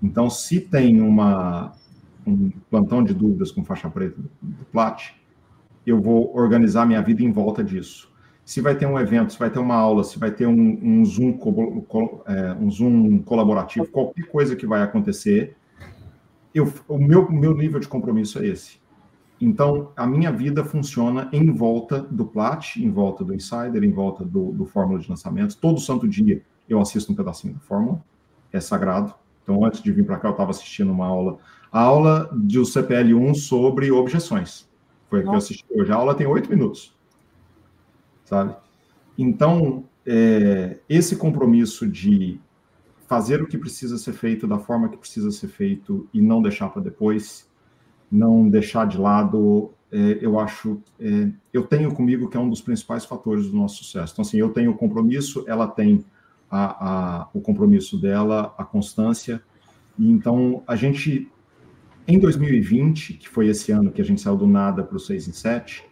Então, 0.02 0.28
se 0.28 0.60
tem 0.60 1.00
uma, 1.00 1.72
um 2.26 2.50
plantão 2.70 3.04
de 3.04 3.14
dúvidas 3.14 3.52
com 3.52 3.64
faixa 3.64 3.88
preta 3.88 4.20
do 4.42 4.64
Plat, 4.72 5.12
eu 5.86 6.00
vou 6.00 6.34
organizar 6.34 6.86
minha 6.86 7.02
vida 7.02 7.22
em 7.22 7.30
volta 7.30 7.62
disso 7.62 8.13
se 8.44 8.60
vai 8.60 8.76
ter 8.76 8.86
um 8.86 8.98
evento, 8.98 9.32
se 9.32 9.38
vai 9.38 9.50
ter 9.50 9.58
uma 9.58 9.74
aula, 9.74 10.04
se 10.04 10.18
vai 10.18 10.30
ter 10.30 10.46
um, 10.46 10.78
um 10.82 11.04
Zoom, 11.04 11.38
é, 12.26 12.52
um 12.60 12.70
Zoom 12.70 13.18
colaborativo, 13.22 13.86
qualquer 13.86 14.26
coisa 14.26 14.54
que 14.54 14.66
vai 14.66 14.82
acontecer, 14.82 15.56
eu, 16.54 16.70
o 16.86 16.98
meu, 16.98 17.30
meu 17.30 17.54
nível 17.54 17.80
de 17.80 17.88
compromisso 17.88 18.38
é 18.38 18.46
esse. 18.46 18.78
Então, 19.40 19.90
a 19.96 20.06
minha 20.06 20.30
vida 20.30 20.62
funciona 20.62 21.28
em 21.32 21.50
volta 21.50 22.00
do 22.00 22.24
Plat, 22.24 22.76
em 22.76 22.90
volta 22.90 23.24
do 23.24 23.34
Insider, 23.34 23.82
em 23.82 23.90
volta 23.90 24.24
do, 24.24 24.52
do 24.52 24.64
Fórmula 24.64 25.00
de 25.00 25.08
Lançamentos. 25.08 25.56
Todo 25.56 25.80
santo 25.80 26.06
dia 26.06 26.42
eu 26.68 26.80
assisto 26.80 27.12
um 27.12 27.14
pedacinho 27.14 27.54
da 27.54 27.60
Fórmula, 27.60 28.02
é 28.52 28.60
sagrado. 28.60 29.12
Então, 29.42 29.64
antes 29.64 29.82
de 29.82 29.90
vir 29.90 30.04
para 30.04 30.18
cá, 30.18 30.28
eu 30.28 30.32
estava 30.32 30.50
assistindo 30.50 30.92
uma 30.92 31.06
aula, 31.06 31.38
a 31.72 31.80
aula 31.80 32.30
do 32.32 32.62
CPL1 32.62 33.34
sobre 33.34 33.90
objeções. 33.90 34.68
Foi 35.10 35.20
a 35.20 35.22
que 35.22 35.28
eu 35.28 35.34
assisti 35.34 35.66
hoje. 35.70 35.90
A 35.90 35.96
aula 35.96 36.14
tem 36.14 36.26
oito 36.26 36.48
minutos 36.48 36.94
sabe? 38.24 38.54
Então, 39.16 39.84
é, 40.06 40.78
esse 40.88 41.16
compromisso 41.16 41.86
de 41.86 42.40
fazer 43.06 43.42
o 43.42 43.46
que 43.46 43.58
precisa 43.58 43.96
ser 43.98 44.12
feito 44.12 44.46
da 44.46 44.58
forma 44.58 44.88
que 44.88 44.96
precisa 44.96 45.30
ser 45.30 45.48
feito 45.48 46.08
e 46.12 46.20
não 46.20 46.42
deixar 46.42 46.68
para 46.70 46.82
depois, 46.82 47.48
não 48.10 48.48
deixar 48.48 48.86
de 48.86 48.98
lado, 48.98 49.70
é, 49.92 50.18
eu 50.20 50.38
acho, 50.38 50.82
é, 50.98 51.30
eu 51.52 51.62
tenho 51.64 51.94
comigo 51.94 52.28
que 52.28 52.36
é 52.36 52.40
um 52.40 52.48
dos 52.48 52.60
principais 52.60 53.04
fatores 53.04 53.48
do 53.50 53.56
nosso 53.56 53.84
sucesso. 53.84 54.12
Então, 54.12 54.22
assim, 54.22 54.38
eu 54.38 54.50
tenho 54.50 54.72
o 54.72 54.76
compromisso, 54.76 55.44
ela 55.46 55.66
tem 55.66 56.04
a, 56.50 57.20
a, 57.22 57.28
o 57.32 57.40
compromisso 57.40 58.00
dela, 58.00 58.54
a 58.58 58.64
constância, 58.64 59.42
e 59.98 60.10
então 60.10 60.62
a 60.66 60.74
gente, 60.74 61.30
em 62.08 62.18
2020, 62.18 63.14
que 63.14 63.28
foi 63.28 63.48
esse 63.48 63.70
ano 63.70 63.92
que 63.92 64.00
a 64.00 64.04
gente 64.04 64.20
saiu 64.20 64.36
do 64.36 64.46
nada 64.46 64.82
para 64.82 64.96
o 64.96 65.00
6 65.00 65.28
em 65.28 65.32
7, 65.32 65.84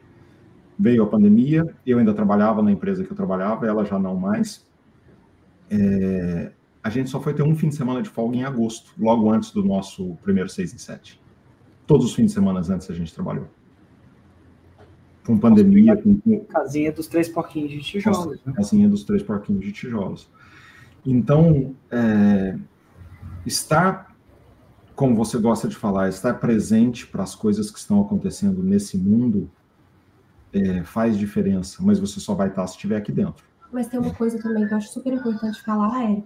veio 0.82 1.04
a 1.04 1.06
pandemia, 1.06 1.64
eu 1.86 1.98
ainda 1.98 2.12
trabalhava 2.12 2.60
na 2.60 2.72
empresa 2.72 3.04
que 3.04 3.12
eu 3.12 3.16
trabalhava, 3.16 3.66
ela 3.66 3.84
já 3.84 3.98
não 3.98 4.16
mais. 4.16 4.66
É, 5.70 6.50
a 6.82 6.90
gente 6.90 7.08
só 7.08 7.20
foi 7.20 7.32
ter 7.32 7.44
um 7.44 7.54
fim 7.54 7.68
de 7.68 7.76
semana 7.76 8.02
de 8.02 8.08
folga 8.08 8.36
em 8.36 8.44
agosto, 8.44 8.92
logo 8.98 9.30
antes 9.30 9.52
do 9.52 9.62
nosso 9.62 10.16
primeiro 10.22 10.48
6 10.48 10.74
em 10.74 10.78
7. 10.78 11.20
Todos 11.86 12.06
os 12.06 12.14
fins 12.14 12.26
de 12.26 12.32
semana 12.32 12.58
antes 12.58 12.90
a 12.90 12.94
gente 12.94 13.14
trabalhou. 13.14 13.46
Com 15.24 15.38
pandemia. 15.38 15.96
Com... 15.96 16.40
Casinha 16.46 16.90
dos 16.90 17.06
três 17.06 17.28
porquinhos 17.28 17.70
de 17.70 17.80
tijolos. 17.80 18.44
Né? 18.44 18.52
Casinha 18.54 18.88
dos 18.88 19.04
três 19.04 19.22
porquinhos 19.22 19.64
de 19.64 19.70
tijolos. 19.70 20.28
Então, 21.06 21.76
é, 21.92 22.58
estar, 23.46 24.16
como 24.96 25.14
você 25.14 25.38
gosta 25.38 25.68
de 25.68 25.76
falar, 25.76 26.08
estar 26.08 26.34
presente 26.34 27.06
para 27.06 27.22
as 27.22 27.36
coisas 27.36 27.70
que 27.70 27.78
estão 27.78 28.00
acontecendo 28.00 28.64
nesse 28.64 28.98
mundo 28.98 29.48
é, 30.52 30.82
faz 30.82 31.16
diferença, 31.16 31.78
mas 31.80 31.98
você 31.98 32.20
só 32.20 32.34
vai 32.34 32.48
estar 32.48 32.66
se 32.66 32.74
estiver 32.74 32.96
aqui 32.96 33.10
dentro. 33.10 33.44
Mas 33.72 33.86
tem 33.86 33.98
uma 33.98 34.12
coisa 34.12 34.40
também 34.40 34.66
que 34.66 34.74
eu 34.74 34.78
acho 34.78 34.92
super 34.92 35.12
importante 35.12 35.62
falar, 35.62 36.04
é 36.04 36.22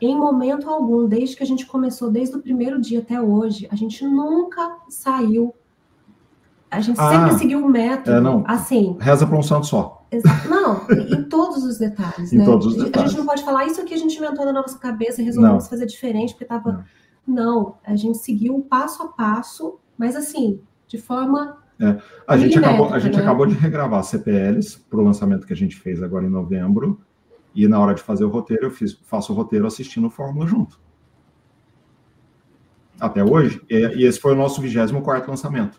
em 0.00 0.16
momento 0.16 0.68
algum, 0.68 1.06
desde 1.06 1.36
que 1.36 1.42
a 1.42 1.46
gente 1.46 1.66
começou, 1.66 2.10
desde 2.10 2.36
o 2.36 2.42
primeiro 2.42 2.80
dia 2.80 3.00
até 3.00 3.20
hoje, 3.20 3.66
a 3.70 3.76
gente 3.76 4.04
nunca 4.04 4.76
saiu. 4.88 5.54
A 6.70 6.80
gente 6.80 7.00
ah, 7.00 7.10
sempre 7.10 7.38
seguiu 7.38 7.64
o 7.64 7.68
método, 7.68 8.16
é, 8.16 8.20
não. 8.20 8.44
assim. 8.46 8.96
Reza 9.00 9.26
para 9.26 9.38
um 9.38 9.42
santo 9.42 9.66
só. 9.66 10.04
Não, 10.48 10.86
em 10.90 11.24
todos 11.24 11.64
os 11.64 11.78
detalhes, 11.78 12.32
em 12.32 12.38
né? 12.38 12.44
Todos 12.44 12.66
os 12.66 12.76
detalhes. 12.76 12.96
A 12.96 13.06
gente 13.06 13.18
não 13.18 13.26
pode 13.26 13.42
falar 13.42 13.66
isso 13.66 13.80
aqui 13.80 13.94
a 13.94 13.98
gente 13.98 14.16
inventou 14.16 14.44
na 14.44 14.52
nossa 14.52 14.78
cabeça, 14.78 15.22
resolvemos 15.22 15.64
não. 15.64 15.70
fazer 15.70 15.86
diferente 15.86 16.32
porque 16.32 16.44
estava. 16.44 16.84
Não. 17.26 17.44
não, 17.44 17.74
a 17.84 17.96
gente 17.96 18.18
seguiu 18.18 18.60
passo 18.68 19.02
a 19.02 19.08
passo, 19.08 19.78
mas 19.96 20.14
assim, 20.14 20.60
de 20.86 20.98
forma 20.98 21.58
é, 21.80 21.98
a 22.26 22.36
gente, 22.36 22.58
acabou, 22.58 22.92
a 22.92 22.98
gente 22.98 23.16
né? 23.16 23.22
acabou 23.22 23.46
de 23.46 23.54
regravar 23.54 24.02
CPLs 24.02 24.78
para 24.88 24.98
o 24.98 25.04
lançamento 25.04 25.46
que 25.46 25.52
a 25.52 25.56
gente 25.56 25.76
fez 25.76 26.02
agora 26.02 26.24
em 26.24 26.30
novembro, 26.30 27.00
e 27.54 27.66
na 27.68 27.78
hora 27.78 27.94
de 27.94 28.02
fazer 28.02 28.24
o 28.24 28.28
roteiro, 28.28 28.66
eu 28.66 28.70
fiz, 28.70 28.94
faço 29.04 29.32
o 29.32 29.36
roteiro 29.36 29.66
assistindo 29.66 30.10
Fórmula 30.10 30.46
junto. 30.46 30.78
Até 32.98 33.22
hoje, 33.22 33.60
e, 33.68 33.76
e 33.76 34.04
esse 34.04 34.18
foi 34.18 34.32
o 34.32 34.36
nosso 34.36 34.60
24 34.60 35.30
lançamento. 35.30 35.78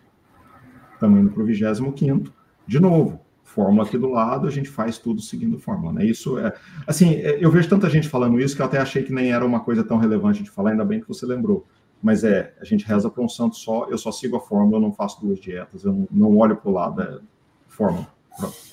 Estamos 0.94 1.20
indo 1.20 1.32
para 1.32 1.44
o 1.44 1.46
25 1.46 2.32
de 2.66 2.80
novo. 2.80 3.22
Fórmula 3.44 3.86
aqui 3.86 3.98
do 3.98 4.10
lado, 4.10 4.48
a 4.48 4.52
gente 4.52 4.70
faz 4.70 5.00
tudo 5.00 5.22
seguindo 5.22 5.58
Fórmula, 5.58 5.94
né? 5.94 6.06
Isso 6.06 6.38
é. 6.38 6.54
Assim, 6.86 7.16
é, 7.16 7.44
eu 7.44 7.50
vejo 7.50 7.70
tanta 7.70 7.90
gente 7.90 8.08
falando 8.08 8.40
isso 8.40 8.56
que 8.56 8.62
eu 8.62 8.66
até 8.66 8.78
achei 8.78 9.02
que 9.04 9.14
nem 9.14 9.32
era 9.32 9.46
uma 9.46 9.62
coisa 9.62 9.84
tão 9.84 9.98
relevante 9.98 10.44
de 10.44 10.52
falar, 10.52 10.72
ainda 10.72 10.86
bem 10.86 11.00
que 11.00 11.08
você 11.08 11.26
lembrou 11.26 11.66
mas 12.02 12.24
é, 12.24 12.54
a 12.60 12.66
gente 12.66 12.86
reza 12.86 13.10
para 13.10 13.24
um 13.24 13.30
santo 13.30 13.56
só, 13.56 13.88
eu 13.90 13.98
só 13.98 14.12
sigo 14.12 14.38
a 14.38 14.40
fórmula, 14.40 14.78
eu 14.78 14.82
não 14.82 14.94
faço 14.94 15.20
duas 15.22 15.40
dietas, 15.40 15.84
eu 15.84 15.92
não, 15.92 16.08
não 16.12 16.38
olho 16.38 16.56
para 16.56 16.70
o 16.70 16.74
lado, 16.74 17.02
é 17.02 17.20
fórmula, 17.68 18.08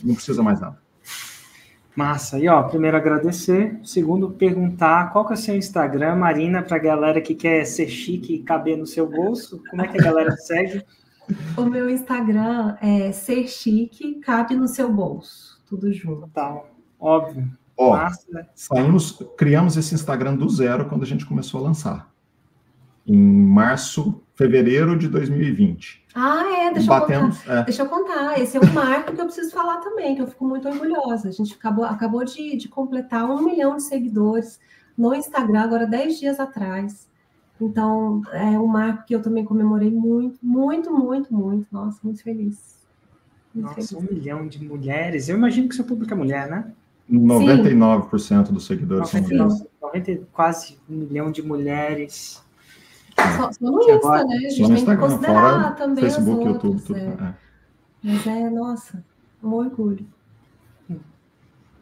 não 0.03 0.15
precisa 0.15 0.43
mais 0.43 0.61
nada. 0.61 0.79
Massa. 1.95 2.41
E 2.41 2.49
ó, 2.49 2.63
primeiro 2.65 2.97
agradecer, 2.97 3.79
segundo 3.85 4.31
perguntar 4.31 5.13
qual 5.13 5.25
que 5.25 5.33
é 5.33 5.37
o 5.37 5.39
seu 5.39 5.57
Instagram, 5.57 6.17
Marina, 6.17 6.61
para 6.61 6.77
a 6.77 6.81
galera 6.81 7.21
que 7.21 7.37
quer 7.37 7.65
ser 7.65 7.89
chique 7.89 8.35
e 8.35 8.43
caber 8.43 8.77
no 8.77 8.87
seu 8.87 9.09
bolso, 9.09 9.63
como 9.71 9.83
é 9.83 9.87
que 9.87 10.01
a 10.01 10.03
galera 10.03 10.33
segue? 10.37 10.85
O 11.57 11.65
meu 11.65 11.89
Instagram 11.89 12.77
é 12.83 13.11
ser 13.11 13.49
chique, 13.49 14.21
cabe 14.21 14.55
no 14.55 14.69
seu 14.69 14.93
bolso. 14.93 15.59
Tudo 15.67 15.91
junto. 15.91 16.29
Tá, 16.29 16.63
óbvio. 17.01 17.51
Ó, 17.79 17.99
saímos, 18.55 19.23
criamos 19.35 19.79
esse 19.79 19.95
Instagram 19.95 20.37
do 20.37 20.47
zero 20.51 20.85
quando 20.87 21.03
a 21.03 21.07
gente 21.07 21.25
começou 21.25 21.61
a 21.61 21.65
lançar. 21.65 22.14
Em 23.07 23.17
março, 23.17 24.23
fevereiro 24.35 24.97
de 24.99 25.09
2020. 25.09 26.05
Ah, 26.15 26.45
é, 26.47 26.73
deixa 26.73 26.89
Batemos, 26.89 27.37
eu 27.37 27.43
contar. 27.43 27.61
É. 27.61 27.65
Deixa 27.65 27.83
eu 27.83 27.89
contar. 27.89 28.41
Esse 28.41 28.57
é 28.57 28.61
um 28.61 28.73
marco 28.73 29.13
que 29.13 29.21
eu 29.21 29.25
preciso 29.25 29.51
falar 29.51 29.79
também, 29.79 30.15
que 30.15 30.23
eu 30.23 30.27
fico 30.27 30.47
muito 30.47 30.69
orgulhosa. 30.69 31.29
A 31.29 31.33
gente 31.33 31.55
acabou, 31.55 31.85
acabou 31.85 32.25
de, 32.25 32.57
de 32.57 32.69
completar 32.69 33.29
um 33.29 33.43
milhão 33.43 33.77
de 33.77 33.83
seguidores 33.83 34.61
no 34.97 35.15
Instagram, 35.15 35.63
agora 35.63 35.87
dez 35.87 36.19
dias 36.19 36.39
atrás. 36.39 37.09
Então, 37.61 38.23
é 38.33 38.59
um 38.59 38.67
marco 38.67 39.05
que 39.07 39.15
eu 39.15 39.23
também 39.23 39.45
comemorei 39.45 39.91
muito, 39.91 40.39
muito, 40.43 40.93
muito, 40.93 41.33
muito. 41.33 41.67
Nossa, 41.73 41.99
muito 42.03 42.23
feliz. 42.23 42.85
Muito 43.55 43.67
Nossa, 43.67 43.75
feliz. 43.75 43.93
um 43.93 44.15
milhão 44.15 44.47
de 44.47 44.65
mulheres. 44.65 45.29
Eu 45.29 45.37
imagino 45.37 45.69
que 45.69 45.75
seu 45.75 45.85
público 45.85 46.13
é 46.13 46.17
mulher, 46.17 46.49
né? 46.49 46.73
99% 47.11 48.47
Sim. 48.47 48.53
dos 48.53 48.67
seguidores 48.67 49.13
90, 49.13 49.29
são 49.29 49.47
mulheres. 49.47 49.67
90, 49.83 50.27
quase 50.33 50.79
um 50.89 50.97
milhão 50.97 51.31
de 51.31 51.43
mulheres. 51.43 52.44
Só, 53.37 53.53
só 53.53 53.59
no 53.61 53.81
Insta, 53.81 53.95
agora, 53.95 54.25
né? 54.25 54.37
A 54.37 54.51
gente 54.51 54.85
tem 54.85 54.85
que 54.85 54.97
considerar 54.97 55.77
também 55.77 56.05
Facebook, 56.05 56.49
outras, 56.49 56.65
YouTube, 56.65 56.83
tudo. 56.83 56.99
É. 56.99 57.29
É. 57.29 57.35
Mas 58.03 58.27
é, 58.27 58.51
nossa, 58.51 59.05
um 59.43 59.53
orgulho. 59.53 60.07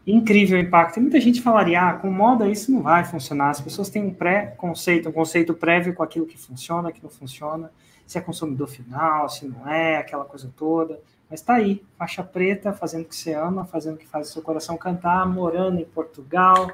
Incrível 0.07 0.59
o 0.59 0.61
impacto. 0.61 0.95
Tem 0.95 1.03
muita 1.03 1.21
gente 1.21 1.41
falaria, 1.41 1.81
ah, 1.81 1.93
com 1.95 2.11
moda 2.11 2.49
isso 2.49 2.73
não 2.73 2.83
vai 2.83 3.05
funcionar. 3.05 3.51
As 3.51 3.61
pessoas 3.61 3.89
têm 3.89 4.05
um 4.05 4.13
pré-conceito, 4.13 5.09
um 5.09 5.13
conceito 5.13 5.55
prévio 5.55 5.95
com 5.95 6.03
aquilo 6.03 6.27
que 6.27 6.37
funciona, 6.37 6.91
que 6.91 7.03
não 7.03 7.11
funciona, 7.11 7.71
se 8.05 8.19
é 8.19 8.21
consumidor 8.21 8.69
final, 8.69 9.29
se 9.29 9.47
não 9.47 9.69
é, 9.69 9.99
aquela 9.99 10.25
coisa 10.25 10.53
toda. 10.57 10.99
Mas 11.31 11.41
está 11.41 11.55
aí, 11.55 11.83
faixa 11.97 12.23
preta, 12.23 12.73
fazendo 12.73 13.03
o 13.03 13.05
que 13.05 13.15
você 13.15 13.33
ama, 13.33 13.65
fazendo 13.65 13.95
o 13.95 13.99
que 13.99 14.07
faz 14.07 14.29
o 14.29 14.33
seu 14.33 14.43
coração 14.43 14.77
cantar, 14.77 15.25
morando 15.27 15.79
em 15.79 15.85
Portugal 15.85 16.71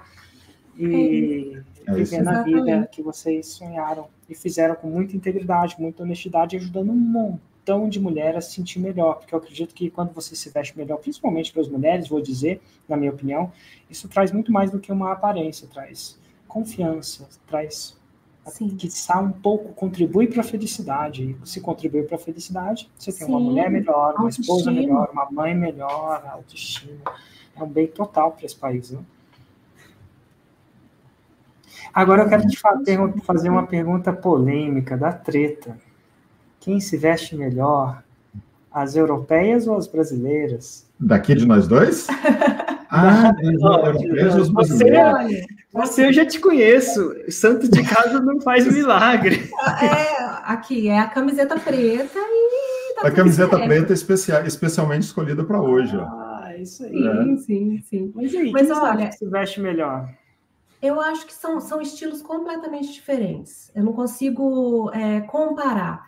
e 0.77 1.61
é 1.87 1.93
vivendo 1.93 2.29
a 2.29 2.43
vida 2.43 2.89
que 2.91 3.03
vocês 3.03 3.49
sonharam 3.49 4.09
e 4.29 4.35
fizeram 4.35 4.75
com 4.75 4.89
muita 4.89 5.17
integridade, 5.17 5.77
muita 5.79 6.03
honestidade, 6.03 6.57
ajudando 6.57 6.91
um 6.91 6.97
montão 6.97 7.89
de 7.89 7.99
mulheres 7.99 8.37
a 8.37 8.41
se 8.41 8.53
sentir 8.53 8.79
melhor. 8.79 9.15
Porque 9.15 9.35
eu 9.35 9.39
acredito 9.39 9.75
que 9.75 9.91
quando 9.91 10.13
você 10.13 10.37
se 10.37 10.51
veste 10.51 10.77
melhor, 10.77 10.99
principalmente 10.99 11.53
para 11.53 11.63
as 11.63 11.69
mulheres, 11.69 12.09
vou 12.09 12.21
dizer, 12.21 12.61
na 12.89 12.97
minha 12.97 13.11
opinião, 13.11 13.53
isso 13.89 14.09
traz 14.09 14.31
muito 14.33 14.53
mais 14.53 14.71
do 14.71 14.79
que 14.79 14.93
uma 14.93 15.13
aparência, 15.13 15.67
traz 15.73 16.19
confiança, 16.47 17.29
traz 17.47 17.97
Sim. 18.47 18.69
que 18.77 18.87
está 18.87 19.21
um 19.21 19.31
pouco 19.31 19.73
contribui 19.75 20.27
para 20.27 20.41
a 20.41 20.45
felicidade. 20.45 21.37
E 21.43 21.49
se 21.49 21.61
contribui 21.61 22.03
para 22.03 22.17
a 22.17 22.19
felicidade, 22.19 22.91
você 22.99 23.13
tem 23.13 23.27
Sim. 23.27 23.33
uma 23.33 23.41
mulher 23.41 23.71
melhor, 23.71 24.15
uma 24.15 24.25
autoestima. 24.25 24.43
esposa 24.43 24.71
melhor, 24.71 25.11
uma 25.13 25.31
mãe 25.31 25.55
melhor, 25.55 26.27
autoestima. 26.27 27.13
É 27.57 27.63
um 27.63 27.69
bem 27.69 27.87
total 27.87 28.33
para 28.33 28.47
esse 28.47 28.57
país. 28.57 28.91
Né? 28.91 29.01
Agora 31.93 32.23
eu 32.23 32.29
quero 32.29 32.47
te 32.47 32.59
fazer 33.25 33.49
uma 33.49 33.67
pergunta 33.67 34.13
polêmica 34.13 34.97
da 34.97 35.13
treta. 35.13 35.77
Quem 36.61 36.81
se 36.81 36.97
veste 36.97 37.37
melhor, 37.37 38.03
as 38.71 38.95
europeias 38.95 39.67
ou 39.67 39.77
as 39.77 39.87
brasileiras? 39.87 40.87
Daqui 40.99 41.35
de 41.35 41.47
nós 41.47 41.67
dois? 41.67 42.07
ah, 42.91 43.31
as 43.31 43.43
europeias 43.43 44.35
ou 44.35 44.43
as 44.43 44.49
brasileiras? 44.49 45.47
Você 45.73 46.07
eu 46.07 46.13
já 46.13 46.27
te 46.27 46.41
conheço. 46.41 47.15
Santo 47.29 47.71
de 47.71 47.83
casa 47.83 48.21
não 48.21 48.41
faz 48.41 48.67
milagre. 48.73 49.51
É, 49.83 50.53
aqui 50.53 50.89
é 50.89 50.99
a 50.99 51.09
camiseta 51.09 51.59
preta 51.59 52.19
e. 52.19 52.95
Tá 52.95 53.09
a 53.09 53.11
camiseta 53.13 53.57
certo. 53.57 53.69
preta 53.69 53.93
especial, 53.93 54.45
especialmente 54.45 55.03
escolhida 55.03 55.45
para 55.45 55.61
hoje. 55.61 55.97
Ah, 55.97 56.53
isso 56.59 56.85
aí. 56.85 56.93
Sim, 56.93 57.37
sim, 57.37 57.83
sim. 57.89 58.13
Mas 58.15 58.35
aí, 58.35 58.51
Mas 58.51 58.71
olha, 58.71 59.13
se 59.13 59.25
veste 59.29 59.61
melhor? 59.61 60.09
Eu 60.81 61.01
acho 61.01 61.27
que 61.27 61.35
são, 61.35 61.61
são 61.61 61.81
estilos 61.81 62.23
completamente 62.23 62.93
diferentes. 62.93 63.71
Eu 63.75 63.85
não 63.85 63.93
consigo 63.93 64.91
é, 64.93 65.21
comparar. 65.23 66.07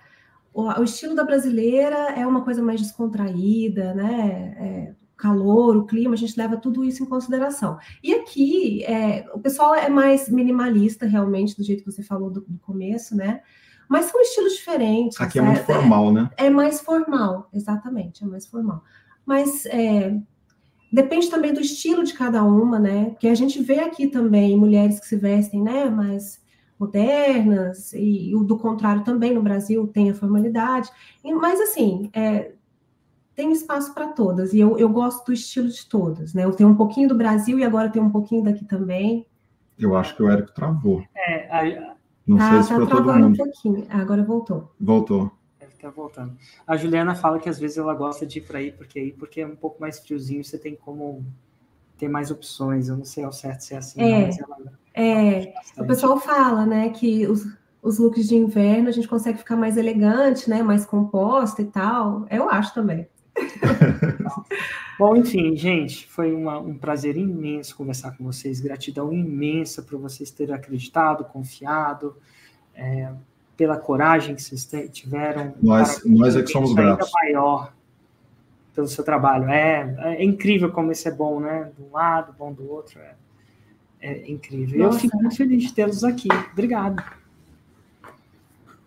O, 0.53 0.63
o, 0.63 0.85
estilo 0.85 1.15
da 1.15 1.25
brasileira 1.25 2.13
é 2.17 2.27
uma 2.27 2.43
coisa 2.45 2.63
mais 2.63 2.81
descontraída, 2.81 3.95
né? 3.95 4.55
É, 4.59 4.95
calor, 5.17 5.77
o 5.77 5.85
clima, 5.85 6.15
a 6.15 6.17
gente 6.17 6.37
leva 6.37 6.57
tudo 6.57 6.85
isso 6.85 7.03
em 7.03 7.07
consideração. 7.07 7.79
E 8.03 8.15
aqui, 8.15 8.83
é, 8.85 9.27
o 9.35 9.39
pessoal 9.39 9.75
é 9.75 9.89
mais 9.89 10.29
minimalista, 10.29 11.07
realmente, 11.07 11.57
do 11.57 11.63
jeito 11.63 11.85
que 11.85 11.91
você 11.91 12.03
falou 12.03 12.31
do, 12.31 12.41
do 12.41 12.59
começo, 12.59 13.15
né? 13.15 13.43
Mas 13.89 14.07
são 14.07 14.21
estilos 14.21 14.55
diferentes. 14.55 15.21
Aqui 15.21 15.39
é 15.39 15.43
muito 15.43 15.65
formal, 15.65 16.13
né? 16.13 16.31
É 16.37 16.49
mais 16.49 16.81
formal, 16.81 17.49
exatamente, 17.53 18.25
é 18.25 18.27
mais 18.27 18.47
formal. 18.47 18.83
Mas 19.27 19.67
é, 19.67 20.17
depende 20.93 21.31
também 21.31 21.53
do 21.53 21.61
estilo 21.61 22.05
de 22.05 22.15
cada 22.15 22.43
uma, 22.43 22.79
né? 22.79 23.11
Porque 23.11 23.29
a 23.29 23.35
gente 23.35 23.63
vê 23.63 23.81
aqui 23.81 24.07
também 24.07 24.57
mulheres 24.57 24.99
que 24.99 25.07
se 25.07 25.17
vestem, 25.17 25.63
né? 25.63 25.89
Mais 25.89 26.41
modernas, 26.79 27.93
e, 27.93 28.33
e 28.33 28.45
do 28.45 28.57
contrário 28.57 29.05
também 29.05 29.35
no 29.35 29.43
Brasil 29.43 29.87
tem 29.87 30.11
a 30.11 30.15
formalidade. 30.15 30.91
Mas, 31.23 31.61
assim, 31.61 32.09
é, 32.15 32.53
tem 33.35 33.53
espaço 33.53 33.93
para 33.93 34.09
todas, 34.09 34.55
e 34.55 34.61
eu, 34.61 34.79
eu 34.79 34.89
gosto 34.89 35.27
do 35.27 35.33
estilo 35.33 35.69
de 35.69 35.87
todas, 35.87 36.33
né? 36.33 36.45
Eu 36.45 36.53
tenho 36.53 36.71
um 36.71 36.75
pouquinho 36.75 37.09
do 37.09 37.15
Brasil 37.15 37.59
e 37.59 37.65
agora 37.65 37.91
tenho 37.91 38.07
um 38.07 38.11
pouquinho 38.11 38.43
daqui 38.43 38.65
também. 38.65 39.27
Eu 39.79 39.95
acho 39.95 40.17
que 40.17 40.23
o 40.23 40.31
Érico 40.31 40.55
travou. 40.55 41.03
É, 41.15 41.49
a... 41.51 41.97
Não 42.27 42.39
tá, 42.39 42.51
sei 42.51 42.63
se 42.63 42.69
tá 42.69 42.77
para 42.77 42.87
todo 42.87 43.13
mundo. 43.13 43.29
um 43.29 43.37
pouquinho. 43.37 43.87
Agora 43.91 44.23
voltou. 44.23 44.73
Voltou. 44.79 45.31
Tá 45.81 45.89
voltando. 45.89 46.37
A 46.67 46.77
Juliana 46.77 47.15
fala 47.15 47.39
que 47.39 47.49
às 47.49 47.59
vezes 47.59 47.79
ela 47.79 47.95
gosta 47.95 48.27
de 48.27 48.39
ir 48.39 48.43
para 48.43 48.59
aí, 48.59 48.71
porque 48.71 48.99
aí 48.99 49.13
porque 49.13 49.41
é 49.41 49.47
um 49.47 49.57
pouco 49.57 49.81
mais 49.81 49.99
friozinho, 49.99 50.45
você 50.45 50.59
tem 50.59 50.77
como 50.77 51.25
ter 51.97 52.09
mais 52.09 52.31
opções. 52.31 52.89
Eu 52.89 52.97
não 52.97 53.05
sei 53.05 53.25
ao 53.25 53.33
certo 53.33 53.63
se 53.63 53.75
é 53.75 53.79
assim, 53.79 54.01
é, 54.03 54.29
não, 54.29 54.57
ela, 54.57 54.79
é. 54.95 55.55
o 55.79 55.87
pessoal 55.87 56.21
fala, 56.21 56.67
né, 56.67 56.91
que 56.91 57.27
os, 57.27 57.47
os 57.83 57.99
looks 57.99 58.29
de 58.29 58.37
inverno 58.37 58.89
a 58.89 58.93
gente 58.93 59.09
consegue 59.09 59.39
ficar 59.39 59.57
mais 59.57 59.77
elegante, 59.77 60.51
né, 60.51 60.63
mais 60.63 60.85
composta 60.85 61.63
e 61.63 61.67
tal. 61.67 62.27
Eu 62.31 62.51
acho 62.51 62.75
também. 62.75 63.09
Bom, 64.99 65.17
enfim, 65.17 65.57
gente, 65.57 66.07
foi 66.07 66.35
uma, 66.35 66.59
um 66.59 66.77
prazer 66.77 67.17
imenso 67.17 67.75
conversar 67.75 68.17
com 68.19 68.25
vocês. 68.25 68.61
Gratidão 68.61 69.11
imensa 69.11 69.83
por 69.83 69.99
vocês 69.99 70.31
terem 70.31 70.55
acreditado, 70.55 71.25
confiado, 71.25 72.17
é, 72.75 73.11
pela 73.61 73.77
coragem 73.77 74.35
que 74.35 74.43
vocês 74.43 74.67
tiveram. 74.91 75.53
Nós, 75.63 76.03
nós 76.07 76.35
é 76.35 76.43
que 76.43 76.51
somos 76.51 76.73
gratos. 76.73 77.11
maior 77.13 77.75
pelo 78.75 78.89
seu 78.89 79.05
trabalho. 79.05 79.51
É, 79.51 79.97
é, 79.99 80.25
incrível 80.25 80.73
como 80.73 80.91
isso 80.91 81.07
é 81.07 81.11
bom, 81.11 81.41
né? 81.41 81.71
De 81.77 81.83
um 81.85 81.93
lado, 81.93 82.35
bom 82.39 82.55
do 82.55 82.67
outro. 82.73 82.99
É, 82.99 83.13
é 84.01 84.31
incrível. 84.31 84.79
Nossa. 84.79 84.97
Eu 84.97 85.01
fico 85.03 85.17
muito 85.19 85.37
feliz 85.37 85.63
de 85.63 85.75
tê-los 85.75 86.03
aqui. 86.03 86.29
Obrigado. 86.53 87.05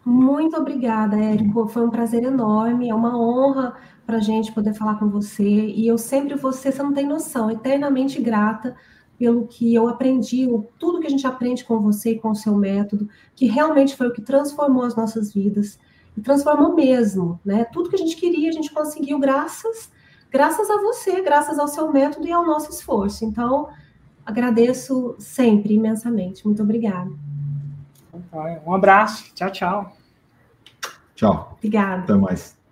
Muito 0.04 0.58
obrigada, 0.58 1.18
Érico. 1.18 1.68
Foi 1.68 1.86
um 1.86 1.92
prazer 1.92 2.24
enorme, 2.24 2.90
é 2.90 2.96
uma 2.96 3.16
honra 3.16 3.76
para 4.08 4.18
a 4.18 4.22
gente 4.22 4.52
poder 4.54 4.74
falar 4.74 4.96
com 4.96 5.08
você. 5.08 5.44
E 5.44 5.88
eu 5.88 6.00
sempre 6.00 6.34
vou 6.34 6.52
ser, 6.52 6.72
você 6.72 6.82
não 6.82 6.94
tem 6.94 7.06
noção, 7.06 7.52
eternamente 7.52 8.20
grata 8.20 8.76
pelo 9.18 9.48
que 9.48 9.74
eu 9.74 9.88
aprendi, 9.88 10.48
tudo 10.78 11.00
que 11.00 11.08
a 11.08 11.10
gente 11.10 11.26
aprende 11.26 11.64
com 11.64 11.80
você 11.80 12.12
e 12.12 12.20
com 12.20 12.32
o 12.32 12.36
seu 12.36 12.56
método, 12.56 13.08
que 13.36 13.46
realmente 13.46 13.96
foi 13.96 14.08
o 14.08 14.14
que 14.14 14.22
transformou 14.22 14.84
as 14.84 14.96
nossas 14.96 15.34
vidas. 15.34 15.80
E 16.16 16.22
transformou 16.22 16.76
mesmo, 16.76 17.40
né? 17.44 17.66
Tudo 17.66 17.90
que 17.90 17.96
a 17.96 18.00
gente 18.00 18.16
queria, 18.16 18.50
a 18.50 18.54
gente 18.54 18.72
conseguiu 18.72 19.18
graças 19.18 19.92
graças 20.34 20.68
a 20.68 20.78
você, 20.78 21.22
graças 21.22 21.60
ao 21.60 21.68
seu 21.68 21.94
método 21.94 22.28
e 22.28 22.32
ao 22.32 22.44
nosso 22.44 22.72
esforço. 22.72 23.24
Então, 23.24 23.70
agradeço 24.26 25.16
sempre 25.20 25.76
imensamente. 25.76 26.44
Muito 26.44 26.64
obrigada. 26.64 27.12
Um 28.66 28.74
abraço. 28.74 29.32
Tchau, 29.36 29.52
tchau. 29.52 29.98
Tchau. 31.14 31.56
Obrigada. 31.60 32.02
Até 32.02 32.16
mais. 32.16 32.63